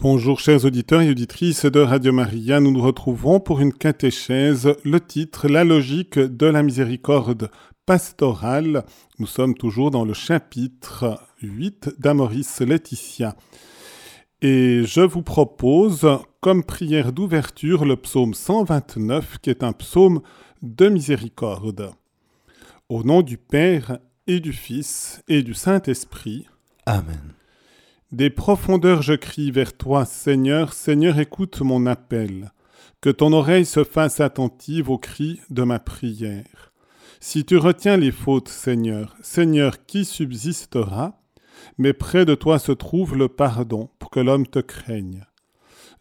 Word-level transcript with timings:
Bonjour 0.00 0.38
chers 0.38 0.64
auditeurs 0.64 1.00
et 1.00 1.10
auditrices 1.10 1.64
de 1.64 1.80
Radio 1.80 2.12
Maria, 2.12 2.60
nous 2.60 2.70
nous 2.70 2.82
retrouvons 2.82 3.40
pour 3.40 3.58
une 3.58 3.72
catéchèse, 3.72 4.72
le 4.84 5.00
titre 5.00 5.48
La 5.48 5.64
logique 5.64 6.20
de 6.20 6.46
la 6.46 6.62
miséricorde 6.62 7.50
pastorale. 7.84 8.84
Nous 9.18 9.26
sommes 9.26 9.54
toujours 9.54 9.90
dans 9.90 10.04
le 10.04 10.14
chapitre 10.14 11.20
8 11.42 11.96
d'Amoris 11.98 12.60
Laetitia. 12.60 13.34
Et 14.40 14.84
je 14.84 15.00
vous 15.00 15.22
propose 15.22 16.06
comme 16.40 16.62
prière 16.62 17.12
d'ouverture 17.12 17.84
le 17.84 17.96
psaume 17.96 18.34
129 18.34 19.38
qui 19.38 19.50
est 19.50 19.64
un 19.64 19.72
psaume 19.72 20.20
de 20.62 20.88
miséricorde. 20.88 21.90
Au 22.88 23.02
nom 23.02 23.22
du 23.22 23.36
Père 23.36 23.98
et 24.28 24.38
du 24.38 24.52
Fils 24.52 25.24
et 25.26 25.42
du 25.42 25.54
Saint-Esprit. 25.54 26.46
Amen. 26.86 27.37
Des 28.10 28.30
profondeurs 28.30 29.02
je 29.02 29.12
crie 29.12 29.50
vers 29.50 29.76
toi, 29.76 30.06
Seigneur, 30.06 30.72
Seigneur, 30.72 31.18
écoute 31.18 31.60
mon 31.60 31.84
appel. 31.84 32.52
Que 33.02 33.10
ton 33.10 33.34
oreille 33.34 33.66
se 33.66 33.84
fasse 33.84 34.20
attentive 34.20 34.88
aux 34.88 34.96
cris 34.96 35.40
de 35.50 35.62
ma 35.62 35.78
prière. 35.78 36.72
Si 37.20 37.44
tu 37.44 37.58
retiens 37.58 37.98
les 37.98 38.10
fautes, 38.10 38.48
Seigneur, 38.48 39.14
Seigneur, 39.20 39.84
qui 39.84 40.06
subsistera? 40.06 41.20
Mais 41.76 41.92
près 41.92 42.24
de 42.24 42.34
toi 42.34 42.58
se 42.58 42.72
trouve 42.72 43.14
le 43.14 43.28
pardon, 43.28 43.90
pour 43.98 44.08
que 44.08 44.20
l'homme 44.20 44.46
te 44.46 44.60
craigne. 44.60 45.26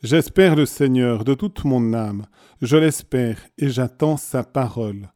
J'espère 0.02 0.56
le 0.56 0.66
Seigneur 0.66 1.26
de 1.26 1.34
toute 1.34 1.66
mon 1.66 1.94
âme, 1.94 2.26
je 2.62 2.78
l'espère, 2.78 3.38
et 3.58 3.68
j'attends 3.68 4.16
sa 4.16 4.46
parole. 4.46 5.10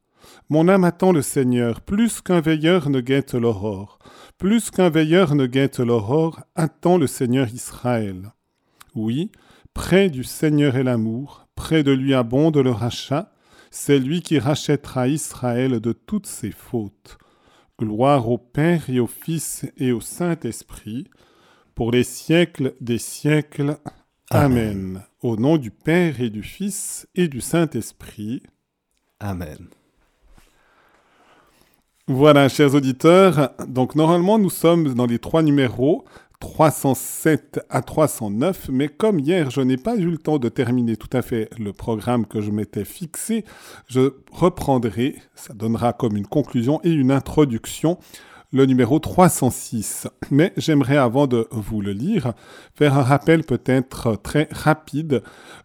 Mon 0.49 0.67
âme 0.67 0.83
attend 0.83 1.13
le 1.13 1.21
Seigneur, 1.21 1.79
plus 1.79 2.19
qu'un 2.19 2.41
veilleur 2.41 2.89
ne 2.89 2.99
guette 2.99 3.33
l'aurore. 3.33 3.99
Plus 4.41 4.71
qu'un 4.71 4.89
veilleur 4.89 5.35
ne 5.35 5.45
guette 5.45 5.79
l'aurore, 5.79 6.41
attend 6.55 6.97
le 6.97 7.05
Seigneur 7.05 7.47
Israël. 7.49 8.31
Oui, 8.95 9.31
près 9.75 10.09
du 10.09 10.23
Seigneur 10.23 10.77
est 10.77 10.83
l'amour, 10.83 11.45
près 11.53 11.83
de 11.83 11.91
lui 11.91 12.15
abonde 12.15 12.57
le 12.57 12.71
rachat, 12.71 13.31
c'est 13.69 13.99
lui 13.99 14.23
qui 14.23 14.39
rachètera 14.39 15.07
Israël 15.09 15.79
de 15.79 15.93
toutes 15.93 16.25
ses 16.25 16.49
fautes. 16.49 17.19
Gloire 17.77 18.29
au 18.29 18.39
Père 18.39 18.89
et 18.89 18.99
au 18.99 19.05
Fils 19.05 19.67
et 19.77 19.91
au 19.91 20.01
Saint-Esprit, 20.01 21.05
pour 21.75 21.91
les 21.91 22.03
siècles 22.03 22.73
des 22.81 22.97
siècles. 22.97 23.77
Amen. 24.31 25.03
Au 25.21 25.37
nom 25.37 25.57
du 25.57 25.69
Père 25.69 26.19
et 26.19 26.31
du 26.31 26.41
Fils 26.41 27.07
et 27.13 27.27
du 27.27 27.41
Saint-Esprit. 27.41 28.41
Amen. 29.19 29.67
Voilà, 32.13 32.49
chers 32.49 32.75
auditeurs, 32.75 33.51
donc 33.69 33.95
normalement 33.95 34.37
nous 34.37 34.49
sommes 34.49 34.93
dans 34.95 35.05
les 35.05 35.17
trois 35.17 35.41
numéros 35.43 36.03
307 36.41 37.61
à 37.69 37.81
309, 37.81 38.67
mais 38.69 38.89
comme 38.89 39.17
hier 39.17 39.49
je 39.49 39.61
n'ai 39.61 39.77
pas 39.77 39.95
eu 39.95 40.11
le 40.11 40.17
temps 40.17 40.37
de 40.37 40.49
terminer 40.49 40.97
tout 40.97 41.09
à 41.13 41.21
fait 41.21 41.49
le 41.57 41.71
programme 41.71 42.25
que 42.25 42.41
je 42.41 42.51
m'étais 42.51 42.83
fixé, 42.83 43.45
je 43.87 44.13
reprendrai, 44.29 45.15
ça 45.35 45.53
donnera 45.53 45.93
comme 45.93 46.17
une 46.17 46.27
conclusion 46.27 46.81
et 46.83 46.91
une 46.91 47.11
introduction 47.11 47.97
le 48.51 48.65
numéro 48.65 48.99
306. 48.99 50.09
Mais 50.31 50.51
j'aimerais, 50.57 50.97
avant 50.97 51.25
de 51.25 51.47
vous 51.51 51.79
le 51.79 51.93
lire, 51.93 52.33
faire 52.75 52.97
un 52.97 53.03
rappel 53.03 53.45
peut-être 53.45 54.17
très 54.21 54.49
rapide 54.51 55.23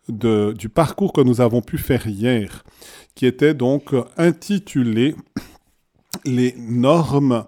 de, 0.09 0.55
du 0.57 0.69
parcours 0.69 1.13
que 1.13 1.23
nous 1.23 1.41
avons 1.41 1.61
pu 1.61 1.77
faire 1.77 2.07
hier, 2.07 2.63
qui 3.17 3.27
était 3.27 3.55
donc 3.55 3.93
intitulé 4.17 5.17
les 6.25 6.55
normes 6.59 7.47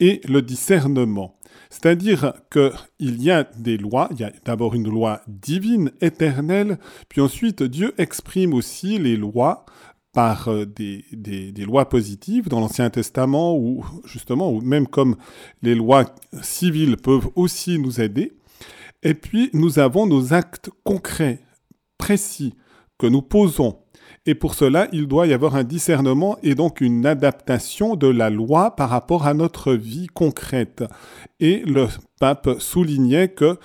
et 0.00 0.20
le 0.24 0.42
discernement. 0.42 1.36
C'est-à-dire 1.70 2.34
qu'il 2.50 3.22
y 3.22 3.30
a 3.30 3.44
des 3.44 3.76
lois, 3.76 4.08
il 4.12 4.20
y 4.20 4.24
a 4.24 4.32
d'abord 4.44 4.74
une 4.74 4.88
loi 4.88 5.22
divine, 5.26 5.90
éternelle, 6.00 6.78
puis 7.08 7.20
ensuite 7.20 7.62
Dieu 7.62 7.94
exprime 7.98 8.54
aussi 8.54 8.98
les 8.98 9.16
lois 9.16 9.66
par 10.12 10.48
euh, 10.48 10.64
des, 10.64 11.04
des, 11.12 11.64
lois 11.64 11.88
positives 11.88 12.48
dans 12.48 12.60
l'Ancien 12.60 12.88
Testament, 12.88 13.56
ou 13.58 13.84
justement, 14.04 14.52
ou 14.52 14.60
même 14.60 14.86
comme 14.86 15.16
les 15.62 15.74
lois 15.74 16.04
civiles 16.42 16.96
peuvent 16.96 17.28
aussi 17.34 17.78
nous 17.80 18.00
aider. 18.00 18.32
Et 19.02 19.14
puis 19.14 19.50
nous 19.52 19.80
avons 19.80 20.06
nos 20.06 20.32
actes 20.32 20.70
concrets, 20.84 21.40
précis, 21.98 22.54
que 22.98 23.08
nous 23.08 23.22
posons 23.22 23.83
et 24.26 24.34
pour 24.34 24.54
cela, 24.54 24.88
il 24.92 25.06
doit 25.06 25.26
y 25.26 25.34
avoir 25.34 25.54
un 25.54 25.64
discernement 25.64 26.38
et 26.42 26.54
donc 26.54 26.80
une 26.80 27.04
adaptation 27.04 27.94
de 27.94 28.06
la 28.06 28.30
loi 28.30 28.74
par 28.74 28.88
rapport 28.88 29.26
à 29.26 29.34
notre 29.34 29.74
vie 29.74 30.06
concrète. 30.06 30.82
Et 31.40 31.62
le 31.66 31.88
pape 32.18 32.48
soulignait 32.58 33.28
que 33.28 33.58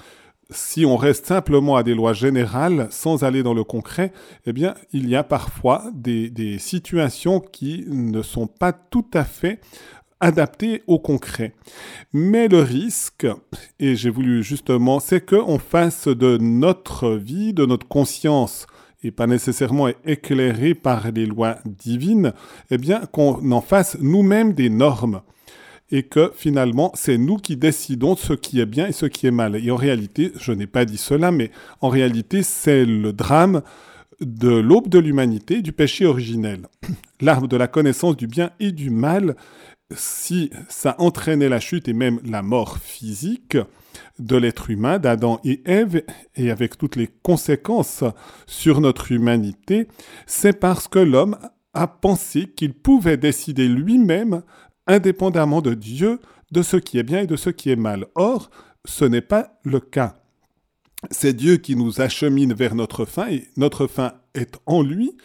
si 0.52 0.86
on 0.86 0.98
reste 0.98 1.28
simplement 1.28 1.75
à 1.75 1.84
des 1.84 1.94
lois 1.94 2.14
générales 2.14 2.88
sans 2.90 3.24
aller 3.24 3.44
dans 3.44 3.53
le 3.53 3.64
concret, 3.64 4.12
eh 4.46 4.53
bien, 4.53 4.74
il 4.92 5.08
y 5.08 5.16
a 5.16 5.24
parfois 5.24 5.84
des, 5.94 6.58
situations 6.58 7.40
qui 7.40 7.86
ne 7.88 8.22
sont 8.22 8.48
pas 8.48 8.74
tout 8.74 9.06
à 9.14 9.24
fait 9.24 9.62
adaptées 10.19 10.84
au 10.88 11.00
concret. 11.00 11.53
Mais 12.12 12.48
le 12.48 12.62
risque, 12.62 13.28
et 13.80 13.96
j'ai 13.96 14.09
voulu 14.09 14.44
justement, 14.44 15.00
c'est 15.00 15.25
qu'on 15.25 15.59
fasse 15.59 16.08
de 16.08 16.38
notre 16.38 17.12
vie, 17.12 17.53
de 17.53 17.66
notre 17.66 17.88
conscience, 17.88 18.66
et 19.04 19.12
pas 19.12 19.28
nécessairement 19.28 19.88
éclairé 20.06 20.74
par 20.74 21.12
les 21.12 21.26
lois 21.26 21.58
divines, 21.66 22.34
eh 22.70 22.78
bien 22.78 23.02
qu'on 23.12 23.52
en 23.52 23.62
fasse 23.62 23.98
nous-mêmes 24.00 24.54
des 24.54 24.70
normes 24.70 25.22
et 25.92 26.04
que 26.04 26.32
finalement 26.36 26.92
c'est 26.96 27.18
nous 27.18 27.38
qui 27.38 27.56
décidons 27.56 28.16
ce 28.16 28.34
qui 28.34 28.60
est 28.60 28.66
bien 28.66 28.88
et 28.88 28.92
ce 28.92 29.06
qui 29.06 29.28
est 29.28 29.32
mal. 29.32 29.56
Et 29.56 29.72
en 29.72 29.76
réalité, 29.76 30.32
je 30.40 30.52
n'ai 30.52 30.68
pas 30.68 30.86
dit 30.86 30.98
cela, 30.98 31.32
mais 31.32 31.52
en 31.82 31.90
réalité 31.90 32.44
c'est 32.44 32.86
le 32.86 33.14
drame 33.14 33.62
de 34.22 34.50
l'aube 34.50 34.90
de 34.90 35.00
l'humanité, 35.00 35.62
du 35.62 35.72
péché 35.72 36.06
originel. 36.06 36.68
L'arbre 37.22 37.48
de 37.48 37.58
la 37.58 37.68
connaissance 37.68 38.18
du 38.18 38.28
bien 38.28 38.52
et 38.60 38.72
du 38.72 38.90
mal, 38.90 39.36
si 39.96 40.52
ça 40.70 40.96
entraînait 41.00 41.50
la 41.50 41.60
chute 41.60 41.88
et 41.88 41.94
même 41.94 42.20
la 42.24 42.42
mort 42.42 42.78
physique, 42.78 43.58
de 44.20 44.36
l'être 44.38 44.70
humain, 44.70 45.00
d'Adam 45.00 45.40
et 45.44 45.62
Ève, 45.66 46.04
et 46.36 46.52
avec 46.52 46.78
toutes 46.78 46.96
les 46.96 47.08
conséquences 47.08 48.04
sur 48.46 48.82
notre 48.82 49.12
humanité, 49.12 49.88
c'est 50.28 50.60
parce 50.60 50.88
que 50.88 51.00
l'homme 51.00 51.38
a 51.74 51.88
pensé 51.88 52.48
qu'il 52.48 52.74
pouvait 52.74 53.18
décider 53.18 53.68
lui-même, 53.68 54.44
indépendamment 54.88 55.62
de 55.62 55.74
Dieu, 55.74 56.20
de 56.52 56.62
ce 56.62 56.78
qui 56.78 56.98
est 56.98 57.04
bien 57.04 57.22
et 57.22 57.28
de 57.28 57.36
ce 57.36 57.50
qui 57.50 57.70
est 57.70 57.76
mal. 57.76 58.06
Or, 58.16 58.50
ce 58.86 59.06
n'est 59.06 59.22
pas 59.22 59.60
le 59.64 59.80
cas. 59.80 60.16
C'est 61.12 61.34
Dieu 61.34 61.58
qui 61.58 61.76
nous 61.76 62.02
achemine 62.02 62.54
vers 62.54 62.76
notre 62.76 63.06
fin, 63.06 63.30
et 63.30 63.48
notre 63.56 63.88
fin 63.88 64.14
est 64.34 64.60
en 64.66 64.82
lui, 64.82 65.16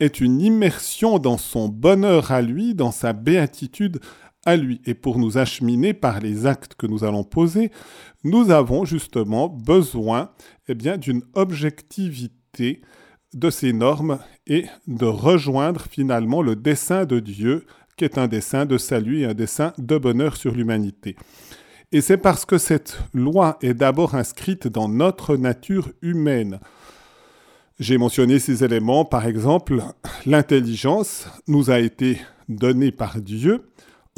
est 0.00 0.20
une 0.20 0.40
immersion 0.40 1.18
dans 1.18 1.38
son 1.38 1.68
bonheur 1.68 2.32
à 2.32 2.42
lui, 2.42 2.74
dans 2.74 2.90
sa 2.90 3.12
béatitude 3.12 4.00
à 4.44 4.56
lui. 4.56 4.80
Et 4.84 4.94
pour 4.94 5.18
nous 5.18 5.38
acheminer 5.38 5.94
par 5.94 6.20
les 6.20 6.46
actes 6.46 6.74
que 6.74 6.86
nous 6.86 7.04
allons 7.04 7.24
poser, 7.24 7.70
nous 8.24 8.50
avons 8.50 8.84
justement 8.84 9.48
besoin 9.48 10.30
eh 10.68 10.74
d'une 10.74 11.22
objectivité 11.34 12.82
de 13.34 13.50
ces 13.50 13.72
normes 13.72 14.18
et 14.46 14.66
de 14.86 15.06
rejoindre 15.06 15.86
finalement 15.90 16.42
le 16.42 16.56
dessein 16.56 17.04
de 17.04 17.20
Dieu, 17.20 17.66
qui 17.96 18.04
est 18.04 18.18
un 18.18 18.28
dessein 18.28 18.66
de 18.66 18.78
salut 18.78 19.20
et 19.20 19.26
un 19.26 19.34
dessein 19.34 19.72
de 19.78 19.98
bonheur 19.98 20.36
sur 20.36 20.54
l'humanité. 20.54 21.16
Et 21.92 22.00
c'est 22.00 22.18
parce 22.18 22.44
que 22.44 22.58
cette 22.58 22.98
loi 23.14 23.58
est 23.62 23.74
d'abord 23.74 24.14
inscrite 24.14 24.66
dans 24.68 24.88
notre 24.88 25.36
nature 25.36 25.90
humaine. 26.02 26.60
J'ai 27.78 27.98
mentionné 27.98 28.38
ces 28.38 28.64
éléments, 28.64 29.04
par 29.04 29.26
exemple, 29.26 29.82
l'intelligence 30.24 31.28
nous 31.46 31.70
a 31.70 31.78
été 31.78 32.20
donnée 32.48 32.90
par 32.90 33.20
Dieu, 33.20 33.62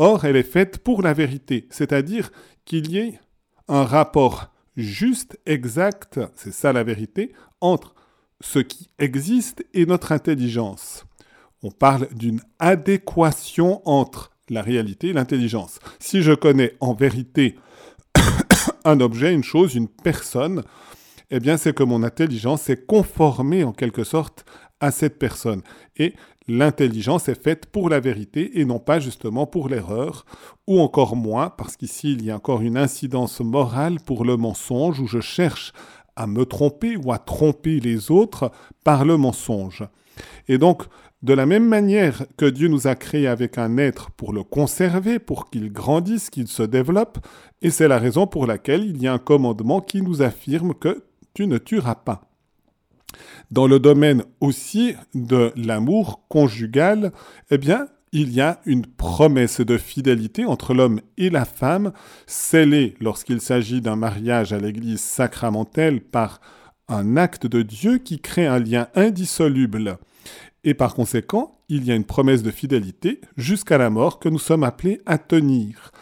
Or, 0.01 0.25
elle 0.25 0.37
est 0.37 0.45
faite 0.45 0.79
pour 0.79 1.03
la 1.03 1.13
vérité, 1.13 1.67
c'est-à-dire 1.71 2.31
qu'il 2.65 2.89
y 2.91 2.99
ait 2.99 3.21
un 3.67 3.83
rapport 3.83 4.53
juste, 4.77 5.41
exact, 5.45 6.21
c'est 6.37 6.53
ça 6.53 6.73
la 6.73 6.85
vérité, 6.85 7.33
entre 7.61 7.97
ce 8.41 8.61
qui 8.61 8.91
existe 9.01 9.67
et 9.75 9.87
notre 9.87 10.13
intelligence. 10.13 11.05
On 11.65 11.73
parle 11.73 12.07
d'une 12.15 12.41
adéquation 12.61 13.83
entre 13.89 14.31
la 14.49 14.63
réalité 14.63 15.09
et 15.09 15.13
l'intelligence. 15.13 15.81
Si 15.99 16.23
je 16.23 16.33
connais 16.33 16.75
en 16.79 16.95
vérité 16.95 17.57
un 18.85 19.01
objet, 19.01 19.35
une 19.35 19.43
chose, 19.43 19.75
une 19.75 19.89
personne, 19.89 20.63
eh 21.31 21.41
bien 21.41 21.57
c'est 21.57 21.75
que 21.75 21.83
mon 21.83 22.03
intelligence 22.03 22.71
est 22.71 22.87
conformée 22.87 23.65
en 23.65 23.73
quelque 23.73 24.05
sorte 24.05 24.45
à 24.81 24.91
cette 24.91 25.19
personne. 25.19 25.63
Et 25.97 26.15
l'intelligence 26.47 27.29
est 27.29 27.43
faite 27.43 27.67
pour 27.67 27.91
la 27.91 28.01
vérité 28.01 28.61
et 28.61 28.65
non 28.65 28.79
pas 28.79 29.01
justement 29.01 29.47
pour 29.47 29.69
l'erreur, 29.69 30.25
ou 30.67 30.81
encore 30.81 31.17
moins, 31.17 31.51
parce 31.51 31.77
qu'ici 31.77 32.13
il 32.13 32.25
y 32.25 32.31
a 32.31 32.37
encore 32.37 32.63
une 32.63 32.77
incidence 32.77 33.41
morale 33.41 33.99
pour 34.05 34.25
le 34.25 34.37
mensonge, 34.37 35.01
où 35.01 35.07
je 35.07 35.21
cherche 35.21 35.73
à 36.17 36.27
me 36.27 36.45
tromper 36.45 36.97
ou 36.97 37.13
à 37.13 37.19
tromper 37.19 37.81
les 37.81 38.11
autres 38.11 38.51
par 38.83 39.05
le 39.05 39.17
mensonge. 39.17 39.85
Et 40.49 40.59
donc, 40.59 40.85
de 41.23 41.33
la 41.33 41.47
même 41.47 41.67
manière 41.67 42.27
que 42.37 42.47
Dieu 42.47 42.69
nous 42.69 42.87
a 42.87 42.95
créés 42.95 43.27
avec 43.27 43.59
un 43.59 43.77
être 43.77 44.11
pour 44.13 44.33
le 44.33 44.45
conserver, 44.45 45.19
pour 45.19 45.51
qu'il 45.51 45.73
grandisse, 45.73 46.31
qu'il 46.31 46.47
se 46.47 46.63
développe, 46.63 47.19
et 47.61 47.71
c'est 47.71 47.89
la 47.89 47.99
raison 47.99 48.27
pour 48.27 48.47
laquelle 48.47 48.85
il 48.85 49.03
y 49.03 49.09
a 49.09 49.13
un 49.13 49.19
commandement 49.19 49.81
qui 49.81 50.01
nous 50.01 50.23
affirme 50.23 50.75
que 50.75 51.05
tu 51.39 51.47
ne 51.47 51.59
tueras 51.59 51.95
pas. 51.95 52.23
Dans 53.53 53.69
le 53.69 53.79
domaine 53.79 54.25
aussi 54.41 54.97
de 55.15 55.53
l'amour 55.55 56.27
conjugal, 56.27 57.13
eh 57.53 57.59
bien, 57.59 57.87
il 58.11 58.33
y 58.33 58.41
a 58.41 58.61
une 58.67 58.85
promesse 58.85 59.61
de 59.61 59.79
fidélité 59.79 60.45
entre 60.47 60.75
l'homme 60.75 61.01
et 61.17 61.31
la 61.31 61.45
femme, 61.45 61.93
scellée 62.27 62.97
lorsqu'il 63.01 63.41
s'agit 63.41 63.81
d'un 63.81 63.95
mariage 63.95 64.53
à 64.53 64.59
l'église 64.59 65.01
sacramentelle 65.01 66.01
par 66.01 66.41
un 66.89 67.17
acte 67.17 67.47
de 67.47 67.63
Dieu 67.63 67.99
qui 67.99 68.19
crée 68.19 68.49
un 68.49 68.59
lien 68.59 68.89
indissoluble. 68.97 69.99
Et 70.65 70.75
par 70.75 70.97
conséquent, 70.97 71.61
il 71.69 71.85
y 71.85 71.93
a 71.93 71.95
une 71.95 72.05
promesse 72.05 72.43
de 72.43 72.51
fidélité 72.51 73.21
jusqu'à 73.37 73.79
la 73.79 73.91
mort 73.91 74.19
que 74.19 74.29
nous 74.29 74.41
sommes 74.41 74.65
appelés 74.65 75.01
à 75.07 75.19
tenir. 75.19 75.93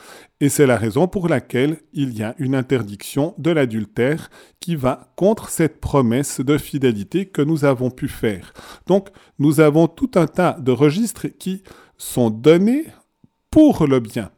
Et 0.41 0.51
c'est 0.51 0.67
la 0.67 0.77
raison 0.77 1.09
pour 1.09 1.29
laquelle 1.29 1.79
il 1.95 2.17
y 2.17 2.23
a 2.23 2.35
une 2.39 2.55
interdiction 2.55 3.35
de 3.39 3.51
l'adultère 3.51 4.29
qui 4.61 4.77
va 4.77 5.13
contre 5.17 5.49
cette 5.49 5.81
promesse 5.81 6.41
de 6.41 6.59
fidélité 6.59 7.25
que 7.25 7.41
nous 7.41 7.65
avons 7.65 7.91
pu 7.91 8.07
faire. 8.07 8.53
Donc, 8.87 9.09
nous 9.39 9.61
avons 9.61 9.89
tout 9.89 10.11
un 10.15 10.27
tas 10.27 10.53
de 10.61 10.73
registres 10.73 11.29
qui 11.29 11.63
sont 11.97 12.29
donnés 12.29 12.85
pour 13.51 13.87
le 13.87 13.99
bien. 13.99 14.31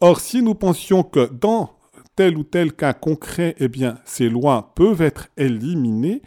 Or, 0.00 0.18
si 0.18 0.42
nous 0.42 0.56
pensions 0.56 1.04
que 1.04 1.30
dans 1.32 1.76
tel 2.16 2.36
ou 2.36 2.42
tel 2.42 2.72
cas 2.72 2.92
concret, 2.92 3.54
eh 3.60 3.68
bien, 3.68 3.98
ces 4.04 4.28
lois 4.28 4.72
peuvent 4.74 5.02
être 5.02 5.28
éliminées, 5.36 6.22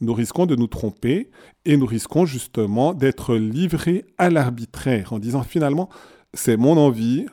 nous 0.00 0.14
risquons 0.14 0.46
de 0.46 0.54
nous 0.54 0.68
tromper 0.68 1.30
et 1.64 1.76
nous 1.76 1.86
risquons 1.86 2.24
justement 2.24 2.94
d'être 2.94 3.34
livrés 3.34 4.04
à 4.16 4.30
l'arbitraire 4.30 5.12
en 5.12 5.18
disant 5.18 5.42
finalement, 5.42 5.88
c'est 6.34 6.56
mon 6.56 6.76
envie, 6.76 7.26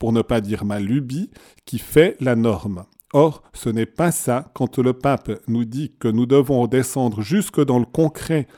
pour 0.00 0.12
ne 0.12 0.22
pas 0.22 0.40
dire 0.40 0.64
ma 0.64 0.80
lubie, 0.80 1.30
qui 1.66 1.78
fait 1.78 2.16
la 2.20 2.34
norme. 2.34 2.86
Or, 3.12 3.42
ce 3.52 3.68
n'est 3.68 3.86
pas 3.86 4.10
ça 4.10 4.50
quand 4.54 4.78
le 4.78 4.94
pape 4.94 5.30
nous 5.46 5.64
dit 5.64 5.92
que 6.00 6.08
nous 6.08 6.26
devons 6.26 6.66
descendre 6.66 7.22
jusque 7.22 7.64
dans 7.64 7.78
le 7.78 7.84
concret 7.84 8.48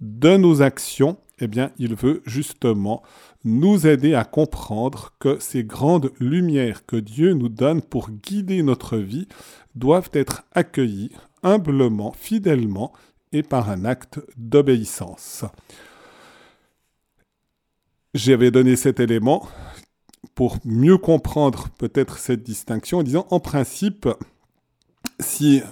de 0.00 0.36
nos 0.36 0.62
actions, 0.62 1.18
eh 1.40 1.48
bien, 1.48 1.72
il 1.78 1.94
veut 1.96 2.22
justement 2.24 3.02
nous 3.44 3.86
aider 3.86 4.14
à 4.14 4.24
comprendre 4.24 5.12
que 5.18 5.38
ces 5.40 5.64
grandes 5.64 6.12
lumières 6.20 6.86
que 6.86 6.96
Dieu 6.96 7.34
nous 7.34 7.48
donne 7.48 7.82
pour 7.82 8.10
guider 8.10 8.62
notre 8.62 8.96
vie 8.96 9.28
doivent 9.74 10.10
être 10.12 10.44
accueillies 10.52 11.10
humblement, 11.42 12.12
fidèlement 12.12 12.92
et 13.32 13.42
par 13.42 13.70
un 13.70 13.84
acte 13.84 14.20
d'obéissance. 14.36 15.44
J'avais 18.14 18.50
donné 18.50 18.76
cet 18.76 19.00
élément 19.00 19.46
pour 20.36 20.58
mieux 20.64 20.98
comprendre 20.98 21.70
peut-être 21.78 22.18
cette 22.18 22.44
distinction 22.44 22.98
en 22.98 23.02
disant 23.02 23.26
en 23.30 23.40
principe, 23.40 24.06
si 25.18 25.62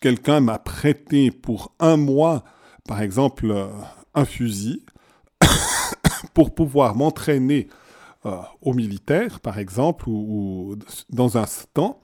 quelqu'un 0.00 0.40
m'a 0.40 0.60
prêté 0.60 1.32
pour 1.32 1.72
un 1.80 1.96
mois, 1.96 2.44
par 2.86 3.02
exemple, 3.02 3.68
un 4.14 4.24
fusil, 4.24 4.84
pour 6.34 6.54
pouvoir 6.54 6.94
m'entraîner 6.94 7.66
euh, 8.26 8.36
au 8.62 8.74
militaire, 8.74 9.40
par 9.40 9.58
exemple, 9.58 10.08
ou, 10.08 10.76
dans 11.10 11.36
un 11.36 11.44
temps, 11.74 12.00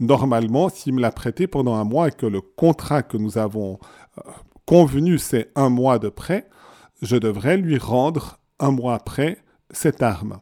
normalement, 0.00 0.68
s'il 0.68 0.94
me 0.94 1.00
l'a 1.00 1.12
prêté 1.12 1.46
pendant 1.46 1.76
un 1.76 1.84
mois 1.84 2.08
et 2.08 2.12
que 2.12 2.26
le 2.26 2.40
contrat 2.40 3.04
que 3.04 3.16
nous 3.16 3.38
avons 3.38 3.78
euh, 4.18 4.30
convenu, 4.64 5.16
c'est 5.18 5.52
un 5.54 5.68
mois 5.68 6.00
de 6.00 6.08
prêt, 6.08 6.48
je 7.02 7.16
devrais 7.16 7.56
lui 7.56 7.78
rendre 7.78 8.40
un 8.58 8.72
mois 8.72 8.94
après 8.94 9.38
cette 9.70 10.02
arme. 10.02 10.40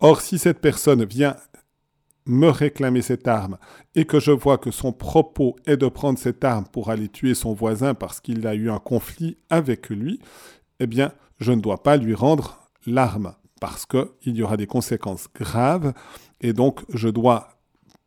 Or, 0.00 0.20
si 0.20 0.38
cette 0.38 0.60
personne 0.60 1.04
vient 1.04 1.36
me 2.26 2.48
réclamer 2.48 3.02
cette 3.02 3.26
arme 3.26 3.58
et 3.94 4.04
que 4.04 4.20
je 4.20 4.30
vois 4.30 4.58
que 4.58 4.70
son 4.70 4.92
propos 4.92 5.56
est 5.66 5.78
de 5.78 5.88
prendre 5.88 6.18
cette 6.18 6.44
arme 6.44 6.66
pour 6.70 6.90
aller 6.90 7.08
tuer 7.08 7.34
son 7.34 7.54
voisin 7.54 7.94
parce 7.94 8.20
qu'il 8.20 8.46
a 8.46 8.54
eu 8.54 8.70
un 8.70 8.78
conflit 8.78 9.38
avec 9.48 9.88
lui, 9.88 10.20
eh 10.78 10.86
bien, 10.86 11.12
je 11.40 11.52
ne 11.52 11.60
dois 11.60 11.82
pas 11.82 11.96
lui 11.96 12.14
rendre 12.14 12.60
l'arme 12.86 13.34
parce 13.60 13.86
qu'il 13.86 14.36
y 14.36 14.42
aura 14.42 14.56
des 14.56 14.66
conséquences 14.66 15.28
graves 15.34 15.92
et 16.40 16.52
donc 16.52 16.82
je 16.92 17.08
dois 17.08 17.48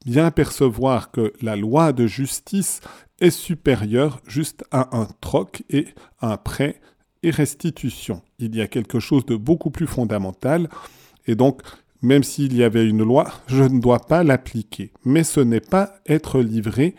bien 0.06 0.32
percevoir 0.32 1.12
que 1.12 1.34
la 1.42 1.56
loi 1.56 1.92
de 1.92 2.08
justice 2.08 2.80
est 3.20 3.32
supérieure 3.32 4.20
juste 4.26 4.64
à 4.72 4.96
un 4.98 5.08
troc 5.20 5.64
et 5.70 5.88
un 6.22 6.38
prêt 6.38 6.80
et 7.24 7.30
restitution. 7.30 8.22
Il 8.40 8.56
y 8.56 8.62
a 8.62 8.68
quelque 8.68 9.00
chose 9.00 9.26
de 9.26 9.36
beaucoup 9.36 9.70
plus 9.70 9.88
fondamental 9.88 10.70
et 11.28 11.36
donc 11.36 11.62
même 12.02 12.24
s'il 12.24 12.56
y 12.56 12.64
avait 12.64 12.88
une 12.88 13.04
loi, 13.04 13.32
je 13.48 13.64
ne 13.64 13.80
dois 13.80 14.00
pas 14.00 14.24
l'appliquer. 14.24 14.92
Mais 15.06 15.24
ce 15.24 15.40
n'est 15.40 15.62
pas 15.62 15.94
être 16.08 16.40
livré 16.40 16.96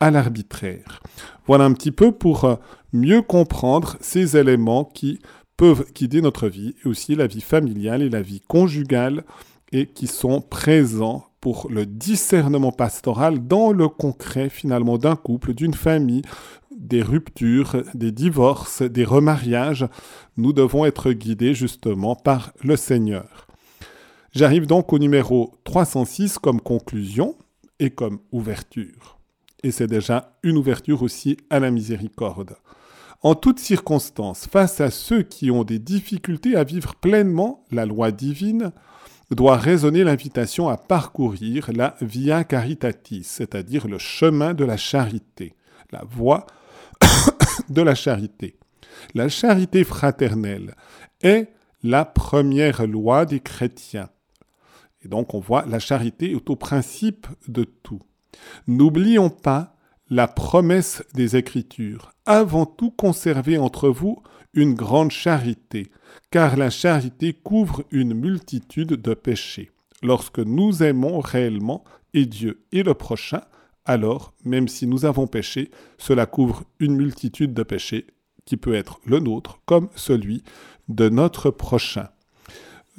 à 0.00 0.10
l'arbitraire. 0.10 1.00
Voilà 1.46 1.64
un 1.64 1.72
petit 1.72 1.92
peu 1.92 2.10
pour 2.10 2.44
euh, 2.44 2.56
mieux 2.92 3.22
comprendre 3.22 3.96
ces 4.00 4.36
éléments 4.36 4.84
qui 4.84 5.20
peuvent 5.56 5.84
guider 5.94 6.22
notre 6.22 6.48
vie, 6.48 6.74
et 6.84 6.88
aussi 6.88 7.14
la 7.14 7.26
vie 7.26 7.42
familiale 7.42 8.02
et 8.02 8.08
la 8.08 8.22
vie 8.22 8.40
conjugale, 8.40 9.24
et 9.72 9.86
qui 9.86 10.06
sont 10.06 10.40
présents 10.40 11.26
pour 11.40 11.68
le 11.70 11.86
discernement 11.86 12.72
pastoral 12.72 13.46
dans 13.46 13.72
le 13.72 13.88
concret 13.88 14.48
finalement 14.48 14.98
d'un 14.98 15.16
couple, 15.16 15.54
d'une 15.54 15.74
famille, 15.74 16.22
des 16.76 17.02
ruptures, 17.02 17.82
des 17.94 18.10
divorces, 18.10 18.82
des 18.82 19.04
remariages. 19.04 19.86
Nous 20.36 20.52
devons 20.52 20.86
être 20.86 21.12
guidés 21.12 21.54
justement 21.54 22.16
par 22.16 22.52
le 22.62 22.76
Seigneur. 22.76 23.49
J'arrive 24.32 24.66
donc 24.66 24.92
au 24.92 24.98
numéro 24.98 25.52
306 25.64 26.38
comme 26.38 26.60
conclusion 26.60 27.36
et 27.80 27.90
comme 27.90 28.20
ouverture. 28.30 29.18
Et 29.64 29.72
c'est 29.72 29.88
déjà 29.88 30.38
une 30.44 30.56
ouverture 30.56 31.02
aussi 31.02 31.36
à 31.50 31.58
la 31.58 31.72
miséricorde. 31.72 32.54
En 33.22 33.34
toutes 33.34 33.58
circonstances, 33.58 34.46
face 34.46 34.80
à 34.80 34.90
ceux 34.90 35.22
qui 35.22 35.50
ont 35.50 35.64
des 35.64 35.80
difficultés 35.80 36.56
à 36.56 36.62
vivre 36.62 36.94
pleinement 36.94 37.64
la 37.72 37.86
loi 37.86 38.12
divine, 38.12 38.72
doit 39.32 39.56
résonner 39.56 40.04
l'invitation 40.04 40.68
à 40.68 40.76
parcourir 40.76 41.70
la 41.74 41.96
via 42.00 42.44
caritatis, 42.44 43.24
c'est-à-dire 43.24 43.88
le 43.88 43.98
chemin 43.98 44.54
de 44.54 44.64
la 44.64 44.76
charité, 44.76 45.54
la 45.90 46.04
voie 46.08 46.46
de 47.68 47.82
la 47.82 47.96
charité. 47.96 48.56
La 49.14 49.28
charité 49.28 49.82
fraternelle 49.82 50.74
est 51.20 51.48
la 51.82 52.04
première 52.04 52.86
loi 52.86 53.26
des 53.26 53.40
chrétiens. 53.40 54.08
Et 55.04 55.08
donc 55.08 55.34
on 55.34 55.40
voit 55.40 55.64
la 55.66 55.78
charité 55.78 56.32
est 56.32 56.50
au 56.50 56.56
principe 56.56 57.26
de 57.48 57.64
tout. 57.64 58.00
N'oublions 58.66 59.30
pas 59.30 59.76
la 60.08 60.26
promesse 60.28 61.02
des 61.14 61.36
Écritures. 61.36 62.12
Avant 62.26 62.66
tout 62.66 62.90
conservez 62.90 63.58
entre 63.58 63.88
vous 63.88 64.22
une 64.54 64.74
grande 64.74 65.12
charité, 65.12 65.90
car 66.30 66.56
la 66.56 66.70
charité 66.70 67.32
couvre 67.32 67.84
une 67.90 68.14
multitude 68.14 68.94
de 68.94 69.14
péchés. 69.14 69.70
Lorsque 70.02 70.40
nous 70.40 70.82
aimons 70.82 71.20
réellement 71.20 71.84
et 72.14 72.26
Dieu 72.26 72.64
et 72.72 72.82
le 72.82 72.94
prochain, 72.94 73.42
alors, 73.84 74.34
même 74.44 74.68
si 74.68 74.86
nous 74.86 75.04
avons 75.04 75.26
péché, 75.26 75.70
cela 75.98 76.26
couvre 76.26 76.64
une 76.78 76.96
multitude 76.96 77.54
de 77.54 77.62
péchés 77.62 78.06
qui 78.44 78.56
peut 78.56 78.74
être 78.74 79.00
le 79.04 79.20
nôtre 79.20 79.60
comme 79.64 79.88
celui 79.94 80.42
de 80.88 81.08
notre 81.08 81.50
prochain. 81.50 82.08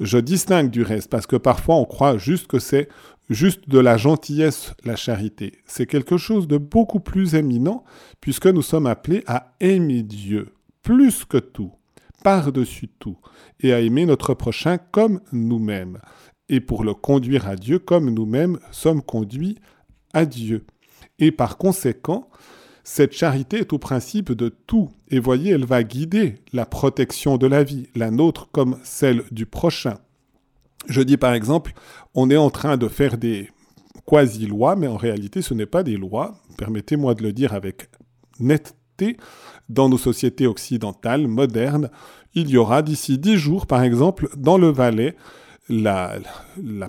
Je 0.00 0.18
distingue 0.18 0.70
du 0.70 0.82
reste 0.82 1.10
parce 1.10 1.26
que 1.26 1.36
parfois 1.36 1.76
on 1.76 1.84
croit 1.84 2.18
juste 2.18 2.46
que 2.46 2.58
c'est 2.58 2.88
juste 3.30 3.68
de 3.68 3.78
la 3.78 3.96
gentillesse, 3.96 4.74
la 4.84 4.96
charité. 4.96 5.58
C'est 5.66 5.86
quelque 5.86 6.16
chose 6.16 6.48
de 6.48 6.58
beaucoup 6.58 7.00
plus 7.00 7.34
éminent 7.34 7.84
puisque 8.20 8.46
nous 8.46 8.62
sommes 8.62 8.86
appelés 8.86 9.22
à 9.26 9.54
aimer 9.60 10.02
Dieu 10.02 10.54
plus 10.82 11.24
que 11.24 11.38
tout, 11.38 11.72
par-dessus 12.22 12.88
tout, 12.98 13.16
et 13.60 13.72
à 13.72 13.80
aimer 13.80 14.06
notre 14.06 14.34
prochain 14.34 14.78
comme 14.78 15.20
nous-mêmes, 15.32 15.98
et 16.48 16.60
pour 16.60 16.84
le 16.84 16.94
conduire 16.94 17.48
à 17.48 17.56
Dieu 17.56 17.78
comme 17.78 18.10
nous-mêmes 18.10 18.58
sommes 18.70 19.02
conduits 19.02 19.58
à 20.12 20.26
Dieu. 20.26 20.66
Et 21.18 21.30
par 21.30 21.56
conséquent, 21.56 22.28
cette 22.84 23.12
charité 23.12 23.58
est 23.58 23.72
au 23.72 23.78
principe 23.78 24.32
de 24.32 24.48
tout, 24.48 24.90
et 25.08 25.20
voyez, 25.20 25.52
elle 25.52 25.64
va 25.64 25.84
guider 25.84 26.36
la 26.52 26.66
protection 26.66 27.36
de 27.36 27.46
la 27.46 27.62
vie, 27.62 27.86
la 27.94 28.10
nôtre 28.10 28.48
comme 28.50 28.78
celle 28.82 29.22
du 29.30 29.46
prochain. 29.46 29.98
Je 30.88 31.00
dis 31.00 31.16
par 31.16 31.32
exemple, 31.32 31.72
on 32.14 32.28
est 32.30 32.36
en 32.36 32.50
train 32.50 32.76
de 32.76 32.88
faire 32.88 33.18
des 33.18 33.50
quasi-lois, 34.06 34.74
mais 34.74 34.88
en 34.88 34.96
réalité 34.96 35.42
ce 35.42 35.54
n'est 35.54 35.66
pas 35.66 35.82
des 35.82 35.96
lois, 35.96 36.34
permettez-moi 36.58 37.14
de 37.14 37.22
le 37.22 37.32
dire 37.32 37.52
avec 37.52 37.88
netteté, 38.40 39.16
dans 39.68 39.88
nos 39.88 39.98
sociétés 39.98 40.46
occidentales 40.46 41.26
modernes, 41.26 41.90
il 42.34 42.50
y 42.50 42.56
aura 42.56 42.82
d'ici 42.82 43.18
dix 43.18 43.36
jours, 43.36 43.66
par 43.66 43.82
exemple, 43.82 44.28
dans 44.36 44.58
le 44.58 44.68
Valais, 44.68 45.16
la, 45.68 46.18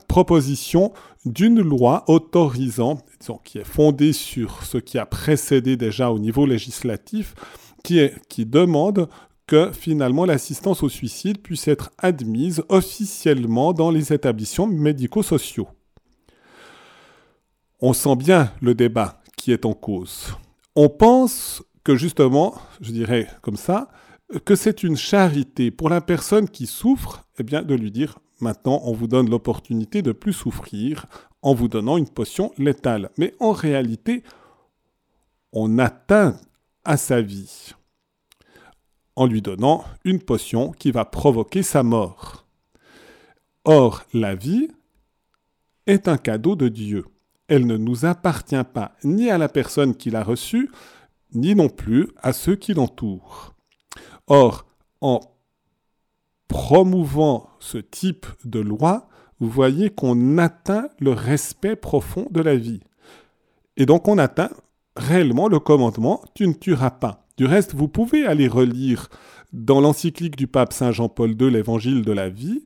proposition 0.07 0.93
d'une 1.25 1.61
loi 1.61 2.03
autorisant, 2.07 2.99
qui 3.43 3.59
est 3.59 3.63
fondée 3.63 4.13
sur 4.13 4.63
ce 4.63 4.77
qui 4.77 4.97
a 4.97 5.05
précédé 5.05 5.77
déjà 5.77 6.11
au 6.11 6.19
niveau 6.19 6.45
législatif, 6.45 7.35
qui, 7.83 8.45
demande 8.45 9.09
que 9.45 9.71
finalement 9.71 10.25
l'assistance 10.25 10.83
au 10.83 10.89
suicide 10.89 11.41
puisse 11.41 11.67
être 11.67 11.91
admise 11.97 12.63
officiellement 12.69 13.73
dans 13.73 13.91
les 13.91 14.13
établissements 14.13 14.67
médico-sociaux. 14.67 15.67
On 17.81 17.93
sent 17.93 18.15
bien 18.15 18.53
le 18.61 18.73
débat 18.73 19.21
qui 19.35 19.51
est 19.51 19.65
en 19.65 19.73
cause. 19.73 20.33
On 20.75 20.87
pense 20.87 21.61
que 21.83 21.95
justement, 21.97 22.55
je 22.79 22.91
dirais 22.91 23.27
comme 23.41 23.57
ça, 23.57 23.89
que 24.45 24.55
c'est 24.55 24.83
une 24.83 24.95
charité 24.95 25.69
pour 25.69 25.89
la 25.89 25.99
personne 25.99 26.49
qui 26.49 26.65
souffre, 26.65 27.27
eh 27.37 27.43
bien, 27.43 27.61
de 27.61 27.75
lui 27.75 27.91
dire 27.91 28.19
maintenant, 28.43 28.81
on 28.83 28.93
vous 28.93 29.07
donne 29.07 29.29
l'opportunité 29.29 30.01
de 30.01 30.11
plus 30.11 30.33
souffrir 30.33 31.07
en 31.41 31.53
vous 31.53 31.67
donnant 31.67 31.97
une 31.97 32.07
potion 32.07 32.51
létale. 32.57 33.09
Mais 33.17 33.33
en 33.39 33.51
réalité, 33.51 34.23
on 35.51 35.79
atteint 35.79 36.37
à 36.85 36.97
sa 36.97 37.21
vie 37.21 37.73
en 39.15 39.25
lui 39.25 39.41
donnant 39.41 39.83
une 40.03 40.19
potion 40.19 40.71
qui 40.71 40.91
va 40.91 41.05
provoquer 41.05 41.63
sa 41.63 41.83
mort. 41.83 42.45
Or, 43.65 44.03
la 44.13 44.35
vie 44.35 44.69
est 45.85 46.07
un 46.07 46.17
cadeau 46.17 46.55
de 46.55 46.67
Dieu. 46.67 47.05
Elle 47.47 47.67
ne 47.67 47.77
nous 47.77 48.05
appartient 48.05 48.63
pas 48.73 48.93
ni 49.03 49.29
à 49.29 49.37
la 49.37 49.49
personne 49.49 49.95
qui 49.95 50.09
l'a 50.09 50.23
reçue, 50.23 50.69
ni 51.33 51.55
non 51.55 51.69
plus 51.69 52.09
à 52.21 52.33
ceux 52.33 52.55
qui 52.55 52.73
l'entourent. 52.73 53.53
Or, 54.27 54.65
en 55.01 55.19
promouvant 56.53 57.49
ce 57.59 57.79
type 57.79 58.27
de 58.45 58.59
loi, 58.59 59.09
vous 59.39 59.49
voyez 59.49 59.89
qu'on 59.89 60.37
atteint 60.37 60.87
le 60.99 61.09
respect 61.09 61.75
profond 61.75 62.27
de 62.29 62.41
la 62.41 62.55
vie. 62.55 62.81
Et 63.75 63.87
donc 63.87 64.07
on 64.07 64.19
atteint 64.19 64.51
réellement 64.95 65.47
le 65.47 65.57
commandement 65.57 66.21
tu 66.35 66.47
ne 66.47 66.53
tueras 66.53 66.91
pas. 66.91 67.25
Du 67.37 67.47
reste, 67.47 67.73
vous 67.73 67.87
pouvez 67.87 68.27
aller 68.27 68.47
relire 68.47 69.09
dans 69.51 69.81
l'encyclique 69.81 70.35
du 70.35 70.45
pape 70.45 70.73
Saint 70.73 70.91
Jean-Paul 70.91 71.31
II, 71.31 71.49
l'Évangile 71.49 72.03
de 72.03 72.11
la 72.11 72.29
vie, 72.29 72.63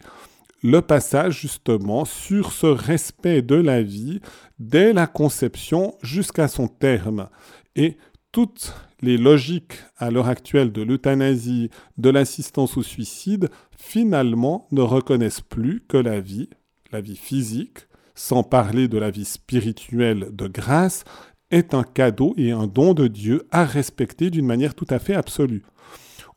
le 0.61 0.81
passage 0.81 1.39
justement 1.39 2.03
sur 2.03 2.51
ce 2.51 2.67
respect 2.67 3.41
de 3.41 3.55
la 3.55 3.81
vie 3.81 4.19
dès 4.59 4.91
la 4.91 5.07
conception 5.07 5.95
jusqu'à 6.03 6.49
son 6.49 6.67
terme. 6.67 7.29
Et 7.77 7.95
toutes 8.33 8.73
les 9.01 9.17
logiques 9.17 9.79
à 9.97 10.11
l'heure 10.11 10.27
actuelle 10.27 10.71
de 10.71 10.81
l'euthanasie, 10.81 11.69
de 11.97 12.09
l'assistance 12.09 12.77
au 12.77 12.83
suicide, 12.83 13.49
finalement 13.77 14.67
ne 14.71 14.81
reconnaissent 14.81 15.41
plus 15.41 15.83
que 15.87 15.97
la 15.97 16.19
vie, 16.19 16.49
la 16.91 17.01
vie 17.01 17.15
physique, 17.15 17.87
sans 18.15 18.43
parler 18.43 18.87
de 18.87 18.97
la 18.97 19.11
vie 19.11 19.25
spirituelle 19.25 20.29
de 20.31 20.47
grâce, 20.47 21.03
est 21.51 21.73
un 21.73 21.83
cadeau 21.83 22.33
et 22.37 22.51
un 22.51 22.67
don 22.67 22.93
de 22.93 23.07
Dieu 23.07 23.47
à 23.51 23.63
respecter 23.63 24.29
d'une 24.29 24.45
manière 24.45 24.75
tout 24.75 24.87
à 24.89 24.99
fait 24.99 25.15
absolue. 25.15 25.63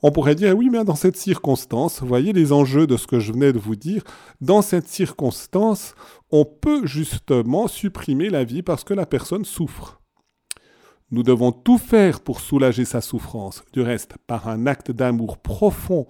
On 0.03 0.13
pourrait 0.13 0.35
dire, 0.35 0.57
oui, 0.57 0.71
mais 0.71 0.83
dans 0.85 0.95
cette 0.95 1.17
circonstance, 1.17 2.03
voyez 2.03 2.33
les 2.33 2.53
enjeux 2.53 2.87
de 2.87 2.97
ce 2.97 3.07
que 3.07 3.21
je 3.21 3.33
venais 3.33 3.53
de 3.53 3.59
vous 3.59 3.77
dire, 3.77 4.03
dans 4.41 4.63
cette 4.63 4.89
circonstance, 4.89 5.95
on 6.31 6.47
peut 6.47 6.87
justement 6.87 7.69
supprimer 7.69 8.31
la 8.31 8.45
vie 8.45 8.63
parce 8.63 8.85
que 8.85 8.95
la 8.95 9.05
personne 9.05 9.45
souffre. 9.45 10.00
Nous 11.11 11.23
devons 11.23 11.53
tout 11.53 11.79
faire 11.79 12.21
pour 12.21 12.41
soulager 12.41 12.85
sa 12.85 13.01
souffrance. 13.01 13.63
Du 13.73 13.81
reste, 13.81 14.15
par 14.27 14.49
un 14.49 14.67
acte 14.67 14.91
d'amour 14.91 15.39
profond, 15.39 16.07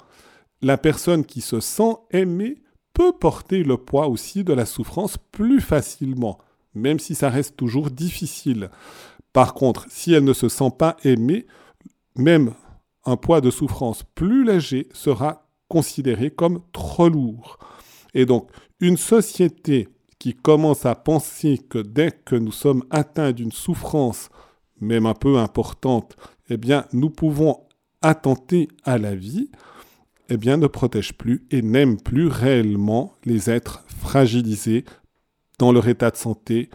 la 0.63 0.77
personne 0.77 1.25
qui 1.25 1.41
se 1.41 1.61
sent 1.61 1.97
aimée 2.11 2.57
peut 2.93 3.13
porter 3.13 3.63
le 3.63 3.77
poids 3.79 4.09
aussi 4.09 4.45
de 4.45 4.53
la 4.53 4.67
souffrance 4.67 5.17
plus 5.33 5.61
facilement 5.61 6.39
même 6.75 6.99
si 6.99 7.15
ça 7.15 7.31
reste 7.31 7.57
toujours 7.57 7.91
difficile. 7.91 8.71
Par 9.33 9.55
contre, 9.55 9.87
si 9.91 10.13
elle 10.13 10.25
ne 10.25 10.33
se 10.33 10.49
sent 10.49 10.71
pas 10.77 10.97
aimée, 11.05 11.47
même 12.17 12.55
un 13.05 13.17
poids 13.17 13.41
de 13.41 13.51
souffrance 13.51 14.03
plus 14.15 14.45
léger 14.45 14.89
sera 14.93 15.49
considéré 15.69 16.31
comme 16.31 16.63
trop 16.73 17.09
lourd. 17.09 17.59
Et 18.15 18.27
donc, 18.27 18.51
une 18.81 18.97
société 18.97 19.89
qui 20.19 20.35
commence 20.35 20.85
à 20.85 20.95
penser 20.95 21.59
que 21.59 21.79
dès 21.79 22.11
que 22.11 22.37
nous 22.37 22.53
sommes 22.53 22.85
atteints 22.91 23.33
d'une 23.33 23.53
souffrance, 23.53 24.29
même 24.81 25.07
un 25.07 25.15
peu 25.15 25.39
importante, 25.39 26.17
eh 26.49 26.57
bien, 26.57 26.87
nous 26.93 27.11
pouvons 27.11 27.61
attenter 28.03 28.69
à 28.85 28.99
la 28.99 29.15
vie, 29.15 29.51
eh 30.29 30.37
bien, 30.37 30.57
ne 30.57 30.67
protège 30.67 31.13
plus 31.15 31.47
et 31.51 31.63
n'aime 31.63 32.01
plus 32.01 32.27
réellement 32.27 33.15
les 33.25 33.51
êtres 33.51 33.85
fragilisés 33.89 34.85
dans 35.59 35.73
leur 35.73 35.89
état 35.89 36.11
de 36.11 36.17
santé, 36.17 36.71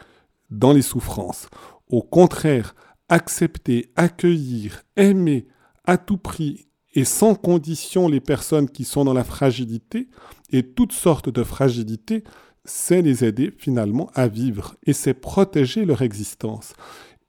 dans 0.50 0.74
les 0.74 0.81
souffrances. 0.81 1.47
Au 1.89 2.01
contraire, 2.01 2.75
accepter, 3.09 3.91
accueillir, 3.95 4.83
aimer 4.95 5.47
à 5.85 5.97
tout 5.97 6.17
prix 6.17 6.67
et 6.93 7.05
sans 7.05 7.35
condition 7.35 8.07
les 8.07 8.21
personnes 8.21 8.69
qui 8.69 8.85
sont 8.85 9.03
dans 9.03 9.13
la 9.13 9.24
fragilité 9.24 10.09
et 10.51 10.63
toutes 10.63 10.93
sortes 10.93 11.29
de 11.29 11.43
fragilités, 11.43 12.24
c'est 12.63 13.01
les 13.01 13.24
aider 13.24 13.53
finalement 13.57 14.09
à 14.15 14.27
vivre 14.27 14.75
et 14.83 14.93
c'est 14.93 15.13
protéger 15.13 15.85
leur 15.85 16.01
existence 16.01 16.74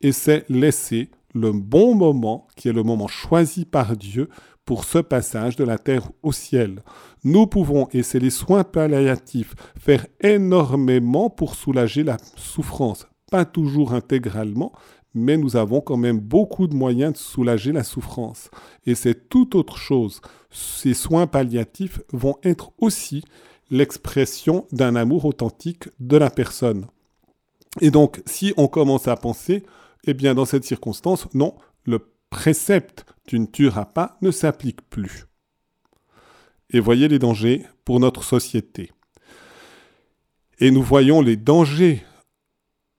et 0.00 0.12
c'est 0.12 0.48
laisser 0.48 1.10
le 1.34 1.52
bon 1.52 1.94
moment 1.94 2.46
qui 2.56 2.68
est 2.68 2.72
le 2.72 2.82
moment 2.82 3.08
choisi 3.08 3.64
par 3.64 3.96
Dieu 3.96 4.28
pour 4.64 4.84
ce 4.84 4.98
passage 4.98 5.56
de 5.56 5.64
la 5.64 5.78
terre 5.78 6.10
au 6.22 6.32
ciel. 6.32 6.82
Nous 7.24 7.46
pouvons, 7.46 7.88
et 7.92 8.02
c'est 8.02 8.18
les 8.18 8.30
soins 8.30 8.64
palliatifs, 8.64 9.54
faire 9.78 10.06
énormément 10.20 11.30
pour 11.30 11.54
soulager 11.54 12.02
la 12.02 12.16
souffrance. 12.36 13.06
Pas 13.30 13.44
toujours 13.44 13.92
intégralement, 13.92 14.72
mais 15.14 15.36
nous 15.36 15.56
avons 15.56 15.80
quand 15.80 15.96
même 15.96 16.18
beaucoup 16.18 16.66
de 16.66 16.74
moyens 16.74 17.14
de 17.14 17.18
soulager 17.18 17.72
la 17.72 17.84
souffrance. 17.84 18.50
Et 18.86 18.94
c'est 18.94 19.28
tout 19.28 19.56
autre 19.56 19.78
chose. 19.78 20.20
Ces 20.50 20.94
soins 20.94 21.26
palliatifs 21.26 22.00
vont 22.12 22.36
être 22.42 22.72
aussi 22.78 23.24
l'expression 23.70 24.66
d'un 24.72 24.96
amour 24.96 25.24
authentique 25.24 25.88
de 26.00 26.16
la 26.16 26.30
personne. 26.30 26.86
Et 27.80 27.90
donc, 27.90 28.22
si 28.26 28.52
on 28.56 28.68
commence 28.68 29.08
à 29.08 29.16
penser, 29.16 29.64
eh 30.06 30.14
bien, 30.14 30.34
dans 30.34 30.44
cette 30.44 30.64
circonstance, 30.64 31.28
non, 31.34 31.56
le 31.84 32.00
précepte 32.30 33.04
tu 33.26 33.38
ne 33.38 33.46
tueras 33.46 33.84
pas 33.84 34.16
ne 34.22 34.30
s'applique 34.30 34.82
plus. 34.88 35.26
Et 36.70 36.80
voyez 36.80 37.08
les 37.08 37.18
dangers 37.18 37.64
pour 37.84 38.00
notre 38.00 38.22
société. 38.22 38.92
Et 40.58 40.70
nous 40.70 40.82
voyons 40.82 41.20
les 41.20 41.36
dangers 41.36 42.02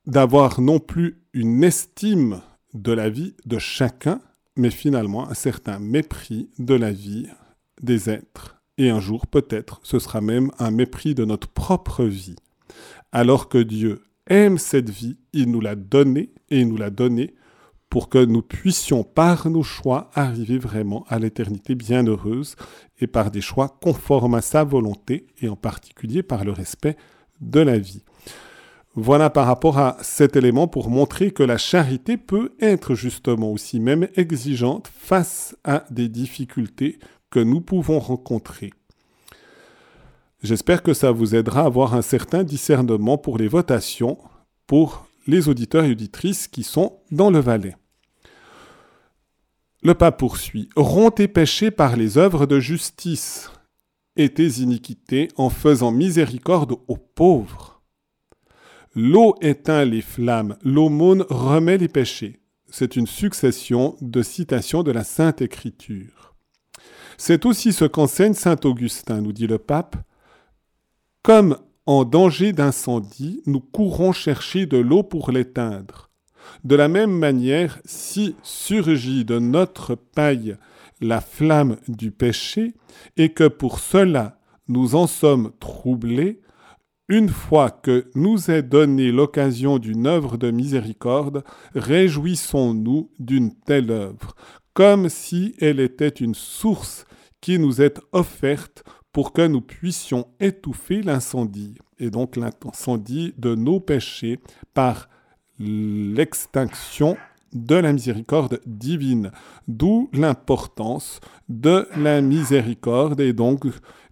d'avoir 0.06 0.62
non 0.62 0.80
plus 0.80 1.22
une 1.34 1.64
estime 1.64 2.42
de 2.74 2.92
la 2.92 3.10
vie 3.10 3.36
de 3.46 3.58
chacun, 3.58 4.22
mais 4.56 4.70
finalement 4.70 5.30
un 5.30 5.34
certain 5.34 5.80
mépris 5.80 6.50
de 6.60 6.76
la 6.76 6.92
vie 6.92 7.28
des 7.82 8.10
êtres. 8.10 8.62
Et 8.78 8.90
un 8.90 9.00
jour, 9.00 9.26
peut-être, 9.26 9.80
ce 9.84 9.98
sera 9.98 10.22
même 10.22 10.52
un 10.60 10.72
mépris 10.72 11.16
de 11.16 11.26
notre 11.26 11.48
propre 11.48 12.06
vie. 12.06 12.36
Alors 13.12 13.50
que 13.50 13.58
Dieu 13.58 14.04
aime 14.30 14.58
cette 14.58 14.90
vie, 14.90 15.18
il 15.34 15.52
nous 15.52 15.62
l'a 15.62 15.76
donnée 15.76 16.32
et 16.50 16.60
il 16.60 16.68
nous 16.68 16.78
l'a 16.78 16.90
donnée 16.90 17.34
pour 17.90 18.10
que 18.10 18.24
nous 18.24 18.42
puissions 18.42 19.04
par 19.04 19.50
nos 19.50 19.64
choix 19.64 20.10
arriver 20.14 20.58
vraiment 20.58 21.06
à 21.08 21.20
l'éternité 21.20 21.76
bienheureuse 21.76 22.56
et 23.00 23.08
par 23.08 23.32
des 23.32 23.42
choix 23.42 23.78
conformes 23.82 24.36
à 24.36 24.42
sa 24.42 24.64
volonté 24.64 25.28
et 25.42 25.50
en 25.50 25.56
particulier 25.56 26.24
par 26.24 26.44
le 26.44 26.52
respect 26.52 26.98
de 27.40 27.60
la 27.60 27.78
vie. 27.78 28.04
Voilà 28.96 29.30
par 29.30 29.46
rapport 29.46 29.78
à 29.78 29.98
cet 30.02 30.36
élément 30.36 30.68
pour 30.68 30.90
montrer 30.90 31.32
que 31.32 31.44
la 31.44 31.60
charité 31.60 32.18
peut 32.18 32.54
être 32.60 32.96
justement 32.96 33.52
aussi 33.52 33.80
même 33.80 34.08
exigeante 34.16 34.90
face 34.92 35.56
à 35.64 35.86
des 35.92 36.10
difficultés 36.10 36.98
que 37.30 37.40
nous 37.40 37.62
pouvons 37.62 38.00
rencontrer. 38.00 38.72
J'espère 40.44 40.84
que 40.84 40.94
ça 40.94 41.12
vous 41.12 41.36
aidera 41.36 41.62
à 41.62 41.66
avoir 41.66 41.96
un 41.96 42.02
certain 42.02 42.44
discernement 42.44 43.18
pour 43.18 43.38
les 43.38 43.48
votations, 43.48 44.18
pour 44.68 45.08
les 45.26 45.50
auditeurs 45.50 45.86
et 45.86 45.92
auditrices 45.92 46.48
qui 46.48 46.64
sont 46.64 47.00
dans 47.12 47.30
le 47.30 47.40
Valais. 47.40 47.76
Le 49.84 49.94
pape 49.94 50.20
poursuit. 50.20 50.70
Rompt 50.76 51.16
tes 51.16 51.28
péchés 51.28 51.72
par 51.72 51.96
les 51.96 52.18
œuvres 52.18 52.46
de 52.46 52.60
justice 52.60 53.52
et 54.16 54.30
tes 54.30 54.48
iniquités 54.60 55.30
en 55.38 55.50
faisant 55.50 55.92
miséricorde 55.92 56.78
aux 56.88 56.98
pauvres. 56.98 57.82
L'eau 58.96 59.36
éteint 59.42 59.86
les 59.86 60.02
flammes, 60.02 60.58
l'aumône 60.64 61.24
remet 61.30 61.78
les 61.78 61.88
péchés. 61.88 62.42
C'est 62.70 62.96
une 62.96 63.08
succession 63.08 63.96
de 64.02 64.24
citations 64.24 64.84
de 64.84 64.92
la 64.92 65.04
Sainte 65.04 65.42
Écriture. 65.42 66.36
C'est 67.18 67.46
aussi 67.46 67.74
ce 67.74 67.86
qu'enseigne 67.86 68.34
Saint 68.34 68.60
Augustin, 68.64 69.22
nous 69.22 69.34
dit 69.34 69.48
le 69.48 69.58
pape. 69.58 69.96
Comme 71.28 71.58
en 71.86 72.06
danger 72.06 72.54
d'incendie, 72.54 73.44
nous 73.48 73.60
courons 73.60 74.14
chercher 74.14 74.66
de 74.66 74.78
l'eau 74.78 75.04
pour 75.04 75.30
l'éteindre. 75.30 76.10
De 76.64 76.74
la 76.74 76.88
même 76.88 77.12
manière, 77.12 77.80
si 77.84 78.38
surgit 78.44 79.26
de 79.26 79.38
notre 79.38 79.96
paille 79.96 80.56
la 81.02 81.20
flamme 81.20 81.76
du 81.90 82.12
péché, 82.12 82.76
et 83.18 83.34
que 83.34 83.50
pour 83.50 83.80
cela 83.80 84.40
nous 84.70 84.96
en 84.96 85.06
sommes 85.06 85.52
troublés, 85.60 86.40
une 87.10 87.28
fois 87.28 87.72
que 87.72 88.10
nous 88.16 88.50
est 88.50 88.64
donnée 88.64 89.12
l'occasion 89.12 89.80
d'une 89.80 90.08
œuvre 90.08 90.38
de 90.38 90.50
miséricorde, 90.50 91.44
réjouissons-nous 91.76 93.12
d'une 93.20 93.54
telle 93.54 93.92
œuvre, 93.92 94.34
comme 94.74 95.10
si 95.10 95.56
elle 95.60 95.82
était 95.82 96.08
une 96.08 96.36
source 96.36 97.06
qui 97.42 97.60
nous 97.60 97.82
est 97.82 98.00
offerte 98.14 98.86
pour 99.18 99.34
que 99.34 99.48
nous 99.48 99.62
puissions 99.62 100.28
étouffer 100.40 101.02
l'incendie, 101.02 101.74
et 101.98 102.12
donc 102.12 102.36
l'incendie 102.36 103.34
de 103.40 103.56
nos 103.56 103.80
péchés 103.80 104.40
par 104.76 105.10
l'extinction 105.58 107.18
de 107.52 107.74
la 107.74 107.94
miséricorde 107.94 108.62
divine. 108.68 109.32
D'où 109.68 110.12
l'importance 110.14 111.20
de 111.50 111.88
la 111.98 112.22
miséricorde 112.22 113.20
et 113.20 113.34
donc 113.34 113.66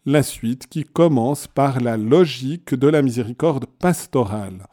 la 0.08 0.24
suite 0.24 0.66
qui 0.66 0.84
commence 0.84 1.46
par 1.46 1.82
la 1.82 1.98
logique 1.98 2.74
de 2.74 2.88
la 2.88 3.04
miséricorde 3.04 3.68
pastorale. 3.78 4.66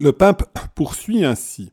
Le 0.00 0.10
pape 0.10 0.58
poursuit 0.74 1.24
ainsi. 1.24 1.70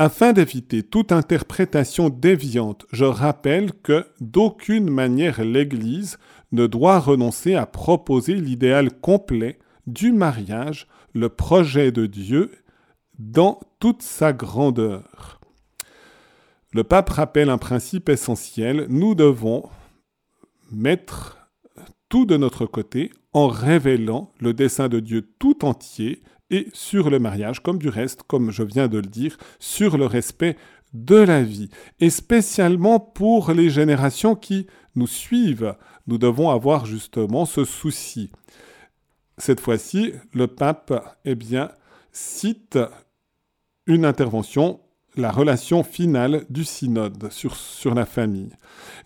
Afin 0.00 0.32
d'éviter 0.32 0.84
toute 0.84 1.10
interprétation 1.10 2.08
déviante, 2.08 2.86
je 2.92 3.04
rappelle 3.04 3.72
que 3.82 4.06
d'aucune 4.20 4.88
manière 4.88 5.42
l'Église 5.42 6.18
ne 6.52 6.66
doit 6.66 6.98
renoncer 6.98 7.54
à 7.54 7.66
proposer 7.66 8.34
l'idéal 8.34 8.90
complet 8.90 9.58
du 9.86 10.12
mariage, 10.12 10.86
le 11.14 11.28
projet 11.28 11.92
de 11.92 12.06
Dieu 12.06 12.50
dans 13.18 13.60
toute 13.80 14.02
sa 14.02 14.32
grandeur. 14.32 15.40
Le 16.72 16.84
pape 16.84 17.10
rappelle 17.10 17.50
un 17.50 17.58
principe 17.58 18.08
essentiel, 18.08 18.86
nous 18.88 19.14
devons 19.14 19.68
mettre 20.70 21.48
tout 22.08 22.26
de 22.26 22.36
notre 22.36 22.66
côté 22.66 23.10
en 23.32 23.48
révélant 23.48 24.32
le 24.40 24.52
dessein 24.52 24.88
de 24.88 25.00
Dieu 25.00 25.30
tout 25.38 25.64
entier 25.64 26.22
et 26.50 26.68
sur 26.72 27.10
le 27.10 27.18
mariage, 27.18 27.60
comme 27.60 27.78
du 27.78 27.88
reste, 27.88 28.22
comme 28.22 28.50
je 28.50 28.62
viens 28.62 28.88
de 28.88 28.98
le 28.98 29.02
dire, 29.02 29.36
sur 29.58 29.98
le 29.98 30.06
respect 30.06 30.56
de 30.94 31.16
la 31.16 31.42
vie. 31.42 31.68
Et 32.00 32.10
spécialement 32.10 32.98
pour 32.98 33.52
les 33.52 33.68
générations 33.68 34.34
qui 34.34 34.66
nous 34.94 35.06
suivent, 35.06 35.74
nous 36.08 36.18
devons 36.18 36.50
avoir 36.50 36.86
justement 36.86 37.44
ce 37.44 37.64
souci. 37.64 38.30
Cette 39.36 39.60
fois-ci, 39.60 40.14
le 40.32 40.48
pape 40.48 40.92
eh 41.24 41.36
cite 42.10 42.78
une 43.86 44.04
intervention, 44.04 44.80
la 45.16 45.30
relation 45.30 45.84
finale 45.84 46.44
du 46.50 46.64
synode 46.64 47.30
sur, 47.30 47.56
sur 47.56 47.94
la 47.94 48.06
famille. 48.06 48.50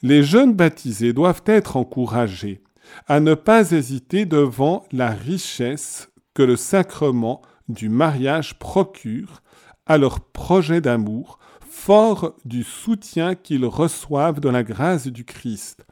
Les 0.02 0.22
jeunes 0.22 0.54
baptisés 0.54 1.12
doivent 1.12 1.42
être 1.46 1.76
encouragés 1.76 2.62
à 3.08 3.20
ne 3.20 3.34
pas 3.34 3.72
hésiter 3.72 4.24
devant 4.24 4.84
la 4.92 5.10
richesse 5.10 6.08
que 6.34 6.42
le 6.42 6.56
sacrement 6.56 7.42
du 7.68 7.88
mariage 7.88 8.58
procure 8.58 9.42
à 9.86 9.98
leur 9.98 10.20
projet 10.20 10.80
d'amour, 10.80 11.38
fort 11.68 12.36
du 12.44 12.62
soutien 12.62 13.34
qu'ils 13.34 13.66
reçoivent 13.66 14.40
de 14.40 14.48
la 14.48 14.62
grâce 14.62 15.08
du 15.08 15.24
Christ 15.24 15.84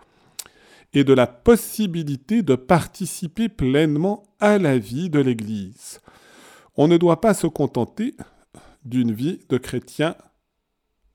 et 0.93 1.05
de 1.05 1.13
la 1.13 1.27
possibilité 1.27 2.43
de 2.43 2.55
participer 2.55 3.49
pleinement 3.49 4.25
à 4.41 4.59
la 4.59 4.79
vie 4.79 5.11
de 5.11 5.21
l'Église. 5.21 6.01
On 6.77 6.89
ne 6.89 6.97
doit 6.97 7.21
pas 7.21 7.35
se 7.35 7.47
contenter 7.47 8.17
d'une 8.85 9.13
vie 9.13 9.41
de 9.49 9.59
chrétien 9.59 10.17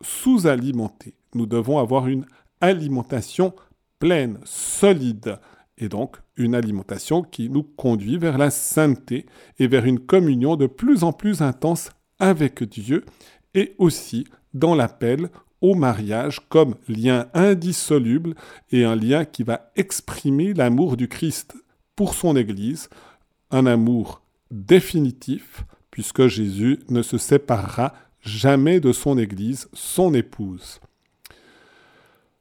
sous-alimenté. 0.01 1.15
Nous 1.33 1.45
devons 1.45 1.79
avoir 1.79 2.07
une 2.07 2.25
alimentation 2.61 3.53
pleine, 3.99 4.39
solide, 4.43 5.39
et 5.77 5.89
donc 5.89 6.17
une 6.37 6.55
alimentation 6.55 7.21
qui 7.21 7.49
nous 7.49 7.63
conduit 7.63 8.17
vers 8.17 8.37
la 8.37 8.49
sainteté 8.49 9.25
et 9.59 9.67
vers 9.67 9.85
une 9.85 9.99
communion 9.99 10.55
de 10.55 10.67
plus 10.67 11.03
en 11.03 11.11
plus 11.11 11.41
intense 11.41 11.89
avec 12.19 12.63
Dieu 12.63 13.03
et 13.53 13.75
aussi 13.77 14.25
dans 14.53 14.75
l'appel 14.75 15.29
au 15.61 15.75
mariage 15.75 16.41
comme 16.49 16.75
lien 16.87 17.27
indissoluble 17.33 18.35
et 18.71 18.83
un 18.83 18.95
lien 18.95 19.25
qui 19.25 19.43
va 19.43 19.71
exprimer 19.75 20.53
l'amour 20.53 20.97
du 20.97 21.07
Christ 21.07 21.55
pour 21.95 22.13
son 22.13 22.35
Église, 22.35 22.89
un 23.51 23.65
amour 23.65 24.21
définitif, 24.51 25.63
puisque 25.91 26.27
Jésus 26.27 26.79
ne 26.89 27.01
se 27.01 27.17
séparera 27.17 27.93
jamais 28.21 28.79
de 28.79 28.91
son 28.91 29.17
Église, 29.17 29.69
son 29.73 30.13
épouse. 30.13 30.79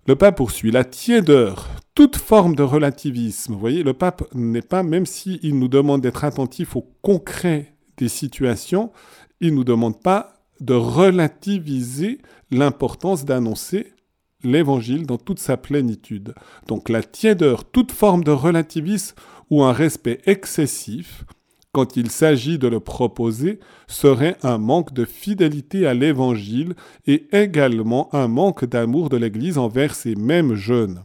Le 0.07 0.17
pape 0.17 0.37
poursuit 0.37 0.71
la 0.71 0.85
tiédeur, 0.85 1.71
toute 1.95 2.17
forme 2.17 2.55
de 2.55 2.63
relativisme. 2.63 3.55
Vous 3.55 3.59
voyez, 3.59 3.83
le 3.83 3.95
pape 3.95 4.25
n'est 4.35 4.61
pas, 4.61 4.83
même 4.83 5.07
s'il 5.07 5.59
nous 5.59 5.69
demande 5.69 6.03
d'être 6.03 6.25
attentif 6.25 6.77
au 6.77 6.83
concret 7.01 7.75
des 7.97 8.09
situations, 8.09 8.93
il 9.41 9.53
ne 9.53 9.57
nous 9.57 9.65
demande 9.65 10.03
pas 10.03 10.35
de 10.61 10.75
relativiser 10.75 12.19
l'importance 12.55 13.25
d'annoncer 13.25 13.93
l'évangile 14.43 15.07
dans 15.07 15.17
toute 15.17 15.39
sa 15.39 15.57
plénitude. 15.57 16.35
Donc 16.69 16.89
la 16.89 17.03
tiédeur, 17.03 17.65
toute 17.65 17.93
forme 17.93 18.25
de 18.25 18.31
relativisme 18.31 19.17
ou 19.51 19.63
un 19.63 19.73
respect 19.73 20.21
excessif, 20.27 21.25
quand 21.73 21.97
il 21.97 22.11
s'agit 22.11 22.59
de 22.59 22.69
le 22.69 22.79
proposer, 22.79 23.59
serait 23.89 24.37
un 24.43 24.59
manque 24.59 24.93
de 24.93 25.05
fidélité 25.05 25.87
à 25.87 25.95
l'Évangile 25.95 26.75
et 27.07 27.27
également 27.33 28.15
un 28.15 28.29
manque 28.29 28.65
d'amour 28.65 29.09
de 29.09 29.17
l'Église 29.17 29.59
envers 29.59 29.95
ces 29.95 30.15
mêmes 30.15 30.55
jeunes. 30.55 31.03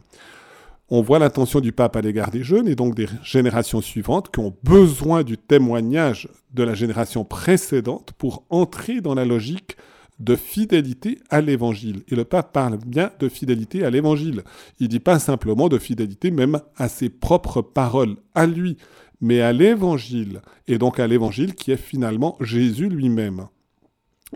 On 0.88 1.02
voit 1.02 1.18
l'attention 1.18 1.60
du 1.60 1.72
pape 1.72 1.96
à 1.96 2.00
l'égard 2.00 2.30
des 2.30 2.44
jeunes 2.44 2.68
et 2.68 2.76
donc 2.76 2.94
des 2.94 3.06
générations 3.22 3.80
suivantes 3.80 4.30
qui 4.32 4.40
ont 4.40 4.54
besoin 4.62 5.24
du 5.24 5.38
témoignage 5.38 6.28
de 6.52 6.62
la 6.62 6.74
génération 6.74 7.24
précédente 7.24 8.12
pour 8.18 8.44
entrer 8.50 9.00
dans 9.00 9.14
la 9.14 9.24
logique 9.24 9.76
de 10.20 10.36
fidélité 10.36 11.18
à 11.30 11.40
l'évangile. 11.40 12.02
Et 12.08 12.14
le 12.14 12.24
pape 12.24 12.52
parle 12.52 12.78
bien 12.78 13.10
de 13.18 13.28
fidélité 13.28 13.84
à 13.84 13.90
l'évangile. 13.90 14.42
Il 14.78 14.88
dit 14.88 15.00
pas 15.00 15.18
simplement 15.18 15.68
de 15.68 15.78
fidélité 15.78 16.30
même 16.30 16.60
à 16.76 16.88
ses 16.88 17.08
propres 17.08 17.62
paroles, 17.62 18.16
à 18.34 18.46
lui 18.46 18.76
mais 19.20 19.40
à 19.40 19.52
l'évangile, 19.52 20.40
et 20.66 20.78
donc 20.78 20.98
à 20.98 21.06
l'évangile 21.06 21.54
qui 21.54 21.72
est 21.72 21.76
finalement 21.76 22.36
Jésus 22.40 22.88
lui-même. 22.88 23.48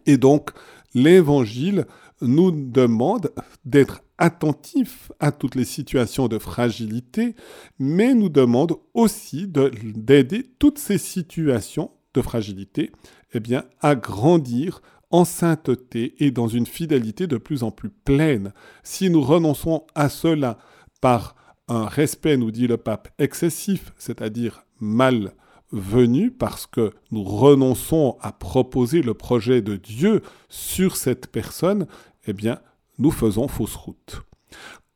Et 0.06 0.18
donc 0.18 0.50
l'évangile 0.94 1.86
nous 2.20 2.50
demande 2.50 3.32
d'être 3.64 4.02
attentifs 4.18 5.10
à 5.20 5.32
toutes 5.32 5.54
les 5.54 5.64
situations 5.64 6.28
de 6.28 6.38
fragilité, 6.38 7.34
mais 7.78 8.14
nous 8.14 8.28
demande 8.28 8.76
aussi 8.92 9.48
d'aider 9.48 10.46
toutes 10.58 10.78
ces 10.78 10.98
situations 10.98 11.90
de 12.14 12.22
fragilité 12.22 12.92
eh 13.34 13.40
à 13.80 13.96
grandir 13.96 14.80
en 15.14 15.24
sainteté 15.24 16.16
et 16.18 16.32
dans 16.32 16.48
une 16.48 16.66
fidélité 16.66 17.28
de 17.28 17.36
plus 17.36 17.62
en 17.62 17.70
plus 17.70 17.88
pleine. 17.88 18.52
Si 18.82 19.10
nous 19.10 19.22
renonçons 19.22 19.86
à 19.94 20.08
cela 20.08 20.58
par 21.00 21.36
un 21.68 21.86
respect, 21.86 22.36
nous 22.36 22.50
dit 22.50 22.66
le 22.66 22.78
pape, 22.78 23.08
excessif, 23.20 23.92
c'est-à-dire 23.96 24.64
mal 24.80 25.34
venu 25.70 26.32
parce 26.32 26.66
que 26.66 26.90
nous 27.12 27.22
renonçons 27.22 28.16
à 28.22 28.32
proposer 28.32 29.02
le 29.02 29.14
projet 29.14 29.62
de 29.62 29.76
Dieu 29.76 30.20
sur 30.48 30.96
cette 30.96 31.28
personne, 31.28 31.86
eh 32.26 32.32
bien, 32.32 32.58
nous 32.98 33.12
faisons 33.12 33.46
fausse 33.46 33.76
route. 33.76 34.20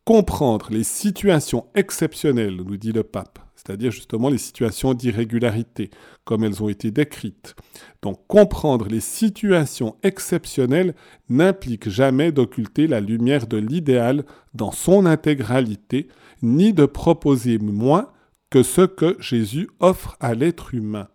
Comprendre 0.08 0.68
les 0.70 0.84
situations 0.84 1.66
exceptionnelles, 1.74 2.56
nous 2.56 2.78
dit 2.78 2.92
le 2.92 3.02
pape, 3.02 3.40
c'est-à-dire 3.54 3.90
justement 3.90 4.30
les 4.30 4.38
situations 4.38 4.94
d'irrégularité, 4.94 5.90
comme 6.24 6.44
elles 6.44 6.62
ont 6.62 6.70
été 6.70 6.90
décrites. 6.90 7.54
Donc 8.00 8.26
comprendre 8.26 8.88
les 8.88 9.00
situations 9.00 9.96
exceptionnelles 10.02 10.94
n'implique 11.28 11.90
jamais 11.90 12.32
d'occulter 12.32 12.86
la 12.86 13.00
lumière 13.00 13.46
de 13.46 13.58
l'idéal 13.58 14.24
dans 14.54 14.72
son 14.72 15.04
intégralité, 15.04 16.08
ni 16.40 16.72
de 16.72 16.86
proposer 16.86 17.58
moins 17.58 18.10
que 18.48 18.62
ce 18.62 18.86
que 18.86 19.14
Jésus 19.20 19.68
offre 19.78 20.16
à 20.20 20.32
l'être 20.32 20.72
humain. 20.72 21.08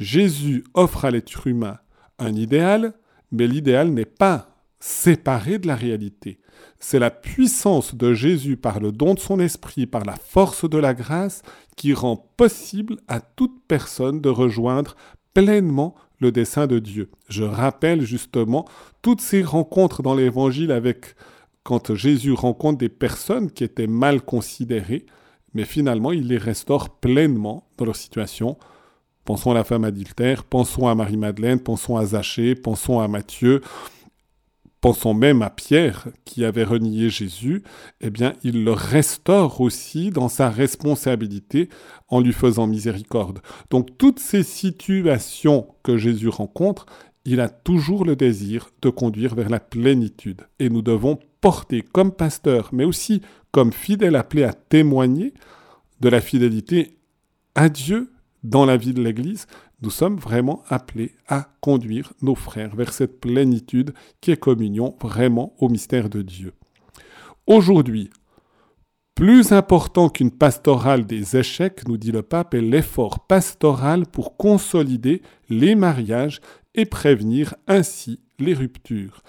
Jésus 0.00 0.64
offre 0.74 1.04
à 1.04 1.12
l'être 1.12 1.46
humain 1.46 1.78
un 2.18 2.34
idéal, 2.34 2.92
mais 3.30 3.46
l'idéal 3.46 3.90
n'est 3.90 4.04
pas 4.04 4.49
séparé 4.80 5.58
de 5.58 5.66
la 5.66 5.76
réalité. 5.76 6.40
C'est 6.78 6.98
la 6.98 7.10
puissance 7.10 7.94
de 7.94 8.14
Jésus 8.14 8.56
par 8.56 8.80
le 8.80 8.90
don 8.92 9.14
de 9.14 9.20
son 9.20 9.38
esprit, 9.38 9.86
par 9.86 10.04
la 10.04 10.16
force 10.16 10.68
de 10.68 10.78
la 10.78 10.94
grâce, 10.94 11.42
qui 11.76 11.92
rend 11.92 12.16
possible 12.36 12.96
à 13.06 13.20
toute 13.20 13.62
personne 13.68 14.20
de 14.20 14.30
rejoindre 14.30 14.96
pleinement 15.34 15.94
le 16.20 16.32
dessein 16.32 16.66
de 16.66 16.78
Dieu. 16.78 17.10
Je 17.28 17.44
rappelle 17.44 18.02
justement 18.02 18.66
toutes 19.02 19.20
ces 19.20 19.42
rencontres 19.42 20.02
dans 20.02 20.14
l'Évangile 20.14 20.72
avec 20.72 21.14
quand 21.62 21.94
Jésus 21.94 22.32
rencontre 22.32 22.78
des 22.78 22.88
personnes 22.88 23.50
qui 23.50 23.64
étaient 23.64 23.86
mal 23.86 24.22
considérées, 24.22 25.06
mais 25.52 25.64
finalement, 25.64 26.12
il 26.12 26.28
les 26.28 26.38
restaure 26.38 26.88
pleinement 27.00 27.68
dans 27.76 27.84
leur 27.84 27.96
situation. 27.96 28.56
Pensons 29.24 29.50
à 29.50 29.54
la 29.54 29.64
femme 29.64 29.84
adultère, 29.84 30.44
pensons 30.44 30.88
à 30.88 30.94
Marie-Madeleine, 30.94 31.60
pensons 31.60 31.96
à 31.96 32.06
Zachée, 32.06 32.54
pensons 32.54 33.00
à 33.00 33.08
Matthieu, 33.08 33.60
pensons 34.80 35.14
même 35.14 35.42
à 35.42 35.50
Pierre 35.50 36.08
qui 36.24 36.44
avait 36.44 36.64
renié 36.64 37.10
Jésus, 37.10 37.62
eh 38.00 38.10
bien, 38.10 38.34
il 38.42 38.64
le 38.64 38.72
restaure 38.72 39.60
aussi 39.60 40.10
dans 40.10 40.28
sa 40.28 40.48
responsabilité 40.48 41.68
en 42.08 42.20
lui 42.20 42.32
faisant 42.32 42.66
miséricorde. 42.66 43.40
Donc, 43.70 43.98
toutes 43.98 44.20
ces 44.20 44.42
situations 44.42 45.66
que 45.82 45.96
Jésus 45.96 46.28
rencontre, 46.28 46.86
il 47.24 47.40
a 47.40 47.48
toujours 47.48 48.04
le 48.04 48.16
désir 48.16 48.70
de 48.82 48.88
conduire 48.88 49.34
vers 49.34 49.50
la 49.50 49.60
plénitude. 49.60 50.42
Et 50.58 50.70
nous 50.70 50.82
devons 50.82 51.18
porter 51.40 51.82
comme 51.82 52.12
pasteur, 52.12 52.70
mais 52.72 52.84
aussi 52.84 53.20
comme 53.52 53.72
fidèle 53.72 54.16
appelé 54.16 54.44
à 54.44 54.52
témoigner 54.52 55.34
de 56.00 56.08
la 56.08 56.20
fidélité 56.20 56.96
à 57.54 57.68
Dieu 57.68 58.12
dans 58.42 58.64
la 58.64 58.76
vie 58.76 58.94
de 58.94 59.02
l'Église, 59.02 59.46
nous 59.82 59.90
sommes 59.90 60.16
vraiment 60.16 60.62
appelés 60.68 61.12
à 61.26 61.48
conduire 61.60 62.12
nos 62.22 62.34
frères 62.34 62.74
vers 62.76 62.92
cette 62.92 63.20
plénitude 63.20 63.94
qui 64.20 64.30
est 64.30 64.36
communion 64.36 64.96
vraiment 65.00 65.54
au 65.58 65.68
mystère 65.68 66.08
de 66.10 66.22
Dieu. 66.22 66.52
Aujourd'hui, 67.46 68.10
plus 69.14 69.52
important 69.52 70.08
qu'une 70.08 70.30
pastorale 70.30 71.04
des 71.04 71.36
échecs, 71.36 71.86
nous 71.86 71.98
dit 71.98 72.12
le 72.12 72.22
pape, 72.22 72.54
est 72.54 72.60
l'effort 72.60 73.26
pastoral 73.26 74.06
pour 74.06 74.36
consolider 74.36 75.22
les 75.48 75.74
mariages 75.74 76.40
et 76.74 76.86
prévenir 76.86 77.54
ainsi 77.66 78.20
les 78.38 78.54
ruptures. 78.54 79.22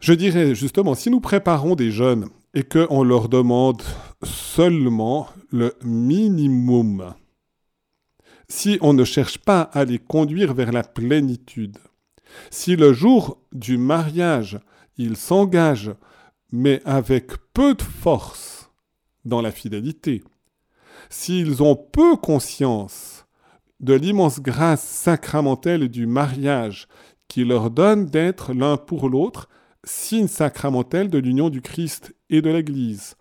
Je 0.00 0.12
dirais 0.12 0.54
justement, 0.54 0.94
si 0.94 1.10
nous 1.10 1.20
préparons 1.20 1.76
des 1.76 1.92
jeunes 1.92 2.28
et 2.54 2.64
qu'on 2.64 3.04
leur 3.04 3.28
demande 3.28 3.82
seulement 4.24 5.28
le 5.50 5.74
minimum, 5.84 7.14
si 8.52 8.76
on 8.82 8.92
ne 8.92 9.04
cherche 9.04 9.38
pas 9.38 9.62
à 9.62 9.86
les 9.86 9.98
conduire 9.98 10.52
vers 10.52 10.72
la 10.72 10.82
plénitude, 10.82 11.78
si 12.50 12.76
le 12.76 12.92
jour 12.92 13.38
du 13.50 13.78
mariage, 13.78 14.60
ils 14.98 15.16
s'engagent, 15.16 15.94
mais 16.52 16.82
avec 16.84 17.32
peu 17.54 17.72
de 17.72 17.82
force 17.82 18.70
dans 19.24 19.40
la 19.40 19.52
fidélité, 19.52 20.22
s'ils 21.08 21.62
ont 21.62 21.76
peu 21.76 22.16
conscience 22.16 23.24
de 23.80 23.94
l'immense 23.94 24.40
grâce 24.40 24.82
sacramentelle 24.82 25.88
du 25.88 26.06
mariage 26.06 26.88
qui 27.28 27.46
leur 27.46 27.70
donne 27.70 28.04
d'être 28.04 28.52
l'un 28.52 28.76
pour 28.76 29.08
l'autre 29.08 29.48
signe 29.82 30.28
sacramentel 30.28 31.08
de 31.08 31.18
l'union 31.18 31.48
du 31.48 31.62
Christ 31.62 32.14
et 32.28 32.42
de 32.42 32.50
l'Église. 32.50 33.16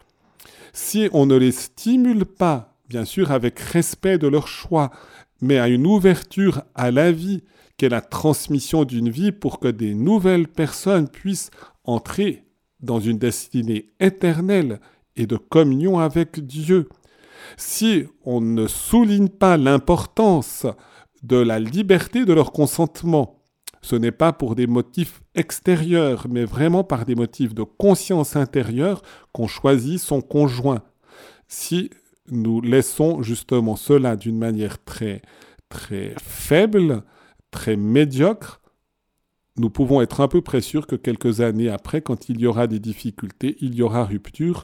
Si 0.74 1.10
on 1.14 1.26
ne 1.26 1.38
les 1.38 1.54
stimule 1.54 2.26
pas, 2.26 2.71
bien 2.92 3.06
sûr 3.06 3.32
avec 3.32 3.58
respect 3.58 4.18
de 4.18 4.28
leur 4.28 4.50
choix, 4.50 4.92
mais 5.40 5.58
à 5.60 5.70
une 5.70 5.88
ouverture 5.88 6.64
à 6.76 6.92
la 6.92 7.14
vie, 7.14 7.42
qu'est 7.78 7.88
la 7.88 8.02
transmission 8.02 8.84
d'une 8.84 9.10
vie 9.10 9.32
pour 9.32 9.62
que 9.62 9.70
des 9.70 9.96
nouvelles 9.96 10.50
personnes 10.50 11.08
puissent 11.08 11.52
entrer 11.86 12.44
dans 12.82 13.00
une 13.00 13.18
destinée 13.18 13.94
éternelle 14.02 14.82
et 15.16 15.26
de 15.26 15.38
communion 15.38 16.00
avec 16.00 16.46
Dieu. 16.46 16.90
Si 17.56 18.04
on 18.26 18.42
ne 18.42 18.68
souligne 18.68 19.30
pas 19.30 19.56
l'importance 19.56 20.66
de 21.24 21.38
la 21.38 21.60
liberté 21.60 22.26
de 22.26 22.34
leur 22.34 22.52
consentement, 22.52 23.42
ce 23.82 23.96
n'est 23.96 24.12
pas 24.12 24.34
pour 24.34 24.56
des 24.56 24.68
motifs 24.68 25.22
extérieurs, 25.34 26.28
mais 26.30 26.44
vraiment 26.44 26.84
par 26.84 27.06
des 27.06 27.16
motifs 27.16 27.54
de 27.54 27.64
conscience 27.64 28.36
intérieure 28.36 29.02
qu'on 29.32 29.48
choisit 29.48 29.98
son 29.98 30.20
conjoint. 30.20 30.84
Si 31.48 31.90
nous 32.30 32.62
laissons 32.62 33.24
justement 33.24 33.76
cela 33.76 34.16
d'une 34.16 34.38
manière 34.38 34.84
très, 34.84 35.22
très 35.70 36.14
faible, 36.20 37.04
très 37.52 37.76
médiocre, 37.76 38.62
nous 39.58 39.70
pouvons 39.70 40.02
être 40.02 40.22
un 40.22 40.28
peu 40.28 40.42
près 40.42 40.62
sûrs 40.62 40.88
que 40.88 40.96
quelques 40.96 41.42
années 41.42 41.70
après, 41.70 42.02
quand 42.02 42.30
il 42.30 42.40
y 42.40 42.48
aura 42.48 42.68
des 42.68 42.80
difficultés, 42.80 43.58
il 43.60 43.76
y 43.76 43.82
aura 43.82 44.06
rupture 44.06 44.64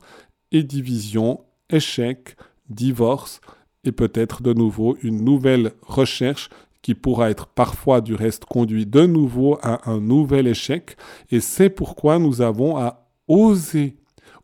et 0.51 0.63
division, 0.63 1.41
échec, 1.69 2.37
divorce, 2.69 3.41
et 3.83 3.91
peut-être 3.91 4.41
de 4.41 4.53
nouveau 4.53 4.97
une 5.03 5.23
nouvelle 5.23 5.73
recherche 5.81 6.49
qui 6.81 6.95
pourra 6.95 7.29
être 7.29 7.47
parfois 7.47 7.99
du 7.99 8.15
reste 8.15 8.45
conduit 8.45 8.85
de 8.85 9.05
nouveau 9.05 9.57
à 9.61 9.89
un 9.89 9.99
nouvel 9.99 10.47
échec. 10.47 10.95
Et 11.31 11.41
c'est 11.41 11.69
pourquoi 11.69 12.17
nous 12.17 12.41
avons 12.41 12.77
à 12.77 13.09
oser, 13.27 13.97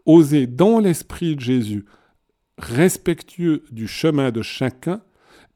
oser 0.05 0.45
dans 0.45 0.79
l'esprit 0.79 1.35
de 1.35 1.41
Jésus, 1.41 1.85
respectueux 2.57 3.63
du 3.71 3.87
chemin 3.87 4.31
de 4.31 4.41
chacun, 4.41 5.01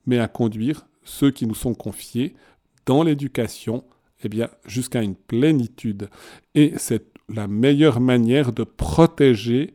mais 0.06 0.20
à 0.20 0.28
conduire 0.28 0.88
ceux 1.04 1.32
qui 1.32 1.48
nous 1.48 1.56
sont 1.56 1.74
confiés 1.74 2.36
dans 2.86 3.04
l'éducation, 3.04 3.84
eh 4.24 4.30
bien, 4.30 4.50
jusqu'à 4.66 5.02
une 5.02 5.16
plénitude. 5.16 6.10
Et 6.56 6.74
c'est 6.78 7.06
la 7.30 7.48
meilleure 7.48 8.00
manière 8.00 8.54
de 8.54 8.64
protéger 8.64 9.74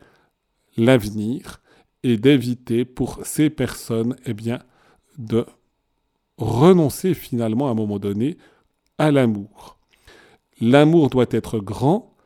l'avenir 0.76 1.60
et 2.02 2.16
d'éviter 2.16 2.84
pour 2.84 3.20
ces 3.24 3.50
personnes, 3.50 4.16
eh 4.24 4.34
bien, 4.34 4.60
de 5.18 5.44
renoncer 6.38 7.14
finalement 7.14 7.68
à 7.68 7.72
un 7.72 7.74
moment 7.74 7.98
donné 7.98 8.38
à 8.98 9.10
l'amour. 9.10 9.78
L'amour 10.60 11.10
doit 11.10 11.26
être 11.30 11.58
grand, 11.58 12.16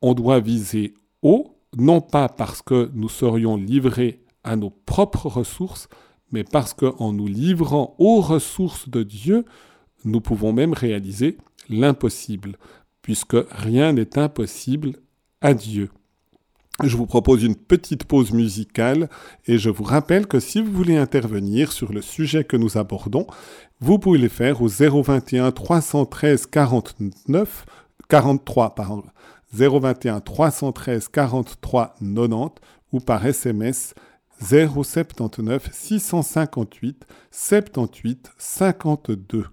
on 0.00 0.14
doit 0.14 0.40
viser 0.40 0.94
haut, 1.22 1.58
non 1.76 2.00
pas 2.00 2.28
parce 2.28 2.62
que 2.62 2.90
nous 2.94 3.08
serions 3.08 3.56
livrés 3.56 4.21
à 4.44 4.56
nos 4.56 4.70
propres 4.70 5.28
ressources, 5.28 5.88
mais 6.30 6.44
parce 6.44 6.74
qu'en 6.74 7.12
nous 7.12 7.26
livrant 7.26 7.94
aux 7.98 8.20
ressources 8.20 8.88
de 8.88 9.02
Dieu, 9.02 9.44
nous 10.04 10.20
pouvons 10.20 10.52
même 10.52 10.72
réaliser 10.72 11.38
l'impossible, 11.68 12.56
puisque 13.02 13.36
rien 13.50 13.92
n'est 13.92 14.18
impossible 14.18 14.96
à 15.40 15.54
Dieu. 15.54 15.90
Je 16.82 16.96
vous 16.96 17.06
propose 17.06 17.44
une 17.44 17.54
petite 17.54 18.04
pause 18.04 18.32
musicale 18.32 19.08
et 19.46 19.58
je 19.58 19.68
vous 19.70 19.84
rappelle 19.84 20.26
que 20.26 20.40
si 20.40 20.62
vous 20.62 20.72
voulez 20.72 20.96
intervenir 20.96 21.70
sur 21.70 21.92
le 21.92 22.00
sujet 22.00 22.44
que 22.44 22.56
nous 22.56 22.78
abordons, 22.78 23.26
vous 23.80 23.98
pouvez 23.98 24.18
le 24.18 24.28
faire 24.28 24.62
au 24.62 24.68
021 24.68 25.52
313 25.52 26.46
49 26.46 27.66
43 28.08 28.74
pardon, 28.74 29.04
021 29.52 30.20
313 30.20 31.08
43 31.08 31.94
90 32.00 32.60
ou 32.92 33.00
par 33.00 33.26
SMS 33.26 33.94
079 34.42 35.70
658 35.72 37.06
78 37.30 38.30
52. 38.38 39.44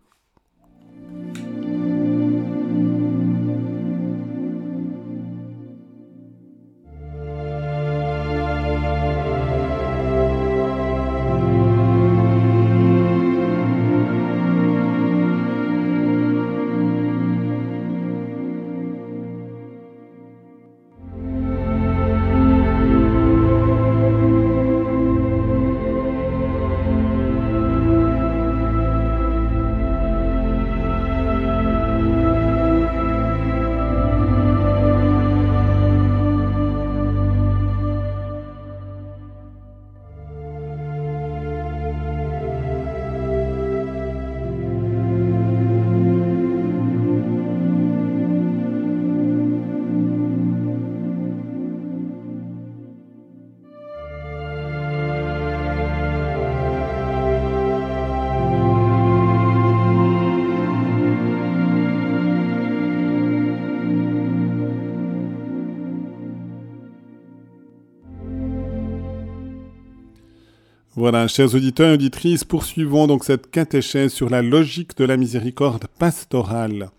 Voilà, 71.00 71.30
chers 71.30 71.56
auditeurs 71.56 71.92
et 71.92 71.94
auditrices, 71.94 72.44
poursuivons 72.44 73.08
donc 73.08 73.24
cette 73.24 73.50
catéchèse 73.50 74.12
sur 74.12 74.30
la 74.30 74.42
logique 74.42 74.98
de 74.98 75.06
la 75.06 75.16
miséricorde 75.16 75.88
pastorale. 75.98 76.90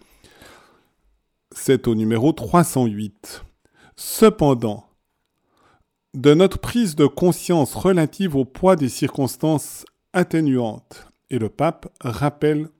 C'est 1.55 1.87
au 1.87 1.95
numéro 1.95 2.33
308. 2.33 3.45
Cependant, 3.97 4.87
de 6.15 6.33
notre 6.33 6.57
prise 6.57 6.97
de 6.97 7.05
conscience 7.05 7.75
relative 7.75 8.37
au 8.37 8.47
poids 8.47 8.75
des 8.75 8.89
circonstances 8.89 9.85
atténuantes, 10.15 11.07
et 11.29 11.39
le 11.39 11.51
pape 11.51 11.93
rappelle 12.01 12.71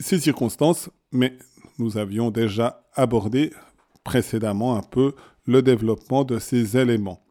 ces 0.00 0.18
circonstances, 0.18 0.90
mais 1.12 1.38
nous 1.78 1.96
avions 1.96 2.32
déjà 2.32 2.88
abordé 2.94 3.52
précédemment 4.02 4.74
un 4.74 4.82
peu 4.82 5.14
le 5.46 5.62
développement 5.62 6.24
de 6.24 6.40
ces 6.40 6.76
éléments. 6.76 7.22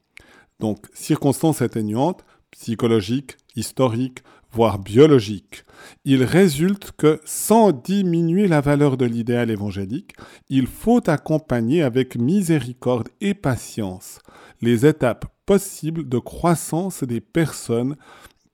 Donc, 0.61 0.87
circonstances 0.93 1.61
atténuantes, 1.61 2.23
psychologique, 2.51 3.37
historique, 3.55 4.23
voire 4.51 4.79
biologique, 4.79 5.63
il 6.05 6.23
résulte 6.23 6.91
que 6.97 7.21
sans 7.23 7.71
diminuer 7.71 8.47
la 8.47 8.61
valeur 8.61 8.97
de 8.97 9.05
l'idéal 9.05 9.51
évangélique, 9.51 10.15
il 10.49 10.67
faut 10.67 11.07
accompagner 11.09 11.83
avec 11.83 12.15
miséricorde 12.15 13.09
et 13.21 13.33
patience 13.33 14.19
les 14.61 14.85
étapes 14.85 15.25
possibles 15.45 16.07
de 16.07 16.17
croissance 16.17 17.03
des 17.03 17.21
personnes 17.21 17.95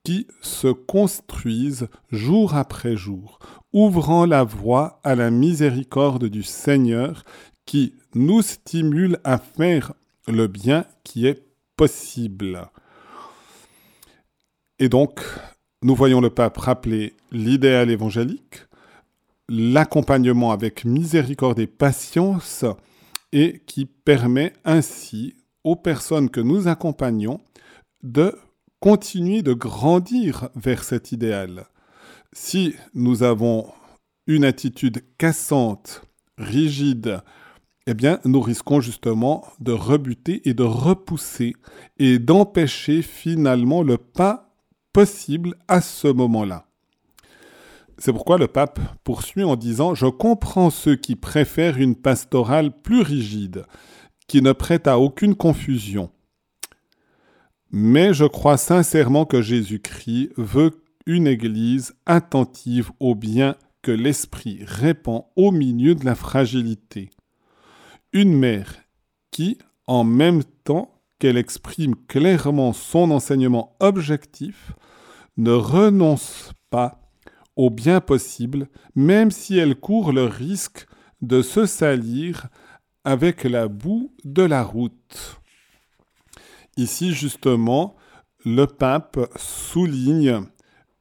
qui 0.04 0.26
se 0.40 0.68
construisent 0.68 1.88
jour 2.12 2.54
après 2.54 2.96
jour, 2.96 3.40
ouvrant 3.72 4.24
la 4.24 4.44
voie 4.44 5.00
à 5.02 5.16
la 5.16 5.30
miséricorde 5.30 6.26
du 6.26 6.42
Seigneur 6.42 7.24
qui 7.64 7.94
nous 8.14 8.42
stimule 8.42 9.18
à 9.24 9.38
faire 9.38 9.94
le 10.28 10.46
bien 10.46 10.84
qui 11.02 11.26
est 11.26 11.42
possible. 11.76 12.70
Et 14.78 14.88
donc, 14.88 15.20
nous 15.82 15.94
voyons 15.94 16.20
le 16.20 16.30
pape 16.30 16.58
rappeler 16.58 17.14
l'idéal 17.32 17.90
évangélique, 17.90 18.66
l'accompagnement 19.48 20.52
avec 20.52 20.84
miséricorde 20.84 21.58
et 21.58 21.66
patience, 21.66 22.64
et 23.32 23.62
qui 23.66 23.86
permet 23.86 24.52
ainsi 24.64 25.34
aux 25.64 25.76
personnes 25.76 26.30
que 26.30 26.40
nous 26.40 26.68
accompagnons 26.68 27.40
de 28.02 28.36
continuer 28.80 29.42
de 29.42 29.52
grandir 29.52 30.48
vers 30.54 30.84
cet 30.84 31.10
idéal. 31.10 31.66
Si 32.32 32.74
nous 32.94 33.22
avons 33.22 33.72
une 34.26 34.44
attitude 34.44 35.02
cassante, 35.18 36.02
rigide, 36.38 37.22
eh 37.86 37.94
bien, 37.94 38.20
nous 38.24 38.40
risquons 38.40 38.80
justement 38.80 39.44
de 39.60 39.72
rebuter 39.72 40.46
et 40.48 40.54
de 40.54 40.64
repousser 40.64 41.54
et 41.98 42.18
d'empêcher 42.18 43.00
finalement 43.00 43.82
le 43.82 43.96
pas 43.96 44.45
possible 44.96 45.56
à 45.68 45.82
ce 45.82 46.08
moment-là. 46.08 46.64
C'est 47.98 48.14
pourquoi 48.14 48.38
le 48.38 48.46
pape 48.46 48.80
poursuit 49.04 49.44
en 49.44 49.54
disant 49.54 49.94
Je 49.94 50.06
comprends 50.06 50.70
ceux 50.70 50.96
qui 50.96 51.16
préfèrent 51.16 51.76
une 51.76 51.96
pastorale 51.96 52.72
plus 52.80 53.02
rigide, 53.02 53.66
qui 54.26 54.40
ne 54.40 54.52
prête 54.52 54.86
à 54.86 54.98
aucune 54.98 55.34
confusion. 55.34 56.10
Mais 57.70 58.14
je 58.14 58.24
crois 58.24 58.56
sincèrement 58.56 59.26
que 59.26 59.42
Jésus-Christ 59.42 60.30
veut 60.38 60.82
une 61.04 61.26
Église 61.26 61.94
attentive 62.06 62.90
au 62.98 63.14
bien 63.14 63.54
que 63.82 63.92
l'Esprit 63.92 64.60
répand 64.64 65.24
au 65.36 65.52
milieu 65.52 65.94
de 65.94 66.06
la 66.06 66.14
fragilité. 66.14 67.10
Une 68.14 68.32
mère 68.32 68.76
qui, 69.30 69.58
en 69.86 70.04
même 70.04 70.42
temps 70.64 71.02
qu'elle 71.18 71.36
exprime 71.36 71.96
clairement 72.08 72.72
son 72.72 73.10
enseignement 73.10 73.76
objectif, 73.80 74.72
ne 75.36 75.52
renonce 75.52 76.52
pas 76.70 77.00
au 77.56 77.70
bien 77.70 78.00
possible, 78.00 78.68
même 78.94 79.30
si 79.30 79.58
elle 79.58 79.76
court 79.76 80.12
le 80.12 80.24
risque 80.24 80.86
de 81.22 81.42
se 81.42 81.66
salir 81.66 82.48
avec 83.04 83.44
la 83.44 83.68
boue 83.68 84.12
de 84.24 84.42
la 84.42 84.62
route. 84.62 85.40
Ici, 86.76 87.12
justement, 87.12 87.96
le 88.44 88.66
pape 88.66 89.18
souligne 89.36 90.42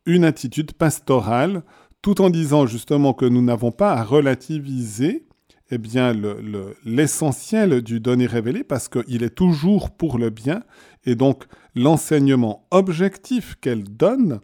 une 0.06 0.24
attitude 0.24 0.74
pastorale, 0.74 1.64
tout 2.02 2.22
en 2.22 2.30
disant 2.30 2.68
justement 2.68 3.14
que 3.14 3.26
nous 3.26 3.42
n'avons 3.42 3.72
pas 3.72 3.94
à 3.94 4.04
relativiser 4.04 5.26
eh 5.72 5.78
bien, 5.80 6.14
l'essentiel 6.86 7.70
le, 7.72 7.82
du 7.82 8.00
donné 8.00 8.28
révélé, 8.28 8.64
parce 8.64 8.88
qu'il 8.88 9.24
est 9.24 9.36
toujours 9.36 9.90
pour 9.92 10.20
le 10.20 10.30
bien, 10.30 10.64
et 11.06 11.16
donc 11.16 11.46
l'enseignement 11.76 12.68
objectif 12.72 13.56
qu'elle 13.62 13.84
donne, 13.84 14.40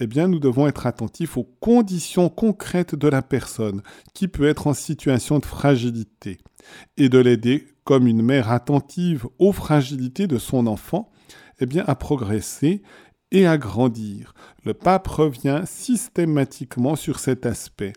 eh 0.00 0.06
nous 0.06 0.40
devons 0.40 0.66
être 0.66 0.86
attentifs 0.86 1.36
aux 1.36 1.48
conditions 1.60 2.28
concrètes 2.28 2.94
de 2.94 3.08
la 3.08 3.22
personne 3.22 3.82
qui 4.12 4.28
peut 4.28 4.48
être 4.48 4.66
en 4.66 4.74
situation 4.74 5.38
de 5.38 5.46
fragilité 5.46 6.38
et 6.96 7.08
de 7.08 7.18
l'aider 7.18 7.68
comme 7.84 8.06
une 8.06 8.22
mère 8.22 8.50
attentive 8.50 9.26
aux 9.38 9.52
fragilités 9.52 10.26
de 10.26 10.38
son 10.38 10.66
enfant, 10.66 11.10
eh 11.60 11.66
bien, 11.66 11.84
à 11.86 11.94
progresser 11.94 12.82
et 13.30 13.46
à 13.46 13.58
grandir. 13.58 14.34
Le 14.64 14.74
pape 14.74 15.06
revient 15.06 15.62
systématiquement 15.64 16.96
sur 16.96 17.20
cet 17.20 17.46
aspect 17.46 17.92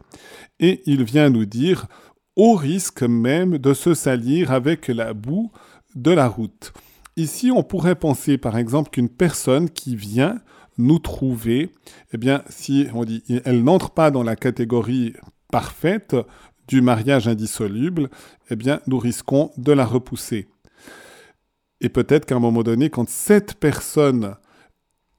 et 0.60 0.82
il 0.86 1.03
vient 1.03 1.30
nous 1.30 1.45
dire 1.45 1.88
au 2.36 2.53
risque 2.53 3.03
même 3.03 3.58
de 3.58 3.73
se 3.73 3.93
salir 3.93 4.51
avec 4.51 4.88
la 4.88 5.13
boue 5.13 5.51
de 5.95 6.12
la 6.12 6.27
route. 6.27 6.73
Ici, 7.17 7.49
on 7.49 7.63
pourrait 7.63 7.95
penser 7.95 8.38
par 8.38 8.58
exemple 8.58 8.91
qu'une 8.91 9.10
personne 9.10 9.71
qui 9.71 9.95
vient 9.95 10.39
nous 10.77 10.99
trouver, 10.99 11.71
eh 12.13 12.17
bien, 12.17 12.43
si 12.47 12.88
on 12.93 13.06
dit 13.06 13.23
elle 13.43 13.63
n'entre 13.63 13.89
pas 13.89 14.12
dans 14.12 14.21
la 14.21 14.36
catégorie 14.36 15.13
parfaite 15.51 16.15
du 16.67 16.82
mariage 16.82 17.27
indissoluble, 17.27 18.12
eh 18.51 18.56
bien, 18.56 18.82
nous 18.86 18.99
risquons 18.99 19.51
de 19.58 19.71
la 19.71 19.84
repousser. 19.84 20.47
Et 21.82 21.89
peut-être 21.89 22.27
qu'à 22.27 22.36
un 22.36 22.39
moment 22.39 22.62
donné, 22.62 22.91
quand 22.91 23.10
cette 23.10 23.56
personne 23.56 24.36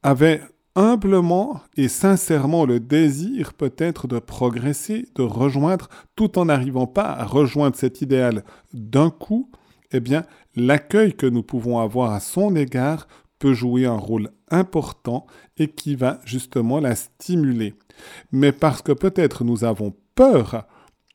avait 0.04 0.40
humblement 0.76 1.60
et 1.76 1.88
sincèrement 1.88 2.64
le 2.64 2.78
désir 2.78 3.54
peut-être 3.54 4.06
de 4.06 4.20
progresser, 4.20 5.08
de 5.16 5.22
rejoindre, 5.22 5.88
tout 6.14 6.38
en 6.38 6.44
n'arrivant 6.44 6.86
pas 6.86 7.10
à 7.10 7.24
rejoindre 7.24 7.74
cet 7.74 8.02
idéal 8.02 8.44
d'un 8.72 9.10
coup, 9.10 9.50
eh 9.92 10.00
bien, 10.00 10.24
l'accueil 10.54 11.14
que 11.14 11.26
nous 11.26 11.42
pouvons 11.42 11.78
avoir 11.78 12.12
à 12.12 12.20
son 12.20 12.54
égard 12.56 13.08
peut 13.38 13.54
jouer 13.54 13.86
un 13.86 13.96
rôle 13.96 14.30
important 14.50 15.26
et 15.56 15.68
qui 15.68 15.94
va 15.94 16.20
justement 16.24 16.80
la 16.80 16.94
stimuler. 16.94 17.74
Mais 18.32 18.52
parce 18.52 18.82
que 18.82 18.92
peut-être 18.92 19.44
nous 19.44 19.64
avons 19.64 19.94
peur, 20.14 20.66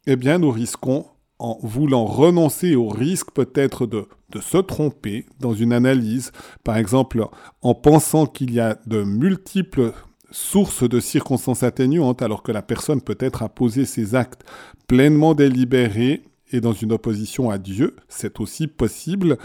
eh 0.08 0.16
bien 0.16 0.38
nous 0.38 0.52
risquons, 0.52 1.06
en 1.40 1.58
voulant 1.62 2.06
renoncer 2.06 2.76
au 2.76 2.88
risque 2.88 3.32
peut-être 3.32 3.86
de, 3.86 4.08
de 4.30 4.40
se 4.40 4.58
tromper 4.58 5.26
dans 5.40 5.54
une 5.54 5.74
analyse, 5.74 6.32
par 6.64 6.78
exemple 6.78 7.26
en 7.62 7.76
pensant 7.76 8.28
qu'il 8.28 8.54
y 8.54 8.60
a 8.60 8.78
de 8.86 9.04
multiples 9.04 9.92
sources 10.32 10.88
de 10.88 11.00
circonstances 11.00 11.64
atténuantes 11.64 12.22
alors 12.22 12.44
que 12.44 12.52
la 12.52 12.62
personne 12.62 13.02
peut-être 13.02 13.44
a 13.44 13.50
posé 13.50 13.86
ses 13.86 14.16
actes 14.16 14.44
pleinement 14.88 15.36
délibérés 15.36 16.24
et 16.54 16.62
dans 16.62 16.72
une 16.72 16.94
opposition 16.94 17.50
à 17.50 17.58
Dieu, 17.58 17.96
c'est 18.08 18.40
aussi 18.40 18.68
possible, 18.68 19.38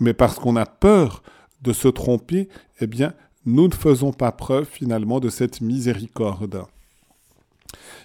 mais 0.00 0.12
parce 0.12 0.34
qu'on 0.34 0.56
a 0.56 0.66
peur 0.66 1.22
de 1.62 1.72
se 1.72 1.88
tromper, 1.88 2.48
eh 2.80 2.86
bien, 2.86 3.14
nous 3.46 3.68
ne 3.68 3.74
faisons 3.74 4.12
pas 4.12 4.32
preuve 4.32 4.66
finalement 4.66 5.20
de 5.20 5.30
cette 5.30 5.60
miséricorde. 5.60 6.64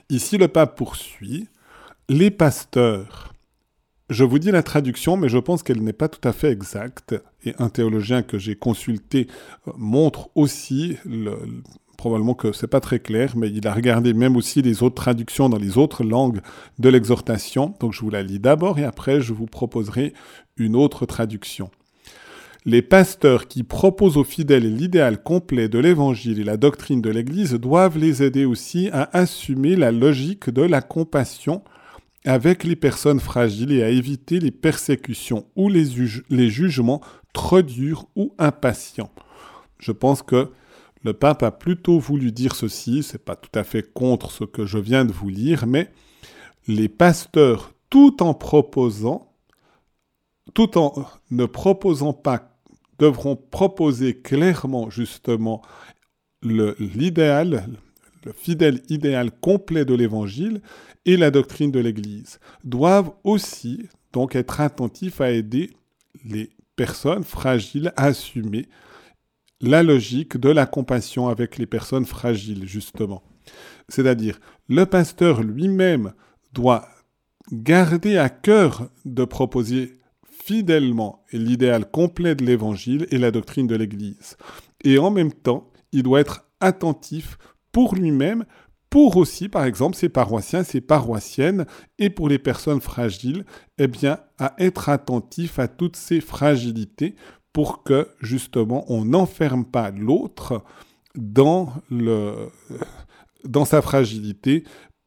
Ici, 0.10 0.38
le 0.38 0.48
pape 0.48 0.78
poursuit, 0.78 1.48
les 2.08 2.32
pasteurs. 2.32 3.34
Je 4.10 4.24
vous 4.24 4.40
dis 4.40 4.52
la 4.52 4.62
traduction, 4.62 5.18
mais 5.18 5.30
je 5.30 5.38
pense 5.38 5.64
qu'elle 5.64 5.82
n'est 5.82 5.94
pas 5.94 6.10
tout 6.10 6.28
à 6.28 6.34
fait 6.34 6.52
exacte. 6.52 7.16
Et 7.44 7.56
un 7.58 7.70
théologien 7.70 8.22
que 8.22 8.38
j'ai 8.38 8.56
consulté 8.56 9.28
montre 9.78 10.30
aussi, 10.36 10.98
probablement 12.02 12.34
que 12.34 12.52
c'est 12.52 12.66
pas 12.66 12.80
très 12.80 12.98
clair, 12.98 13.38
mais 13.38 13.48
il 13.52 13.68
a 13.68 13.74
regardé 13.76 14.16
même 14.16 14.36
aussi 14.36 14.64
les 14.64 14.82
autres 14.82 14.96
traductions 14.96 15.50
dans 15.50 15.60
les 15.60 15.78
autres 15.78 16.04
langues 16.04 16.42
de 16.80 16.90
l'exhortation. 16.90 17.76
Donc 17.80 17.94
je 17.94 18.02
vous 18.02 18.10
la 18.10 18.24
lis 18.24 18.40
d'abord 18.40 18.80
et 18.80 18.84
après 18.84 19.22
je 19.22 19.34
vous 19.34 19.46
proposerai 19.46 20.14
une 20.58 20.76
autre 20.76 21.06
traduction. 21.06 21.70
Les 22.66 22.82
pasteurs 22.82 23.48
qui 23.48 23.62
proposent 23.62 24.18
aux 24.18 24.24
fidèles 24.24 24.76
l'idéal 24.76 25.22
complet 25.22 25.70
de 25.70 25.78
l'Évangile 25.78 26.40
et 26.40 26.44
la 26.44 26.58
doctrine 26.58 27.04
de 27.04 27.12
l'Église 27.12 27.54
doivent 27.54 28.00
les 28.00 28.24
aider 28.24 28.46
aussi 28.46 28.90
à 28.92 29.08
assumer 29.16 29.76
la 29.76 29.92
logique 29.92 30.50
de 30.50 30.64
la 30.64 30.82
compassion 30.82 31.62
avec 32.26 32.64
les 32.64 32.76
personnes 32.76 33.20
fragiles 33.20 33.74
et 33.74 33.84
à 33.84 33.90
éviter 33.90 34.40
les 34.40 34.50
persécutions 34.50 35.46
ou 35.56 35.70
les, 35.70 35.86
les 36.32 36.50
jugements 36.50 37.02
trop 37.32 37.62
durs 37.62 38.08
ou 38.16 38.34
impatients. 38.40 39.12
Je 39.78 39.92
pense 39.92 40.24
que 40.24 40.50
le 41.04 41.14
pape 41.14 41.44
a 41.44 41.52
plutôt 41.52 42.00
voulu 42.00 42.32
dire 42.32 42.56
ceci, 42.56 43.04
c'est 43.04 43.24
pas 43.24 43.36
tout 43.36 43.58
à 43.58 43.64
fait 43.64 43.92
contre 43.94 44.32
ce 44.32 44.44
que 44.44 44.66
je 44.66 44.78
viens 44.78 45.06
de 45.06 45.12
vous 45.12 45.30
lire, 45.30 45.66
mais 45.66 45.90
les 46.68 46.90
pasteurs, 46.90 47.74
tout 47.90 48.22
en 48.24 48.34
proposant, 48.34 49.34
tout 50.54 50.78
en 50.78 51.06
ne 51.32 51.46
proposant 51.46 52.14
pas 52.14 52.52
devront 53.00 53.36
proposer 53.36 54.22
clairement 54.22 54.92
justement 54.92 55.64
l'idéal, 56.44 57.68
le, 58.26 58.32
fidèle 58.32 58.82
idéal 58.90 59.32
complet 59.32 59.86
de 59.86 59.96
l'Évangile 59.96 60.62
et 61.06 61.18
la 61.18 61.32
doctrine 61.32 61.72
de 61.72 61.80
l'Église, 61.80 62.40
doivent 62.64 63.12
aussi 63.24 63.88
donc 64.14 64.36
être 64.36 64.62
attentifs 64.62 65.20
à 65.20 65.32
aider 65.32 65.72
les 66.24 66.52
personnes 66.76 67.24
fragiles 67.24 67.92
à 67.98 68.06
assumer 68.06 68.68
la 69.62 69.84
logique 69.84 70.38
de 70.38 70.50
la 70.50 70.66
compassion 70.66 71.28
avec 71.28 71.58
les 71.58 71.68
personnes 71.68 72.06
fragiles, 72.06 72.68
justement. 72.68 73.24
C'est-à-dire, 73.90 74.40
le 74.68 74.86
pasteur 74.86 75.42
lui-même 75.44 76.14
doit 76.54 76.88
garder 77.52 78.18
à 78.18 78.30
cœur 78.30 78.90
de 79.06 79.26
proposer 79.26 80.00
fidèlement 80.26 81.24
l'idéal 81.32 81.90
complet 81.90 82.36
de 82.36 82.46
l'Évangile 82.46 83.08
et 83.12 83.18
la 83.18 83.32
doctrine 83.32 83.68
de 83.68 83.76
l'Église. 83.76 84.38
Et 84.84 84.98
en 84.98 85.12
même 85.12 85.34
temps, 85.34 85.72
il 85.92 86.04
doit 86.04 86.22
être 86.22 86.46
attentif 86.60 87.38
pour 87.72 87.96
lui-même, 87.96 88.46
pour 88.90 89.18
aussi, 89.18 89.48
par 89.48 89.64
exemple, 89.66 89.96
ses 89.96 90.10
paroissiens, 90.10 90.64
ses 90.64 90.82
paroissiennes, 90.82 91.66
et 92.00 92.10
pour 92.10 92.28
les 92.28 92.40
personnes 92.40 92.82
fragiles, 92.82 93.46
eh 93.78 93.88
bien, 93.88 94.20
à 94.38 94.54
être 94.58 94.90
attentif 94.90 95.60
à 95.60 95.68
toutes 95.68 95.96
ces 95.96 96.20
fragilités 96.20 97.16
pour 97.54 97.84
que, 97.84 98.08
justement, 98.22 98.86
on 98.92 99.06
n'enferme 99.06 99.66
pas 99.66 99.92
l'autre 99.92 100.64
dans, 101.16 101.74
sa 103.66 103.82
fragilité 103.82 104.64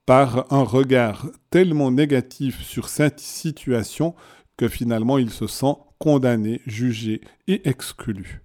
par 0.07 0.53
un 0.53 0.63
regard 0.63 1.27
tellement 1.51 1.91
négatif 1.91 2.63
sur 2.63 2.89
cette 2.89 3.21
situation 3.21 4.15
que 4.57 4.69
finalement 4.69 5.19
il 5.19 5.31
se 5.31 5.47
sent 5.47 5.75
condamné, 5.99 6.61
jugé 6.67 7.23
et 7.49 7.67
exclu. 7.69 8.43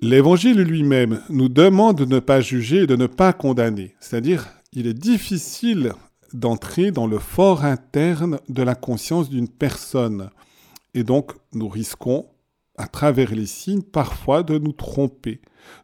L'évangile 0.00 0.60
lui-même 0.62 1.20
nous 1.28 1.48
demande 1.48 1.98
de 1.98 2.04
ne 2.04 2.18
pas 2.18 2.40
juger 2.40 2.82
et 2.82 2.86
de 2.86 2.96
ne 2.96 3.06
pas 3.06 3.32
condamner. 3.32 3.94
C'est-à-dire, 4.00 4.48
il 4.72 4.86
est 4.86 4.94
difficile 4.94 5.92
d'entrer 6.32 6.90
dans 6.90 7.06
le 7.06 7.18
fort 7.18 7.64
interne 7.64 8.40
de 8.48 8.62
la 8.62 8.74
conscience 8.74 9.30
d'une 9.30 9.48
personne. 9.48 10.30
Et 10.94 11.04
donc, 11.04 11.32
nous 11.52 11.68
risquons, 11.68 12.26
à 12.76 12.86
travers 12.86 13.34
les 13.34 13.46
signes, 13.46 13.82
parfois 13.82 14.42
de 14.42 14.58
nous 14.58 14.72
tromper. 14.72 15.40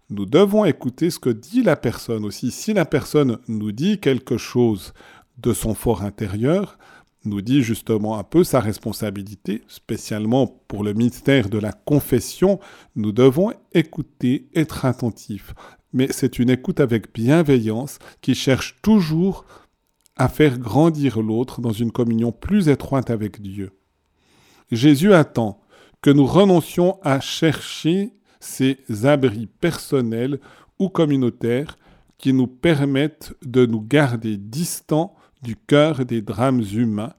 Nous 0.08 0.26
devons 0.26 0.64
écouter 0.64 1.10
ce 1.10 1.18
que 1.18 1.30
dit 1.30 1.62
la 1.62 1.76
personne 1.76 2.24
aussi. 2.24 2.50
Si 2.50 2.72
la 2.72 2.84
personne 2.84 3.38
nous 3.48 3.72
dit 3.72 3.98
quelque 4.00 4.38
chose 4.38 4.92
de 5.38 5.52
son 5.52 5.74
fort 5.74 6.02
intérieur, 6.02 6.78
nous 7.24 7.42
dit 7.42 7.62
justement 7.62 8.18
un 8.18 8.24
peu 8.24 8.44
sa 8.44 8.60
responsabilité, 8.60 9.62
spécialement 9.68 10.46
pour 10.68 10.84
le 10.84 10.94
mystère 10.94 11.48
de 11.48 11.58
la 11.58 11.72
confession, 11.72 12.58
nous 12.96 13.12
devons 13.12 13.52
écouter, 13.72 14.48
être 14.54 14.84
attentifs. 14.84 15.54
Mais 15.92 16.08
c'est 16.10 16.38
une 16.38 16.50
écoute 16.50 16.80
avec 16.80 17.12
bienveillance 17.12 17.98
qui 18.20 18.34
cherche 18.34 18.76
toujours 18.80 19.44
à 20.16 20.28
faire 20.28 20.58
grandir 20.58 21.20
l'autre 21.20 21.60
dans 21.60 21.72
une 21.72 21.92
communion 21.92 22.32
plus 22.32 22.68
étroite 22.68 23.10
avec 23.10 23.40
Dieu. 23.40 23.72
Jésus 24.70 25.12
attend 25.12 25.60
que 26.00 26.10
nous 26.10 26.26
renoncions 26.26 26.98
à 27.02 27.20
chercher 27.20 28.12
ces 28.40 28.78
abris 29.04 29.46
personnels 29.46 30.40
ou 30.78 30.88
communautaires 30.88 31.76
qui 32.18 32.32
nous 32.32 32.46
permettent 32.46 33.34
de 33.42 33.66
nous 33.66 33.80
garder 33.80 34.36
distants 34.36 35.14
du 35.42 35.56
cœur 35.56 36.04
des 36.04 36.22
drames 36.22 36.62
humains 36.72 37.14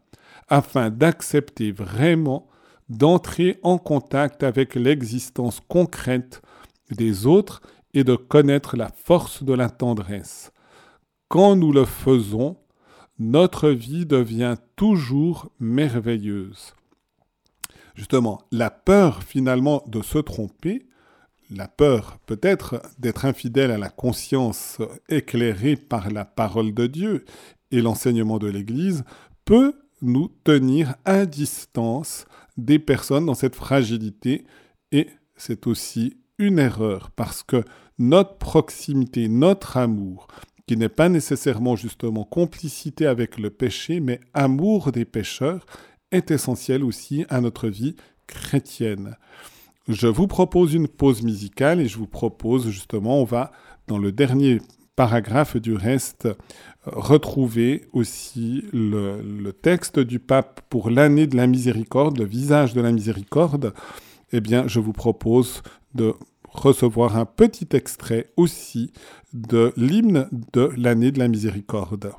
afin 0.48 0.90
d'accepter 0.90 1.72
vraiment 1.72 2.48
d'entrer 2.90 3.58
en 3.64 3.78
contact 3.78 4.44
avec 4.44 4.76
l'existence 4.76 5.62
concrète 5.68 6.42
des 6.92 7.26
autres 7.26 7.62
et 7.94 8.04
de 8.04 8.16
connaître 8.16 8.76
la 8.76 8.90
force 8.90 9.44
de 9.44 9.54
la 9.54 9.70
tendresse. 9.70 10.52
Quand 11.30 11.56
nous 11.56 11.72
le 11.72 11.86
faisons, 11.86 12.58
notre 13.18 13.70
vie 13.70 14.06
devient 14.06 14.56
toujours 14.76 15.50
merveilleuse. 15.60 16.74
Justement, 17.96 18.42
la 18.52 18.70
peur 18.70 19.24
finalement 19.24 19.84
de 19.88 20.02
se 20.02 20.18
tromper, 20.18 20.88
la 21.50 21.68
peur 21.68 22.18
peut-être 22.26 22.82
d'être 22.98 23.26
infidèle 23.26 23.72
à 23.72 23.78
la 23.78 23.90
conscience 23.90 24.78
éclairée 25.10 25.76
par 25.76 26.10
la 26.10 26.26
parole 26.26 26.74
de 26.74 26.88
Dieu 26.88 27.26
et 27.72 27.82
l'enseignement 27.82 28.40
de 28.40 28.48
l'Église, 28.48 29.04
peut 29.46 29.74
nous 30.02 30.30
tenir 30.44 30.96
à 31.06 31.26
distance 31.26 32.26
des 32.58 32.80
personnes 32.80 33.26
dans 33.26 33.34
cette 33.34 33.56
fragilité 33.56 34.46
et 34.92 35.08
c'est 35.36 35.68
aussi 35.68 36.18
une 36.38 36.60
erreur 36.60 37.12
parce 37.12 37.44
que 37.44 37.64
notre 37.98 38.38
proximité, 38.38 39.28
notre 39.28 39.78
amour, 39.78 40.28
qui 40.68 40.78
n'est 40.78 40.90
pas 40.90 41.10
nécessairement 41.10 41.76
justement 41.76 42.24
complicité 42.24 43.06
avec 43.06 43.38
le 43.38 43.50
péché, 43.50 44.00
mais 44.00 44.22
amour 44.34 44.92
des 44.92 45.06
pécheurs, 45.06 45.66
est 46.12 46.32
essentiel 46.32 46.84
aussi 46.84 47.26
à 47.30 47.41
notre 47.41 47.67
vie 47.67 47.95
chrétienne. 48.28 49.17
Je 49.88 50.08
vous 50.08 50.28
propose 50.28 50.74
une 50.74 50.88
pause 50.88 51.24
musicale 51.24 51.80
et 51.80 51.88
je 51.88 51.97
vous 51.97 52.08
propose 52.08 52.69
justement, 52.69 53.19
on 53.19 53.26
va 53.26 53.52
dans 53.88 53.97
le 53.97 54.12
dernier 54.12 54.60
paragraphe 54.95 55.58
du 55.58 55.74
reste 55.74 56.28
retrouver 56.86 57.88
aussi 57.93 58.63
le, 58.71 59.21
le 59.21 59.54
texte 59.54 60.00
du 60.00 60.19
pape 60.19 60.62
pour 60.69 60.89
l'année 60.89 61.28
de 61.28 61.36
la 61.36 61.47
miséricorde, 61.47 62.17
le 62.19 62.26
visage 62.26 62.74
de 62.74 62.82
la 62.82 62.91
miséricorde. 62.91 63.74
Eh 64.32 64.41
bien, 64.41 64.67
je 64.67 64.80
vous 64.80 64.93
propose 64.93 65.62
de 65.93 66.13
recevoir 66.54 67.17
un 67.17 67.26
petit 67.26 67.67
extrait 67.74 68.32
aussi 68.38 68.91
de 69.34 69.74
l'hymne 69.78 70.30
de 70.54 70.71
l'année 70.76 71.12
de 71.12 71.19
la 71.19 71.28
miséricorde. 71.28 72.13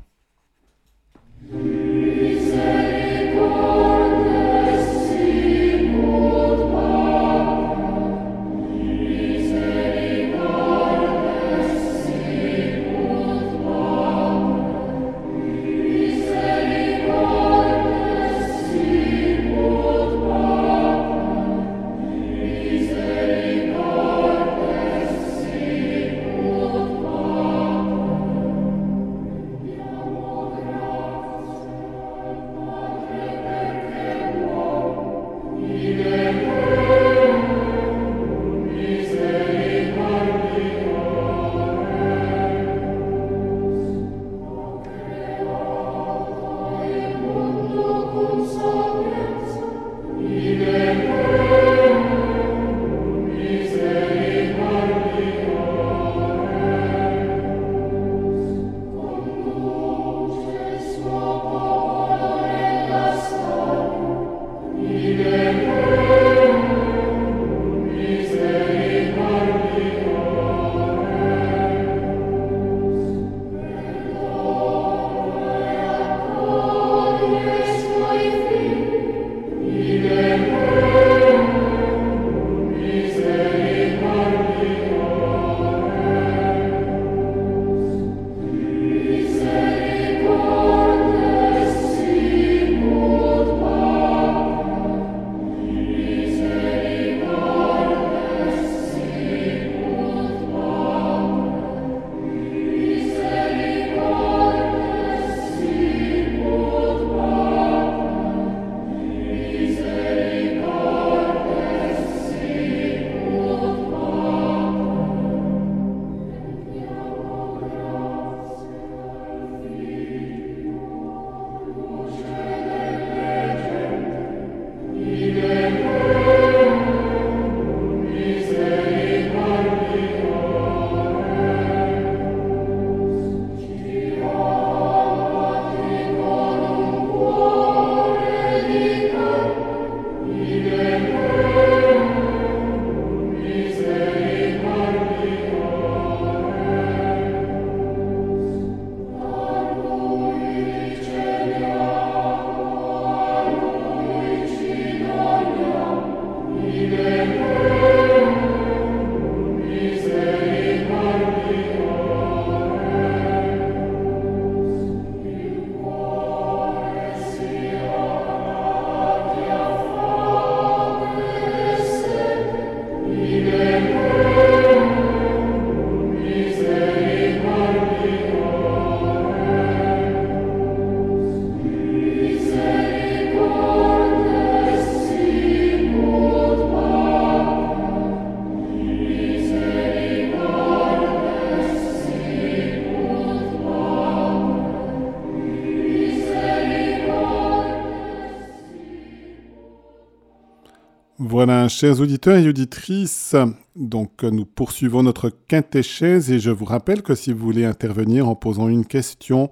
Chers 201.69 202.01
auditeurs 202.01 202.37
et 202.39 202.49
auditrices, 202.49 203.37
donc 203.77 204.23
nous 204.23 204.45
poursuivons 204.45 205.03
notre 205.03 205.31
catéchèse 205.31 206.31
et 206.33 206.41
je 206.41 206.51
vous 206.51 206.65
rappelle 206.65 207.03
que 207.03 207.15
si 207.15 207.33
vous 207.33 207.45
voulez 207.45 207.65
intervenir 207.65 208.29
en 208.29 208.35
posant 208.35 208.69
une 208.69 208.87
question 208.87 209.51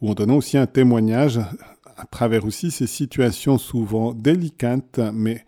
ou 0.00 0.10
en 0.10 0.14
donnant 0.14 0.36
aussi 0.36 0.58
un 0.58 0.66
témoignage 0.66 1.38
à 1.96 2.06
travers 2.10 2.44
aussi 2.44 2.70
ces 2.70 2.86
situations 2.86 3.58
souvent 3.58 4.14
délicates 4.14 4.98
mais 5.12 5.44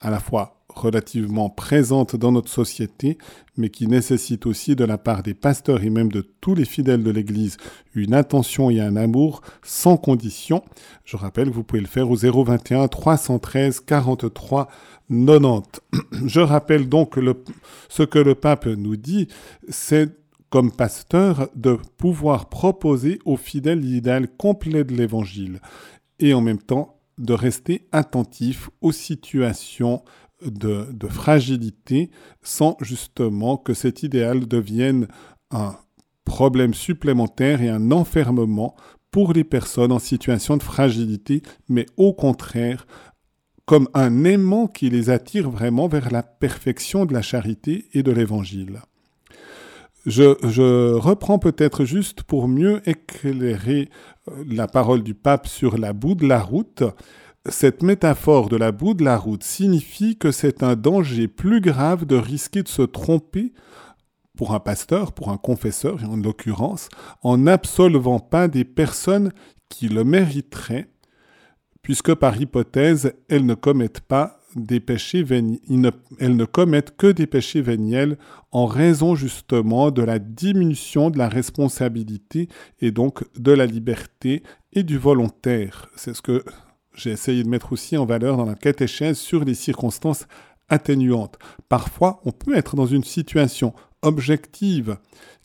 à 0.00 0.10
la 0.10 0.20
fois 0.20 0.59
relativement 0.74 1.50
présente 1.50 2.16
dans 2.16 2.32
notre 2.32 2.50
société, 2.50 3.18
mais 3.56 3.68
qui 3.68 3.86
nécessite 3.86 4.46
aussi 4.46 4.76
de 4.76 4.84
la 4.84 4.98
part 4.98 5.22
des 5.22 5.34
pasteurs 5.34 5.82
et 5.82 5.90
même 5.90 6.10
de 6.10 6.22
tous 6.40 6.54
les 6.54 6.64
fidèles 6.64 7.02
de 7.02 7.10
l'Église 7.10 7.56
une 7.94 8.14
attention 8.14 8.70
et 8.70 8.80
un 8.80 8.96
amour 8.96 9.42
sans 9.62 9.96
condition. 9.96 10.62
Je 11.04 11.16
rappelle 11.16 11.50
que 11.50 11.54
vous 11.54 11.64
pouvez 11.64 11.82
le 11.82 11.86
faire 11.86 12.10
au 12.10 12.16
021 12.16 12.88
313 12.88 13.80
43 13.80 14.66
90. 14.66 15.80
Je 16.26 16.40
rappelle 16.40 16.88
donc 16.88 17.18
ce 17.88 18.02
que 18.04 18.18
le 18.18 18.34
pape 18.34 18.66
nous 18.66 18.96
dit, 18.96 19.28
c'est 19.68 20.08
comme 20.50 20.72
pasteur 20.72 21.48
de 21.54 21.78
pouvoir 21.96 22.48
proposer 22.48 23.18
aux 23.24 23.36
fidèles 23.36 23.80
l'idéal 23.80 24.28
complet 24.28 24.84
de 24.84 24.94
l'Évangile 24.94 25.60
et 26.18 26.34
en 26.34 26.40
même 26.40 26.58
temps 26.58 26.96
de 27.18 27.32
rester 27.34 27.86
attentif 27.92 28.70
aux 28.80 28.92
situations 28.92 30.02
de, 30.44 30.86
fragilité 31.08 32.10
sans 32.42 32.76
justement 32.80 33.56
que 33.56 33.74
cet 33.74 34.02
idéal 34.02 34.46
devienne 34.46 35.08
un 35.50 35.76
problème 36.24 36.74
supplémentaire 36.74 37.62
et 37.62 37.68
un 37.68 37.90
enfermement 37.90 38.74
pour 39.10 39.32
les 39.32 39.44
personnes 39.44 39.92
en 39.92 39.98
situation 39.98 40.56
de 40.56 40.62
fragilité, 40.62 41.42
mais 41.68 41.86
au 41.96 42.12
contraire 42.12 42.86
comme 43.66 43.88
un 43.94 44.24
aimant 44.24 44.66
qui 44.66 44.90
les 44.90 45.10
attire 45.10 45.48
vraiment 45.48 45.86
vers 45.86 46.10
la 46.10 46.24
perfection 46.24 47.06
de 47.06 47.12
la 47.12 47.22
charité 47.22 47.86
et 47.92 48.02
de 48.02 48.10
l'évangile. 48.10 48.80
Je, 50.06 50.34
je, 50.42 50.94
reprends 50.94 51.38
peut-être 51.38 51.84
juste 51.84 52.22
pour 52.22 52.48
mieux 52.48 52.80
éclairer 52.88 53.90
euh, 54.28 54.44
la 54.48 54.66
parole 54.66 55.02
du 55.02 55.14
pape 55.14 55.46
sur 55.46 55.78
la 55.78 55.92
boue 55.92 56.14
de 56.14 56.26
la 56.26 56.40
route. 56.40 56.82
Cette 57.48 57.82
métaphore 57.82 58.50
de 58.50 58.56
la 58.56 58.70
boue 58.70 58.92
de 58.92 59.02
la 59.02 59.16
route 59.16 59.42
signifie 59.42 60.18
que 60.18 60.30
c'est 60.30 60.62
un 60.62 60.76
danger 60.76 61.26
plus 61.26 61.62
grave 61.62 62.04
de 62.04 62.16
risquer 62.16 62.62
de 62.62 62.68
se 62.68 62.82
tromper 62.82 63.54
pour 64.36 64.54
un 64.54 64.60
pasteur, 64.60 65.12
pour 65.12 65.30
un 65.30 65.38
confesseur 65.38 66.04
en 66.04 66.16
l'occurrence, 66.16 66.90
en 67.22 67.38
n'absolvant 67.38 68.20
pas 68.20 68.46
des 68.46 68.64
personnes 68.64 69.32
qui 69.70 69.88
le 69.88 70.04
mériteraient, 70.04 70.90
puisque 71.80 72.14
par 72.14 72.38
hypothèse, 72.38 73.14
elles 73.28 73.46
ne 73.46 73.54
commettent 73.54 74.00
pas 74.00 74.40
des 74.56 74.80
péchés 74.80 75.24
elles 75.30 76.36
ne 76.36 76.44
commettent 76.44 76.96
que 76.96 77.06
des 77.06 77.26
péchés 77.26 77.62
véniels 77.62 78.18
en 78.50 78.66
raison 78.66 79.14
justement 79.14 79.90
de 79.90 80.02
la 80.02 80.18
diminution 80.18 81.10
de 81.10 81.18
la 81.18 81.28
responsabilité 81.28 82.48
et 82.80 82.90
donc 82.90 83.22
de 83.38 83.52
la 83.52 83.64
liberté 83.66 84.42
et 84.72 84.82
du 84.82 84.98
volontaire. 84.98 85.88
C'est 85.94 86.14
ce 86.14 86.22
que 86.22 86.44
j'ai 86.94 87.10
essayé 87.10 87.42
de 87.42 87.48
mettre 87.48 87.72
aussi 87.72 87.96
en 87.96 88.06
valeur 88.06 88.36
dans 88.36 88.44
la 88.44 88.54
catéchèse 88.54 89.18
sur 89.18 89.44
les 89.44 89.54
circonstances 89.54 90.26
atténuantes. 90.68 91.38
Parfois, 91.68 92.20
on 92.24 92.32
peut 92.32 92.56
être 92.56 92.76
dans 92.76 92.86
une 92.86 93.04
situation 93.04 93.74
objective 94.02 94.96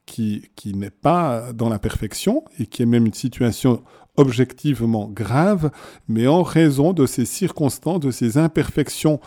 qui, 0.05 0.49
qui 0.55 0.73
n'est 0.73 0.91
pas 0.91 1.51
dans 1.53 1.69
la 1.69 1.79
perfection 1.79 2.43
et 2.59 2.67
qui 2.67 2.83
est 2.83 2.85
même 2.85 3.05
une 3.05 3.13
situation 3.13 3.83
objectivement 4.17 5.09
grave, 5.09 5.71
mais 6.07 6.27
en 6.27 6.43
raison 6.43 6.93
de 6.93 7.05
ces 7.05 7.25
circonstances, 7.25 7.99
de 7.99 8.11
ces 8.11 8.37
imperfections 8.37 9.19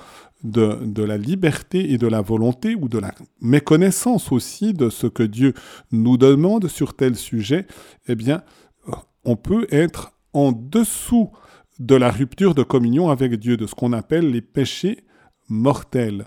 de, 0.44 0.78
de, 0.84 1.02
la 1.02 1.18
liberté 1.18 1.92
et 1.92 1.98
de 1.98 2.06
la 2.06 2.20
volonté, 2.20 2.74
ou 2.74 2.88
de 2.88 2.98
la 2.98 3.12
méconnaissance 3.40 4.30
aussi 4.30 4.72
de 4.72 4.88
ce 4.88 5.06
que 5.06 5.24
Dieu 5.24 5.52
nous 5.90 6.16
demande 6.16 6.68
sur 6.68 6.94
tel 6.94 7.16
sujet, 7.16 7.66
eh 8.06 8.14
bien, 8.14 8.42
on 9.24 9.36
peut 9.36 9.66
être 9.70 10.12
en 10.32 10.52
dessous 10.52 11.30
de 11.78 11.94
la 11.94 12.10
rupture 12.10 12.54
de 12.54 12.62
communion 12.62 13.10
avec 13.10 13.34
Dieu, 13.34 13.56
de 13.56 13.66
ce 13.66 13.74
qu'on 13.74 13.92
appelle 13.92 14.30
les 14.30 14.40
péchés 14.40 15.04
mortels. 15.48 16.26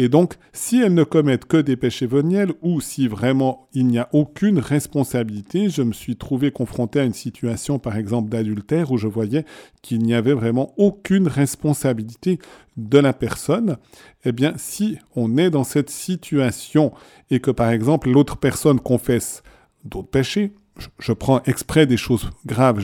Et 0.00 0.08
donc, 0.08 0.34
si 0.52 0.80
elles 0.80 0.94
ne 0.94 1.02
commettent 1.02 1.44
que 1.44 1.56
des 1.56 1.76
péchés 1.76 2.06
veniels, 2.06 2.52
ou 2.62 2.80
si 2.80 3.08
vraiment 3.08 3.68
il 3.74 3.88
n'y 3.88 3.98
a 3.98 4.08
aucune 4.12 4.60
responsabilité, 4.60 5.70
je 5.70 5.82
me 5.82 5.92
suis 5.92 6.16
trouvé 6.16 6.52
confronté 6.52 7.00
à 7.00 7.04
une 7.04 7.12
situation, 7.12 7.80
par 7.80 7.96
exemple, 7.96 8.30
d'adultère, 8.30 8.92
où 8.92 8.96
je 8.96 9.08
voyais 9.08 9.44
qu'il 9.82 10.04
n'y 10.04 10.14
avait 10.14 10.34
vraiment 10.34 10.72
aucune 10.76 11.26
responsabilité 11.26 12.38
de 12.76 12.98
la 12.98 13.12
personne, 13.12 13.76
eh 14.24 14.30
bien, 14.30 14.54
si 14.56 14.98
on 15.16 15.36
est 15.36 15.50
dans 15.50 15.64
cette 15.64 15.90
situation 15.90 16.92
et 17.30 17.40
que, 17.40 17.50
par 17.50 17.70
exemple, 17.70 18.08
l'autre 18.08 18.36
personne 18.36 18.78
confesse 18.78 19.42
d'autres 19.84 20.10
péchés, 20.10 20.52
je, 20.98 21.12
prends 21.12 21.42
exprès 21.44 21.86
des 21.86 21.96
choses 21.96 22.30
graves. 22.46 22.80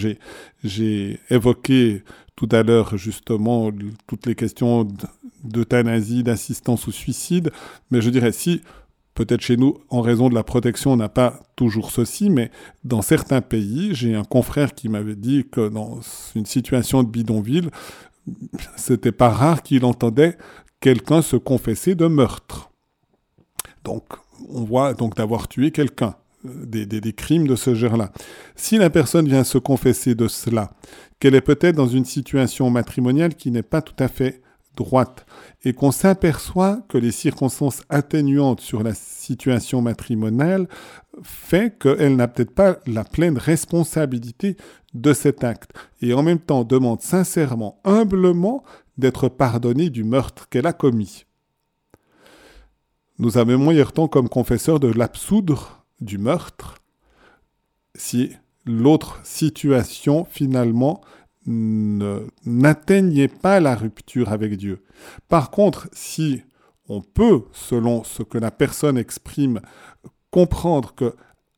J'ai 0.63 1.21
évoqué 1.31 2.03
tout 2.37 2.49
à 2.51 2.63
l'heure 2.63 2.97
justement 2.97 3.71
toutes 4.07 4.27
les 4.27 4.35
questions 4.35 4.89
d'euthanasie, 5.43 6.23
d'assistance 6.23 6.89
au 6.89 6.91
suicide, 6.91 7.51
mais 7.91 8.01
je 8.01 8.11
dirais 8.11 8.33
si 8.33 8.63
peut-être 9.15 9.43
chez 9.43 9.57
nous, 9.57 9.79
en 9.91 10.01
raison 10.01 10.29
de 10.29 10.35
la 10.35 10.43
protection, 10.43 10.93
on 10.93 10.97
n'a 10.97 11.09
pas 11.09 11.41
toujours 11.57 11.91
ceci, 11.91 12.31
mais 12.31 12.51
dans 12.83 13.03
certains 13.03 13.41
pays, 13.41 13.95
j'ai 13.95 14.15
un 14.15 14.25
confrère 14.25 14.75
qui 14.75 14.89
m'avait 14.89 15.15
dit 15.15 15.47
que 15.51 15.69
dans 15.69 16.01
une 16.35 16.47
situation 16.47 17.03
de 17.03 17.09
bidonville, 17.09 17.71
c'était 18.77 19.13
pas 19.13 19.29
rare 19.29 19.63
qu'il 19.63 19.85
entendait 19.85 20.37
quelqu'un 20.81 21.23
se 21.23 21.37
confesser 21.37 21.95
de 21.95 22.07
meurtre. 22.07 22.71
Donc, 23.85 24.05
on 24.49 24.65
voit 24.65 24.95
donc 24.95 25.17
d'avoir 25.17 25.47
tué 25.47 25.71
quelqu'un 25.71 26.17
des, 26.45 27.13
crimes 27.13 27.47
de 27.47 27.57
ce 27.57 27.75
genre-là. 27.75 28.13
Si 28.55 28.79
la 28.79 28.91
personne 28.91 29.27
vient 29.27 29.45
se 29.45 29.59
confesser 29.59 30.15
de 30.15 30.29
cela, 30.29 30.73
qu'elle 31.19 31.35
est 31.35 31.41
peut-être 31.41 31.77
dans 31.77 31.89
une 31.89 32.05
situation 32.05 32.71
matrimoniale 32.71 33.35
qui 33.35 33.51
n'est 33.51 33.63
pas 33.63 33.83
tout 33.83 33.97
à 33.99 34.09
fait 34.09 34.43
droite, 34.77 35.25
et 35.65 35.73
qu'on 35.73 35.93
s'aperçoit 35.93 36.81
que 36.89 36.99
les 36.99 37.13
circonstances 37.13 37.83
atténuantes 37.89 38.61
sur 38.61 38.83
la 38.83 38.93
situation 38.93 39.81
matrimoniale 39.81 40.69
fait 41.23 41.79
qu'elle 41.79 42.17
n'a 42.17 42.27
peut-être 42.27 42.55
pas 42.55 42.79
la 42.87 43.05
pleine 43.05 43.39
responsabilité 43.39 44.57
de 44.95 45.13
cet 45.13 45.45
acte, 45.45 45.71
et 46.03 46.13
en 46.13 46.23
même 46.23 46.41
temps 46.41 46.65
demande 46.65 47.01
sincèrement, 47.01 47.81
humblement, 47.85 48.65
d'être 48.99 49.29
pardonnée 49.29 49.91
du 49.91 50.05
meurtre 50.05 50.49
qu'elle 50.49 50.67
a 50.67 50.73
commis. 50.73 51.25
Nous 53.19 53.39
avons 53.39 53.71
hier 53.71 53.93
temps 53.93 54.09
comme 54.09 54.29
confesseur 54.29 54.81
de 54.81 54.89
l'absoudre 54.89 55.84
du 56.05 56.19
meurtre 56.19 56.77
si 57.97 58.33
l'autre 58.67 59.21
situation 59.25 60.27
finalement 60.31 61.01
n'atteignait 61.47 63.29
pas 63.29 63.61
la 63.61 63.75
rupture 63.75 64.33
avec 64.33 64.57
Dieu. 64.57 64.83
Par 65.29 65.51
contre, 65.51 65.89
si 65.93 66.43
on 66.89 67.03
peut, 67.03 67.43
selon 67.53 68.03
ce 68.05 68.23
que 68.23 68.39
la 68.39 68.51
personne 68.51 68.97
exprime, 68.97 69.61
comprendre 70.31 70.95
que 70.95 71.15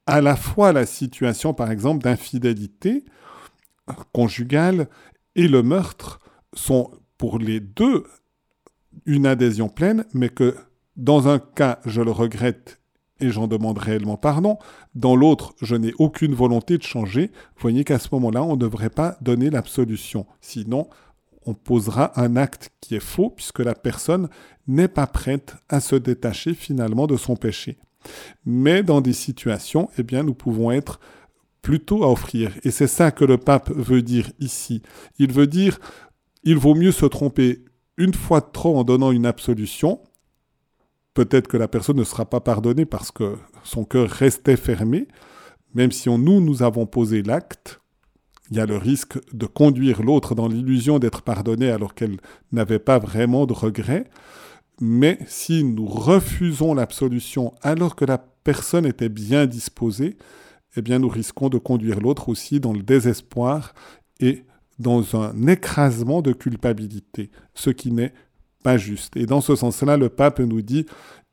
à 0.06 0.20
la 0.20 0.36
fois 0.36 0.72
la 0.72 0.86
situation, 0.86 1.54
par 1.54 1.70
exemple, 1.70 2.04
d'infidélité 2.04 3.04
conjugale 4.12 4.88
et 5.34 5.48
le 5.48 5.62
meurtre 5.62 6.20
sont 6.52 6.90
pour 7.18 7.38
les 7.38 7.60
deux 7.60 8.04
une 9.04 9.26
adhésion 9.26 9.68
pleine, 9.68 10.04
mais 10.14 10.28
que 10.28 10.56
dans 10.96 11.28
un 11.28 11.38
cas, 11.38 11.80
je 11.84 12.00
le 12.00 12.10
regrette 12.10 12.80
et 13.20 13.30
j'en 13.30 13.46
demande 13.46 13.78
réellement 13.78 14.16
pardon. 14.16 14.58
Dans 14.94 15.16
l'autre, 15.16 15.54
je 15.62 15.76
n'ai 15.76 15.92
aucune 15.98 16.34
volonté 16.34 16.78
de 16.78 16.82
changer. 16.82 17.30
Voyez 17.58 17.84
qu'à 17.84 17.98
ce 17.98 18.08
moment-là, 18.12 18.42
on 18.42 18.52
ne 18.52 18.60
devrait 18.60 18.90
pas 18.90 19.16
donner 19.20 19.50
l'absolution. 19.50 20.26
Sinon, 20.40 20.88
on 21.46 21.54
posera 21.54 22.20
un 22.20 22.36
acte 22.36 22.70
qui 22.80 22.96
est 22.96 23.00
faux 23.00 23.30
puisque 23.30 23.60
la 23.60 23.74
personne 23.74 24.28
n'est 24.66 24.88
pas 24.88 25.06
prête 25.06 25.56
à 25.68 25.80
se 25.80 25.96
détacher 25.96 26.54
finalement 26.54 27.06
de 27.06 27.16
son 27.16 27.36
péché. 27.36 27.78
Mais 28.44 28.82
dans 28.82 29.00
des 29.00 29.12
situations, 29.12 29.88
eh 29.98 30.02
bien, 30.02 30.22
nous 30.22 30.34
pouvons 30.34 30.70
être 30.70 31.00
plutôt 31.62 32.04
à 32.04 32.10
offrir. 32.10 32.52
Et 32.62 32.70
c'est 32.70 32.86
ça 32.86 33.10
que 33.10 33.24
le 33.24 33.38
pape 33.38 33.70
veut 33.70 34.02
dire 34.02 34.30
ici. 34.38 34.82
Il 35.18 35.32
veut 35.32 35.46
dire, 35.46 35.78
il 36.44 36.56
vaut 36.56 36.74
mieux 36.74 36.92
se 36.92 37.06
tromper 37.06 37.64
une 37.96 38.14
fois 38.14 38.40
de 38.40 38.46
trop 38.52 38.78
en 38.78 38.84
donnant 38.84 39.10
une 39.10 39.26
absolution, 39.26 40.00
peut-être 41.16 41.48
que 41.48 41.56
la 41.56 41.66
personne 41.66 41.96
ne 41.96 42.04
sera 42.04 42.26
pas 42.26 42.40
pardonnée 42.40 42.84
parce 42.84 43.10
que 43.10 43.36
son 43.64 43.84
cœur 43.84 44.10
restait 44.10 44.58
fermé, 44.58 45.08
même 45.74 45.90
si 45.90 46.10
nous, 46.10 46.40
nous 46.42 46.62
avons 46.62 46.84
posé 46.84 47.22
l'acte, 47.22 47.80
il 48.50 48.58
y 48.58 48.60
a 48.60 48.66
le 48.66 48.76
risque 48.76 49.18
de 49.32 49.46
conduire 49.46 50.02
l'autre 50.02 50.34
dans 50.34 50.46
l'illusion 50.46 50.98
d'être 50.98 51.22
pardonné 51.22 51.70
alors 51.70 51.94
qu'elle 51.94 52.18
n'avait 52.52 52.78
pas 52.78 52.98
vraiment 52.98 53.46
de 53.46 53.54
regret. 53.54 54.04
Mais 54.80 55.18
si 55.26 55.64
nous 55.64 55.86
refusons 55.86 56.74
l'absolution 56.74 57.54
alors 57.62 57.96
que 57.96 58.04
la 58.04 58.18
personne 58.18 58.84
était 58.84 59.08
bien 59.08 59.46
disposée, 59.46 60.18
eh 60.76 60.82
bien 60.82 60.98
nous 60.98 61.08
risquons 61.08 61.48
de 61.48 61.58
conduire 61.58 61.98
l'autre 61.98 62.28
aussi 62.28 62.60
dans 62.60 62.74
le 62.74 62.82
désespoir 62.82 63.74
et 64.20 64.44
dans 64.78 65.16
un 65.16 65.46
écrasement 65.46 66.20
de 66.20 66.34
culpabilité, 66.34 67.30
ce 67.54 67.70
qui 67.70 67.90
n'est 67.90 68.12
pas 68.62 68.76
juste. 68.76 69.16
Et 69.16 69.26
dans 69.26 69.40
ce 69.40 69.54
sens-là, 69.56 69.96
le 69.96 70.08
pape 70.08 70.40
nous 70.40 70.62
dit, 70.62 70.86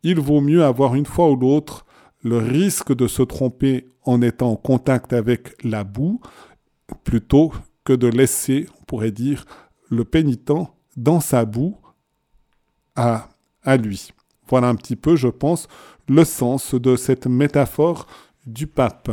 il 0.03 0.19
vaut 0.19 0.41
mieux 0.41 0.63
avoir 0.63 0.95
une 0.95 1.05
fois 1.05 1.29
ou 1.29 1.35
l'autre 1.35 1.85
le 2.23 2.37
risque 2.37 2.93
de 2.95 3.07
se 3.07 3.21
tromper 3.21 3.87
en 4.03 4.21
étant 4.21 4.51
en 4.51 4.55
contact 4.55 5.13
avec 5.13 5.61
la 5.63 5.83
boue, 5.83 6.21
plutôt 7.03 7.51
que 7.83 7.93
de 7.93 8.07
laisser, 8.07 8.67
on 8.79 8.83
pourrait 8.85 9.11
dire, 9.11 9.45
le 9.89 10.05
pénitent 10.05 10.51
dans 10.95 11.19
sa 11.19 11.45
boue 11.45 11.77
à, 12.95 13.29
à 13.63 13.77
lui. 13.77 14.11
Voilà 14.47 14.67
un 14.67 14.75
petit 14.75 14.95
peu, 14.95 15.15
je 15.15 15.27
pense, 15.27 15.67
le 16.07 16.25
sens 16.25 16.75
de 16.75 16.95
cette 16.95 17.27
métaphore 17.27 18.07
du 18.45 18.67
pape. 18.67 19.11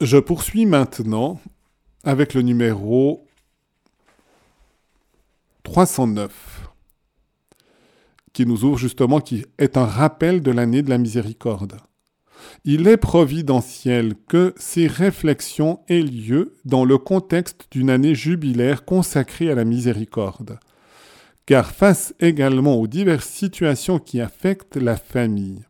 Je 0.00 0.18
poursuis 0.18 0.66
maintenant 0.66 1.40
avec 2.04 2.34
le 2.34 2.42
numéro 2.42 3.26
309 5.62 6.72
qui 8.32 8.46
nous 8.46 8.64
ouvre 8.64 8.78
justement, 8.78 9.20
qui 9.20 9.44
est 9.58 9.76
un 9.76 9.84
rappel 9.84 10.42
de 10.42 10.50
l'année 10.50 10.82
de 10.82 10.90
la 10.90 10.98
miséricorde. 10.98 11.76
Il 12.64 12.88
est 12.88 12.96
providentiel 12.96 14.14
que 14.28 14.54
ces 14.56 14.86
réflexions 14.86 15.80
aient 15.88 16.02
lieu 16.02 16.54
dans 16.64 16.84
le 16.84 16.98
contexte 16.98 17.66
d'une 17.70 17.90
année 17.90 18.14
jubilaire 18.14 18.84
consacrée 18.84 19.50
à 19.50 19.54
la 19.54 19.64
miséricorde, 19.64 20.58
car 21.46 21.70
face 21.70 22.14
également 22.20 22.76
aux 22.76 22.86
diverses 22.86 23.28
situations 23.28 23.98
qui 23.98 24.20
affectent 24.20 24.76
la 24.76 24.96
famille, 24.96 25.64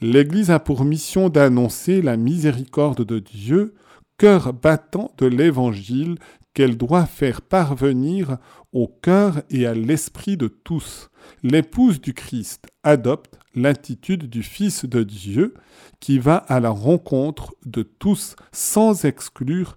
l'Église 0.00 0.50
a 0.50 0.58
pour 0.58 0.84
mission 0.84 1.28
d'annoncer 1.28 2.02
la 2.02 2.16
miséricorde 2.16 3.04
de 3.04 3.18
Dieu, 3.18 3.74
cœur 4.18 4.52
battant 4.52 5.12
de 5.18 5.26
l'Évangile 5.26 6.16
qu'elle 6.54 6.76
doit 6.76 7.06
faire 7.06 7.42
parvenir 7.42 8.38
au 8.72 8.86
cœur 8.88 9.42
et 9.50 9.66
à 9.66 9.74
l'esprit 9.74 10.36
de 10.36 10.48
tous. 10.48 11.10
L'épouse 11.42 12.00
du 12.00 12.14
Christ 12.14 12.66
adopte 12.82 13.38
l'attitude 13.54 14.28
du 14.28 14.42
Fils 14.42 14.84
de 14.84 15.02
Dieu 15.02 15.54
qui 16.00 16.18
va 16.18 16.36
à 16.36 16.60
la 16.60 16.70
rencontre 16.70 17.54
de 17.64 17.82
tous 17.82 18.36
sans 18.50 19.04
exclure 19.04 19.76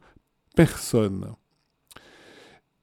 personne. 0.56 1.28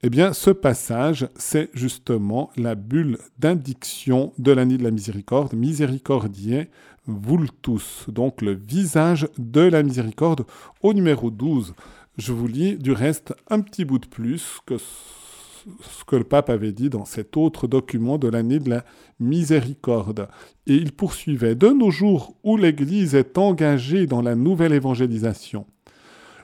Eh 0.05 0.11
bien, 0.11 0.33
ce 0.33 0.51
passage, 0.51 1.29
c'est 1.37 1.71
justement 1.75 2.51
la 2.57 2.75
bulle 2.75 3.19
d'indiction 3.39 4.33
de 4.37 4.51
l'année 4.51 4.77
de 4.77 4.83
la 4.83 4.91
miséricorde, 4.91 5.53
miséricordien 5.53 6.67
vultus, 7.07 8.07
donc 8.09 8.43
le 8.43 8.53
visage 8.53 9.29
de 9.39 9.61
la 9.61 9.85
miséricorde 9.85 10.45
au 10.83 10.93
numéro 10.93 11.31
12. 11.31 11.75
Je 12.19 12.33
vous 12.33 12.47
lis 12.47 12.77
du 12.77 12.93
reste 12.93 13.35
un 13.49 13.61
petit 13.61 13.85
bout 13.87 13.99
de 13.99 14.07
plus 14.07 14.59
que 14.67 14.77
ce 14.79 16.05
que 16.07 16.17
le 16.17 16.25
pape 16.25 16.51
avait 16.51 16.73
dit 16.73 16.91
dans 16.91 17.05
cet 17.05 17.37
autre 17.37 17.67
document 17.67 18.19
de 18.19 18.29
l'année 18.29 18.59
de 18.59 18.69
la 18.69 18.85
miséricorde. 19.19 20.29
Et 20.67 20.75
il 20.75 20.93
poursuivait, 20.93 21.55
de 21.55 21.69
nos 21.69 21.91
jours 21.91 22.37
où 22.43 22.57
l'Église 22.57 23.15
est 23.15 23.39
engagée 23.39 24.07
dans 24.07 24.21
la 24.21 24.35
nouvelle 24.35 24.75
évangélisation, 24.75 25.67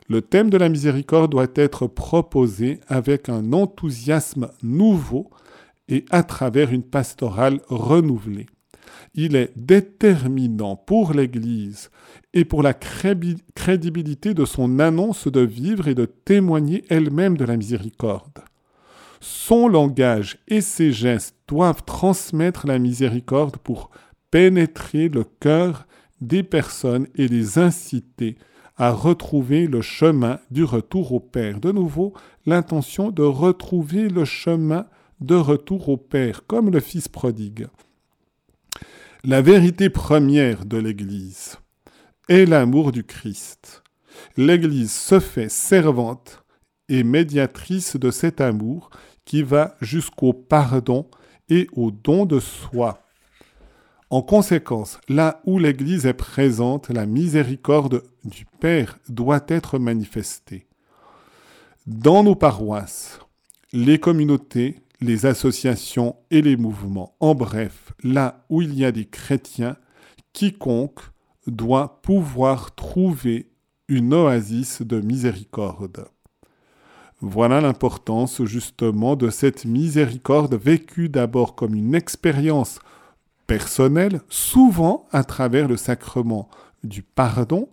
le 0.09 0.23
thème 0.23 0.49
de 0.49 0.57
la 0.57 0.71
miséricorde 0.71 1.33
doit 1.33 1.49
être 1.55 1.87
proposé 1.87 2.81
avec 2.89 3.29
un 3.29 3.53
enthousiasme 3.53 4.51
nouveau 4.63 5.29
et 5.89 6.07
à 6.11 6.23
travers 6.23 6.73
une 6.73 6.83
pastorale 6.83 7.61
renouvelée. 7.69 8.47
Il 9.15 9.37
est 9.37 9.53
déterminant 9.57 10.77
pour 10.77 11.13
l'Église 11.13 11.91
et 12.35 12.45
pour 12.45 12.63
la 12.63 12.75
crédibilité 12.75 14.35
de 14.35 14.45
son 14.45 14.79
annonce 14.79 15.29
de 15.29 15.41
vivre 15.41 15.89
et 15.89 15.95
de 15.95 16.05
témoigner 16.05 16.85
elle-même 16.89 17.37
de 17.37 17.45
la 17.45 17.57
miséricorde. 17.57 18.41
Son 19.21 19.69
langage 19.69 20.39
et 20.47 20.61
ses 20.61 20.93
gestes 20.93 21.35
doivent 21.49 21.83
transmettre 21.85 22.67
la 22.67 22.79
miséricorde 22.79 23.57
pour 23.57 23.91
pénétrer 24.31 25.09
le 25.09 25.25
cœur 25.25 25.87
des 26.21 26.43
personnes 26.43 27.07
et 27.15 27.29
les 27.29 27.59
inciter 27.59 28.37
à 28.77 28.93
retrouver 28.93 29.67
le 29.67 29.83
chemin 29.83 30.39
du 30.51 30.63
retour 30.63 31.13
au 31.13 31.21
Père. 31.21 31.61
De 31.61 31.73
nouveau, 31.73 32.13
l'intention 32.47 33.11
de 33.11 33.23
retrouver 33.23 34.09
le 34.09 34.25
chemin 34.25 34.87
de 35.21 35.35
retour 35.35 35.89
au 35.89 35.97
Père, 35.97 36.47
comme 36.47 36.71
le 36.71 36.79
Fils 36.79 37.09
prodigue. 37.09 37.67
La 39.29 39.43
vérité 39.43 39.91
première 39.91 40.65
de 40.65 40.79
l'Église 40.79 41.59
est 42.31 42.47
l'amour 42.47 42.93
du 42.93 43.05
Christ. 43.05 43.83
L'Église 44.39 44.91
se 44.91 45.21
fait 45.21 45.51
servante 45.51 46.47
et 46.89 47.05
médiatrice 47.05 47.97
de 47.97 48.11
cet 48.11 48.41
amour 48.41 48.89
qui 49.27 49.43
va 49.43 49.77
jusqu'au 49.83 50.33
pardon 50.33 51.11
et 51.51 51.67
au 51.75 51.91
don 51.91 52.25
de 52.25 52.41
soi. 52.41 53.05
En 54.09 54.23
conséquence, 54.23 54.99
là 55.11 55.43
où 55.45 55.59
l'Église 55.59 56.07
est 56.07 56.15
présente, 56.15 56.89
la 56.89 57.05
miséricorde 57.05 58.05
du 58.25 58.47
Père 58.61 58.99
doit 59.11 59.45
être 59.49 59.79
manifestée. 59.79 60.67
Dans 61.87 62.25
nos 62.25 62.35
paroisses, 62.35 63.21
les 63.75 63.99
communautés, 63.99 64.81
les 65.01 65.27
associations 65.27 66.17
et 66.31 66.43
les 66.43 66.57
mouvements, 66.57 67.15
en 67.21 67.35
bref, 67.35 67.93
là 68.03 68.45
où 68.49 68.63
il 68.63 68.75
y 68.75 68.85
a 68.85 68.93
des 68.93 69.05
chrétiens, 69.05 69.77
quiconque 70.33 71.01
doit 71.47 72.01
pouvoir 72.03 72.75
trouver 72.75 73.51
une 73.89 74.13
oasis 74.13 74.83
de 74.83 75.01
miséricorde. 75.01 76.09
Voilà 77.21 77.61
l'importance 77.61 78.45
justement 78.45 79.17
de 79.17 79.31
cette 79.31 79.65
miséricorde 79.65 80.55
vécue 80.55 81.09
d'abord 81.09 81.55
comme 81.55 81.75
une 81.75 81.95
expérience 81.95 82.79
personnelle, 83.47 84.21
souvent 84.29 85.07
à 85.11 85.25
travers 85.25 85.69
le 85.69 85.77
sacrement 85.77 86.49
du 86.85 87.03
pardon, 87.03 87.69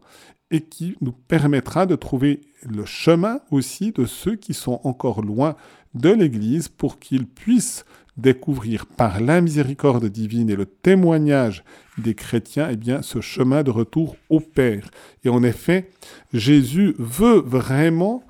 et 0.51 0.61
qui 0.61 0.95
nous 1.01 1.11
permettra 1.11 1.85
de 1.85 1.95
trouver 1.95 2.41
le 2.63 2.85
chemin 2.85 3.39
aussi 3.51 3.91
de 3.91 4.05
ceux 4.05 4.35
qui 4.35 4.53
sont 4.53 4.79
encore 4.83 5.21
loin 5.21 5.55
de 5.95 6.09
l'Église 6.09 6.67
pour 6.67 6.99
qu'ils 6.99 7.25
puissent 7.25 7.85
découvrir 8.17 8.85
par 8.85 9.19
la 9.19 9.41
miséricorde 9.41 10.05
divine 10.05 10.49
et 10.49 10.55
le 10.55 10.65
témoignage 10.65 11.63
des 11.97 12.15
chrétiens, 12.15 12.69
eh 12.71 12.77
bien, 12.77 13.01
ce 13.01 13.19
chemin 13.21 13.63
de 13.63 13.71
retour 13.71 14.15
au 14.29 14.39
Père. 14.39 14.89
Et 15.23 15.29
en 15.29 15.43
effet, 15.43 15.89
Jésus 16.33 16.95
veut 16.97 17.39
vraiment 17.39 18.23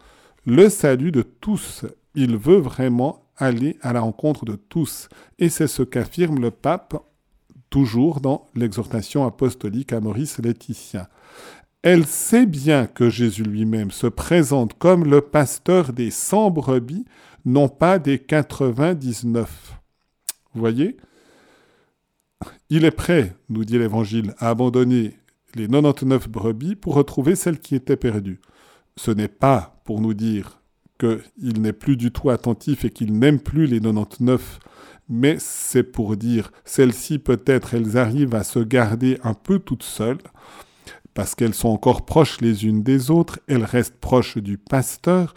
le 0.45 0.69
salut 0.69 1.11
de 1.11 1.21
tous. 1.21 1.85
Il 2.15 2.37
veut 2.37 2.57
vraiment 2.57 3.23
aller 3.37 3.77
à 3.81 3.93
la 3.93 4.01
rencontre 4.01 4.45
de 4.45 4.55
tous. 4.55 5.09
Et 5.39 5.49
c'est 5.49 5.67
ce 5.67 5.83
qu'affirme 5.83 6.39
le 6.39 6.51
pape 6.51 6.95
toujours 7.69 8.21
dans 8.21 8.45
l'exhortation 8.55 9.25
apostolique 9.25 9.91
à 9.91 9.99
Maurice 9.99 10.39
Laetitia. 10.39 11.09
Elle 11.81 12.05
sait 12.05 12.45
bien 12.45 12.87
que 12.87 13.09
Jésus 13.09 13.43
lui-même 13.43 13.91
se 13.91 14.07
présente 14.07 14.75
comme 14.75 15.05
le 15.05 15.21
pasteur 15.21 15.93
des 15.93 16.09
100 16.09 16.49
brebis, 16.51 17.05
non 17.45 17.69
pas 17.69 17.99
des 17.99 18.19
99. 18.19 19.79
Vous 20.53 20.59
voyez? 20.59 20.97
Il 22.69 22.85
est 22.85 22.91
prêt, 22.91 23.35
nous 23.49 23.63
dit 23.63 23.77
l'Évangile, 23.77 24.33
à 24.39 24.49
abandonner 24.49 25.17
les 25.53 25.67
99 25.67 26.27
brebis 26.27 26.75
pour 26.75 26.95
retrouver 26.95 27.35
celle 27.35 27.59
qui 27.59 27.75
était 27.75 27.95
perdue 27.95 28.41
ce 28.97 29.11
n'est 29.11 29.27
pas 29.27 29.81
pour 29.83 30.01
nous 30.01 30.13
dire 30.13 30.61
qu'il 30.99 31.61
n'est 31.61 31.73
plus 31.73 31.97
du 31.97 32.11
tout 32.11 32.29
attentif 32.29 32.85
et 32.85 32.89
qu'il 32.89 33.17
n'aime 33.17 33.39
plus 33.39 33.65
les 33.65 33.81
99, 33.81 34.59
mais 35.09 35.37
c'est 35.39 35.83
pour 35.83 36.15
dire 36.15 36.51
celles-ci 36.63 37.19
peut-être 37.19 37.73
elles 37.73 37.97
arrivent 37.97 38.35
à 38.35 38.43
se 38.43 38.59
garder 38.59 39.19
un 39.23 39.33
peu 39.33 39.59
toutes 39.59 39.83
seules, 39.83 40.19
parce 41.15 41.33
qu'elles 41.33 41.55
sont 41.55 41.69
encore 41.69 42.05
proches 42.05 42.39
les 42.41 42.65
unes 42.65 42.83
des 42.83 43.09
autres, 43.09 43.39
elles 43.47 43.63
restent 43.63 43.97
proches 43.99 44.37
du 44.37 44.59
pasteur, 44.59 45.33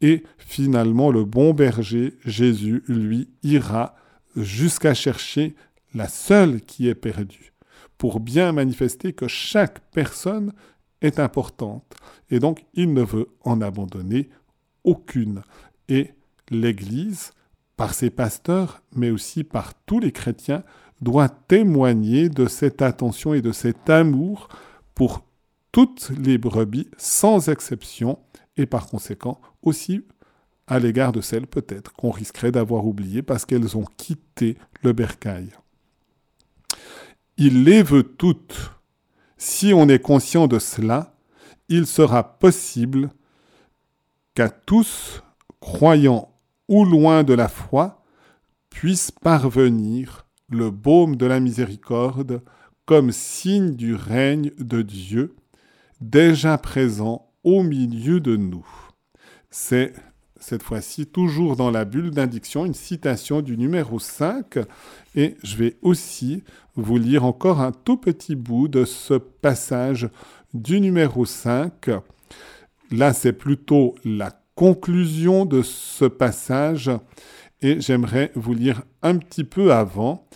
et 0.00 0.22
finalement 0.38 1.10
le 1.10 1.24
bon 1.24 1.52
berger, 1.54 2.14
Jésus, 2.24 2.84
lui, 2.86 3.28
ira 3.42 3.96
jusqu'à 4.36 4.94
chercher 4.94 5.56
la 5.94 6.06
seule 6.06 6.60
qui 6.60 6.88
est 6.88 6.94
perdue, 6.94 7.52
pour 7.98 8.20
bien 8.20 8.52
manifester 8.52 9.12
que 9.12 9.26
chaque 9.26 9.80
personne 9.90 10.52
est 11.00 11.18
importante 11.18 11.96
et 12.32 12.40
donc 12.40 12.64
il 12.74 12.92
ne 12.92 13.02
veut 13.02 13.28
en 13.42 13.60
abandonner 13.60 14.30
aucune. 14.84 15.42
Et 15.88 16.10
l'Église, 16.50 17.32
par 17.76 17.94
ses 17.94 18.10
pasteurs, 18.10 18.82
mais 18.96 19.10
aussi 19.10 19.44
par 19.44 19.74
tous 19.84 20.00
les 20.00 20.12
chrétiens, 20.12 20.64
doit 21.00 21.28
témoigner 21.28 22.28
de 22.28 22.46
cette 22.46 22.80
attention 22.80 23.34
et 23.34 23.42
de 23.42 23.52
cet 23.52 23.90
amour 23.90 24.48
pour 25.02 25.24
toutes 25.72 26.10
les 26.10 26.38
brebis, 26.38 26.88
sans 26.96 27.48
exception, 27.48 28.20
et 28.56 28.66
par 28.66 28.86
conséquent 28.86 29.40
aussi 29.62 30.06
à 30.68 30.78
l'égard 30.78 31.10
de 31.10 31.20
celles 31.20 31.48
peut-être 31.48 31.92
qu'on 31.94 32.12
risquerait 32.12 32.52
d'avoir 32.52 32.86
oubliées 32.86 33.22
parce 33.22 33.44
qu'elles 33.44 33.76
ont 33.76 33.84
quitté 33.96 34.56
le 34.84 34.92
bercail. 34.92 35.48
Il 37.36 37.64
les 37.64 37.82
veut 37.82 38.04
toutes. 38.04 38.70
Si 39.38 39.74
on 39.74 39.88
est 39.88 39.98
conscient 39.98 40.46
de 40.46 40.60
cela, 40.60 41.16
il 41.68 41.88
sera 41.88 42.38
possible 42.38 43.10
qu'à 44.34 44.50
tous, 44.50 45.24
croyants 45.58 46.32
ou 46.68 46.84
loin 46.84 47.24
de 47.24 47.34
la 47.34 47.48
foi, 47.48 48.04
puisse 48.70 49.10
parvenir 49.10 50.28
le 50.48 50.70
baume 50.70 51.16
de 51.16 51.26
la 51.26 51.40
miséricorde 51.40 52.40
comme 52.92 53.10
signe 53.10 53.74
du 53.74 53.94
règne 53.94 54.50
de 54.58 54.82
Dieu, 54.82 55.34
déjà 56.02 56.58
présent 56.58 57.26
au 57.42 57.62
milieu 57.62 58.20
de 58.20 58.36
nous. 58.36 58.66
C'est 59.50 59.94
cette 60.38 60.62
fois-ci 60.62 61.06
toujours 61.06 61.56
dans 61.56 61.70
la 61.70 61.86
bulle 61.86 62.10
d'indiction, 62.10 62.66
une 62.66 62.74
citation 62.74 63.40
du 63.40 63.56
numéro 63.56 63.98
5, 63.98 64.58
et 65.14 65.38
je 65.42 65.56
vais 65.56 65.78
aussi 65.80 66.44
vous 66.76 66.98
lire 66.98 67.24
encore 67.24 67.62
un 67.62 67.72
tout 67.72 67.96
petit 67.96 68.34
bout 68.34 68.68
de 68.68 68.84
ce 68.84 69.14
passage 69.14 70.10
du 70.52 70.78
numéro 70.78 71.24
5. 71.24 71.88
Là, 72.90 73.14
c'est 73.14 73.32
plutôt 73.32 73.94
la 74.04 74.38
conclusion 74.54 75.46
de 75.46 75.62
ce 75.62 76.04
passage, 76.04 76.90
et 77.62 77.80
j'aimerais 77.80 78.32
vous 78.34 78.52
lire 78.52 78.82
un 79.00 79.16
petit 79.16 79.44
peu 79.44 79.72
avant 79.72 80.28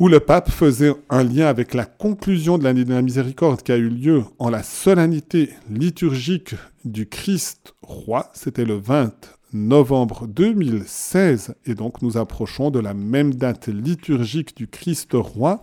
où 0.00 0.08
le 0.08 0.18
pape 0.18 0.50
faisait 0.50 0.94
un 1.10 1.22
lien 1.22 1.46
avec 1.46 1.74
la 1.74 1.84
conclusion 1.84 2.56
de 2.56 2.64
l'année 2.64 2.86
de 2.86 2.94
la 2.94 3.02
miséricorde 3.02 3.62
qui 3.62 3.70
a 3.70 3.76
eu 3.76 3.90
lieu 3.90 4.24
en 4.38 4.48
la 4.48 4.62
solennité 4.62 5.50
liturgique 5.68 6.54
du 6.86 7.06
Christ 7.06 7.74
roi. 7.82 8.30
C'était 8.32 8.64
le 8.64 8.76
20 8.76 9.12
novembre 9.52 10.26
2016 10.26 11.54
et 11.66 11.74
donc 11.74 12.00
nous 12.00 12.16
approchons 12.16 12.70
de 12.70 12.78
la 12.78 12.94
même 12.94 13.34
date 13.34 13.68
liturgique 13.68 14.56
du 14.56 14.68
Christ 14.68 15.10
roi 15.12 15.60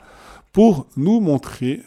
pour 0.54 0.88
nous 0.98 1.20
montrer 1.20 1.82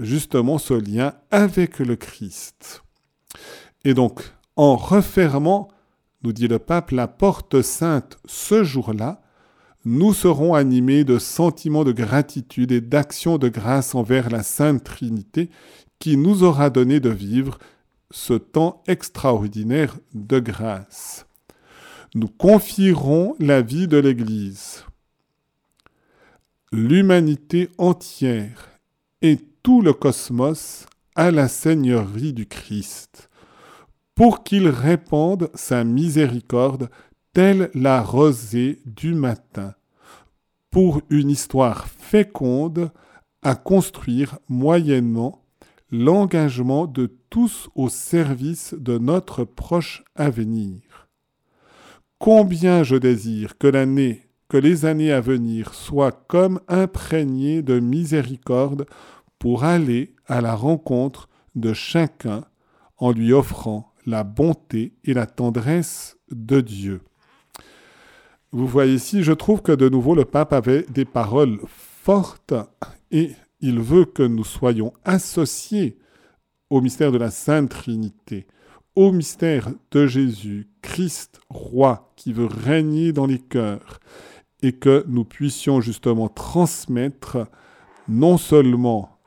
justement 0.00 0.58
ce 0.58 0.74
lien 0.74 1.14
avec 1.30 1.78
le 1.78 1.94
Christ. 1.94 2.82
Et 3.84 3.94
donc, 3.94 4.20
en 4.56 4.74
refermant, 4.74 5.68
nous 6.24 6.32
dit 6.32 6.48
le 6.48 6.58
pape, 6.58 6.90
la 6.90 7.06
porte 7.06 7.62
sainte 7.62 8.18
ce 8.24 8.64
jour-là, 8.64 9.20
nous 9.84 10.14
serons 10.14 10.54
animés 10.54 11.04
de 11.04 11.18
sentiments 11.18 11.84
de 11.84 11.92
gratitude 11.92 12.72
et 12.72 12.80
d'actions 12.80 13.36
de 13.36 13.48
grâce 13.48 13.94
envers 13.94 14.30
la 14.30 14.42
Sainte 14.42 14.84
Trinité 14.84 15.50
qui 15.98 16.16
nous 16.16 16.42
aura 16.42 16.70
donné 16.70 17.00
de 17.00 17.10
vivre 17.10 17.58
ce 18.10 18.34
temps 18.34 18.82
extraordinaire 18.86 19.96
de 20.14 20.38
grâce. 20.38 21.26
Nous 22.14 22.28
confierons 22.28 23.34
la 23.40 23.60
vie 23.60 23.88
de 23.88 23.96
l'Église, 23.96 24.84
l'humanité 26.72 27.70
entière 27.76 28.70
et 29.20 29.38
tout 29.62 29.82
le 29.82 29.92
cosmos 29.92 30.86
à 31.16 31.30
la 31.30 31.48
Seigneurie 31.48 32.32
du 32.32 32.46
Christ, 32.46 33.28
pour 34.14 34.44
qu'il 34.44 34.68
répande 34.68 35.50
sa 35.54 35.84
miséricorde 35.84 36.88
telle 37.34 37.68
la 37.74 38.00
rosée 38.00 38.80
du 38.86 39.12
matin, 39.12 39.74
pour 40.70 41.02
une 41.10 41.30
histoire 41.30 41.88
féconde 41.88 42.92
à 43.42 43.56
construire 43.56 44.38
moyennement 44.48 45.44
l'engagement 45.90 46.86
de 46.86 47.12
tous 47.30 47.68
au 47.74 47.88
service 47.88 48.74
de 48.78 48.98
notre 48.98 49.42
proche 49.42 50.04
avenir. 50.14 51.08
Combien 52.20 52.84
je 52.84 52.94
désire 52.94 53.58
que 53.58 53.66
l'année, 53.66 54.22
que 54.48 54.56
les 54.56 54.84
années 54.84 55.12
à 55.12 55.20
venir 55.20 55.74
soient 55.74 56.12
comme 56.12 56.60
imprégnées 56.68 57.62
de 57.62 57.80
miséricorde 57.80 58.86
pour 59.40 59.64
aller 59.64 60.14
à 60.26 60.40
la 60.40 60.54
rencontre 60.54 61.28
de 61.56 61.72
chacun 61.72 62.44
en 62.96 63.10
lui 63.10 63.32
offrant 63.32 63.92
la 64.06 64.22
bonté 64.22 64.94
et 65.02 65.14
la 65.14 65.26
tendresse 65.26 66.16
de 66.30 66.60
Dieu. 66.60 67.00
Vous 68.54 68.68
voyez 68.68 68.94
ici, 68.94 69.24
je 69.24 69.32
trouve 69.32 69.62
que 69.62 69.72
de 69.72 69.88
nouveau 69.88 70.14
le 70.14 70.24
pape 70.24 70.52
avait 70.52 70.86
des 70.88 71.04
paroles 71.04 71.58
fortes 71.66 72.54
et 73.10 73.32
il 73.60 73.80
veut 73.80 74.04
que 74.04 74.22
nous 74.22 74.44
soyons 74.44 74.92
associés 75.04 75.98
au 76.70 76.80
mystère 76.80 77.10
de 77.10 77.18
la 77.18 77.32
Sainte 77.32 77.70
Trinité, 77.70 78.46
au 78.94 79.10
mystère 79.10 79.70
de 79.90 80.06
Jésus, 80.06 80.68
Christ 80.82 81.40
roi, 81.48 82.12
qui 82.14 82.32
veut 82.32 82.46
régner 82.46 83.12
dans 83.12 83.26
les 83.26 83.40
cœurs, 83.40 83.98
et 84.62 84.70
que 84.70 85.04
nous 85.08 85.24
puissions 85.24 85.80
justement 85.80 86.28
transmettre 86.28 87.48
non 88.06 88.38
seulement 88.38 89.18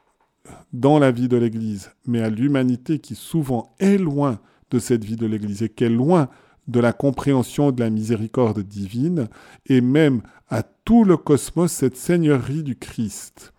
dans 0.71 0.99
la 0.99 1.11
vie 1.11 1.27
de 1.27 1.35
l'Église, 1.35 1.91
mais 2.05 2.21
à 2.21 2.29
l'humanité 2.29 2.99
qui 2.99 3.13
souvent 3.13 3.75
est 3.79 3.97
loin 3.97 4.39
de 4.71 4.79
cette 4.79 5.03
vie 5.03 5.17
de 5.17 5.27
l'Église 5.27 5.63
et 5.63 5.69
qui 5.69 5.83
est 5.83 5.89
loin 5.89 6.29
de 6.67 6.79
la 6.79 6.93
compréhension 6.93 7.71
de 7.71 7.81
la 7.81 7.89
miséricorde 7.89 8.61
divine, 8.61 9.27
et 9.65 9.81
même 9.81 10.21
à 10.49 10.63
tout 10.63 11.03
le 11.03 11.17
cosmos 11.17 11.71
cette 11.71 11.97
seigneurie 11.97 12.63
du 12.63 12.75
Christ. 12.75 13.53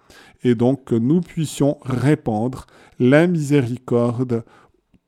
Et 0.44 0.54
donc 0.54 0.84
que 0.84 0.94
nous 0.94 1.20
puissions 1.20 1.78
répandre 1.82 2.66
la 2.98 3.26
miséricorde 3.26 4.44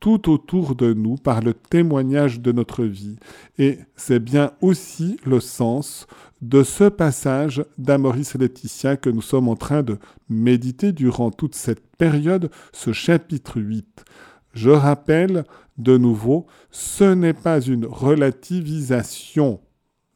tout 0.00 0.30
autour 0.30 0.74
de 0.74 0.94
nous 0.94 1.16
par 1.16 1.42
le 1.42 1.52
témoignage 1.54 2.40
de 2.40 2.52
notre 2.52 2.84
vie. 2.84 3.16
Et 3.58 3.78
c'est 3.96 4.18
bien 4.18 4.52
aussi 4.62 5.18
le 5.24 5.40
sens 5.40 6.06
de 6.40 6.62
ce 6.62 6.84
passage 6.84 7.62
d'Amoris 7.76 8.34
Laetitia 8.34 8.96
que 8.96 9.10
nous 9.10 9.22
sommes 9.22 9.48
en 9.48 9.56
train 9.56 9.82
de 9.82 9.98
méditer 10.30 10.92
durant 10.92 11.30
toute 11.30 11.54
cette 11.54 11.86
période, 11.98 12.50
ce 12.72 12.92
chapitre 12.92 13.60
8. 13.60 14.04
Je 14.52 14.70
rappelle 14.70 15.44
de 15.78 15.96
nouveau, 15.96 16.46
ce 16.70 17.04
n'est 17.04 17.34
pas 17.34 17.60
une 17.60 17.86
relativisation 17.86 19.60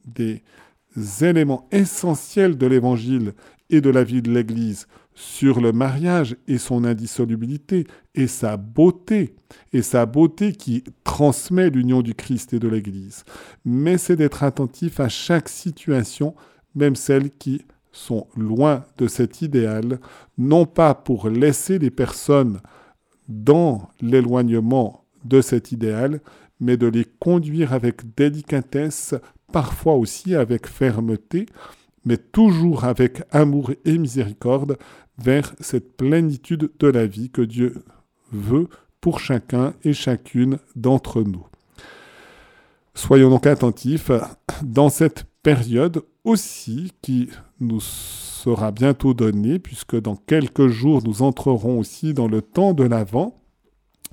des 0.04 0.42
éléments 1.22 1.68
essentiels 1.72 2.58
de 2.58 2.66
l'Évangile 2.66 3.32
et 3.70 3.80
de 3.80 3.90
la 3.90 4.04
vie 4.04 4.22
de 4.22 4.30
l'Église 4.30 4.86
sur 5.14 5.60
le 5.60 5.72
mariage 5.72 6.36
et 6.48 6.58
son 6.58 6.84
indissolubilité 6.84 7.86
et 8.14 8.26
sa 8.26 8.56
beauté, 8.56 9.36
et 9.72 9.82
sa 9.82 10.06
beauté 10.06 10.52
qui 10.52 10.82
transmet 11.04 11.70
l'union 11.70 12.02
du 12.02 12.14
Christ 12.14 12.52
et 12.52 12.58
de 12.58 12.68
l'Église. 12.68 13.24
Mais 13.64 13.96
c'est 13.96 14.16
d'être 14.16 14.42
attentif 14.42 15.00
à 15.00 15.08
chaque 15.08 15.48
situation, 15.48 16.34
même 16.74 16.96
celles 16.96 17.30
qui 17.30 17.62
sont 17.92 18.26
loin 18.36 18.84
de 18.98 19.06
cet 19.06 19.40
idéal, 19.40 20.00
non 20.36 20.66
pas 20.66 20.94
pour 20.94 21.28
laisser 21.28 21.78
les 21.78 21.90
personnes 21.90 22.60
dans 23.28 23.88
l'éloignement 24.00 25.04
de 25.24 25.40
cet 25.40 25.72
idéal, 25.72 26.20
mais 26.60 26.76
de 26.76 26.86
les 26.86 27.04
conduire 27.04 27.72
avec 27.72 28.14
délicatesse, 28.16 29.14
parfois 29.52 29.94
aussi 29.94 30.34
avec 30.34 30.66
fermeté, 30.66 31.46
mais 32.04 32.16
toujours 32.16 32.84
avec 32.84 33.22
amour 33.30 33.72
et 33.84 33.98
miséricorde 33.98 34.76
vers 35.18 35.54
cette 35.60 35.96
plénitude 35.96 36.70
de 36.78 36.86
la 36.88 37.06
vie 37.06 37.30
que 37.30 37.42
Dieu 37.42 37.82
veut 38.32 38.68
pour 39.00 39.20
chacun 39.20 39.74
et 39.84 39.92
chacune 39.92 40.58
d'entre 40.76 41.22
nous. 41.22 41.46
Soyons 42.94 43.30
donc 43.30 43.46
attentifs 43.46 44.10
dans 44.62 44.88
cette 44.88 45.24
période 45.42 46.02
aussi 46.24 46.92
qui 47.02 47.28
nous 47.64 47.80
sera 47.80 48.70
bientôt 48.70 49.14
donnée, 49.14 49.58
puisque 49.58 49.98
dans 49.98 50.16
quelques 50.16 50.68
jours 50.68 51.02
nous 51.04 51.22
entrerons 51.22 51.78
aussi 51.78 52.14
dans 52.14 52.28
le 52.28 52.42
temps 52.42 52.74
de 52.74 52.84
l'Avent, 52.84 53.40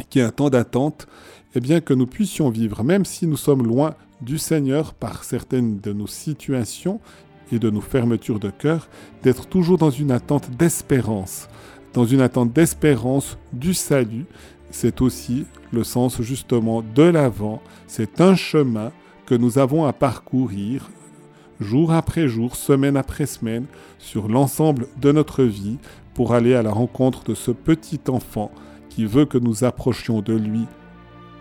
qui 0.10 0.20
est 0.20 0.24
un 0.24 0.32
temps 0.32 0.50
d'attente, 0.50 1.08
et 1.54 1.58
eh 1.58 1.60
bien 1.60 1.82
que 1.82 1.94
nous 1.94 2.08
puissions 2.08 2.50
vivre, 2.50 2.84
même 2.84 3.04
si 3.04 3.28
nous 3.28 3.36
sommes 3.36 3.68
loin 3.68 3.94
du 4.22 4.38
Seigneur 4.38 4.94
par 4.94 5.26
certaines 5.26 5.80
de 5.80 5.92
nos 5.92 6.08
situations 6.08 7.02
et 7.52 7.60
de 7.60 7.70
nos 7.70 7.82
fermetures 7.82 8.40
de 8.40 8.50
cœur, 8.50 8.88
d'être 9.24 9.48
toujours 9.48 9.78
dans 9.78 9.90
une 9.90 10.12
attente 10.12 10.50
d'espérance, 10.52 11.50
dans 11.94 12.06
une 12.06 12.22
attente 12.22 12.54
d'espérance 12.54 13.38
du 13.52 13.74
salut. 13.74 14.26
C'est 14.70 15.02
aussi 15.02 15.46
le 15.74 15.84
sens 15.84 16.22
justement 16.22 16.82
de 16.96 17.04
l'avant. 17.04 17.62
C'est 17.88 18.22
un 18.22 18.36
chemin 18.36 18.94
que 19.26 19.36
nous 19.36 19.58
avons 19.58 19.86
à 19.86 19.92
parcourir 19.92 20.90
jour 21.62 21.94
après 21.94 22.28
jour, 22.28 22.56
semaine 22.56 22.98
après 22.98 23.26
semaine, 23.26 23.66
sur 24.00 24.28
l'ensemble 24.28 24.88
de 25.00 25.12
notre 25.12 25.44
vie 25.44 25.78
pour 26.14 26.34
aller 26.34 26.56
à 26.56 26.64
la 26.64 26.72
rencontre 26.72 27.24
de 27.24 27.36
ce 27.36 27.52
petit 27.52 28.02
enfant 28.10 28.52
qui 28.90 29.06
veut 29.06 29.26
que 29.26 29.38
nous 29.38 29.64
approchions 29.64 30.22
de 30.22 30.34
lui 30.34 30.66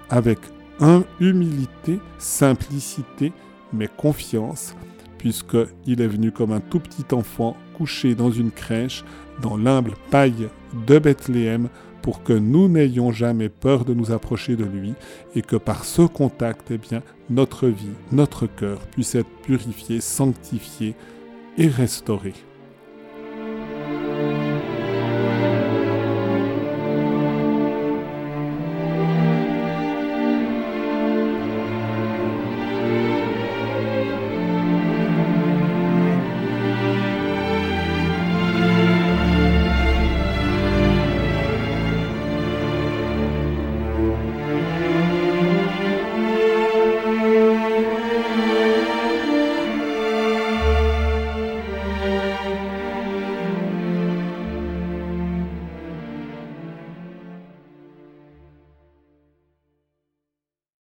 avec 0.08 0.38
humilité, 1.20 1.98
simplicité, 2.18 3.32
mais 3.72 3.88
confiance, 3.88 4.74
puisqu'il 5.18 6.00
est 6.00 6.06
venu 6.06 6.32
comme 6.32 6.52
un 6.52 6.60
tout 6.60 6.80
petit 6.80 7.14
enfant 7.14 7.56
couché 7.76 8.14
dans 8.14 8.30
une 8.30 8.50
crèche, 8.50 9.04
dans 9.42 9.56
l'humble 9.56 9.92
paille 10.10 10.48
de 10.86 10.98
Bethléem, 10.98 11.68
pour 12.02 12.22
que 12.22 12.32
nous 12.32 12.68
n'ayons 12.68 13.12
jamais 13.12 13.48
peur 13.48 13.84
de 13.84 13.94
nous 13.94 14.12
approcher 14.12 14.56
de 14.56 14.64
lui, 14.64 14.94
et 15.34 15.42
que 15.42 15.56
par 15.56 15.84
ce 15.84 16.02
contact, 16.02 16.70
eh 16.70 16.78
bien, 16.78 17.02
notre 17.28 17.68
vie, 17.68 17.96
notre 18.12 18.46
cœur 18.46 18.80
puisse 18.88 19.14
être 19.14 19.30
purifié, 19.42 20.00
sanctifié 20.00 20.94
et 21.58 21.68
restauré. 21.68 22.32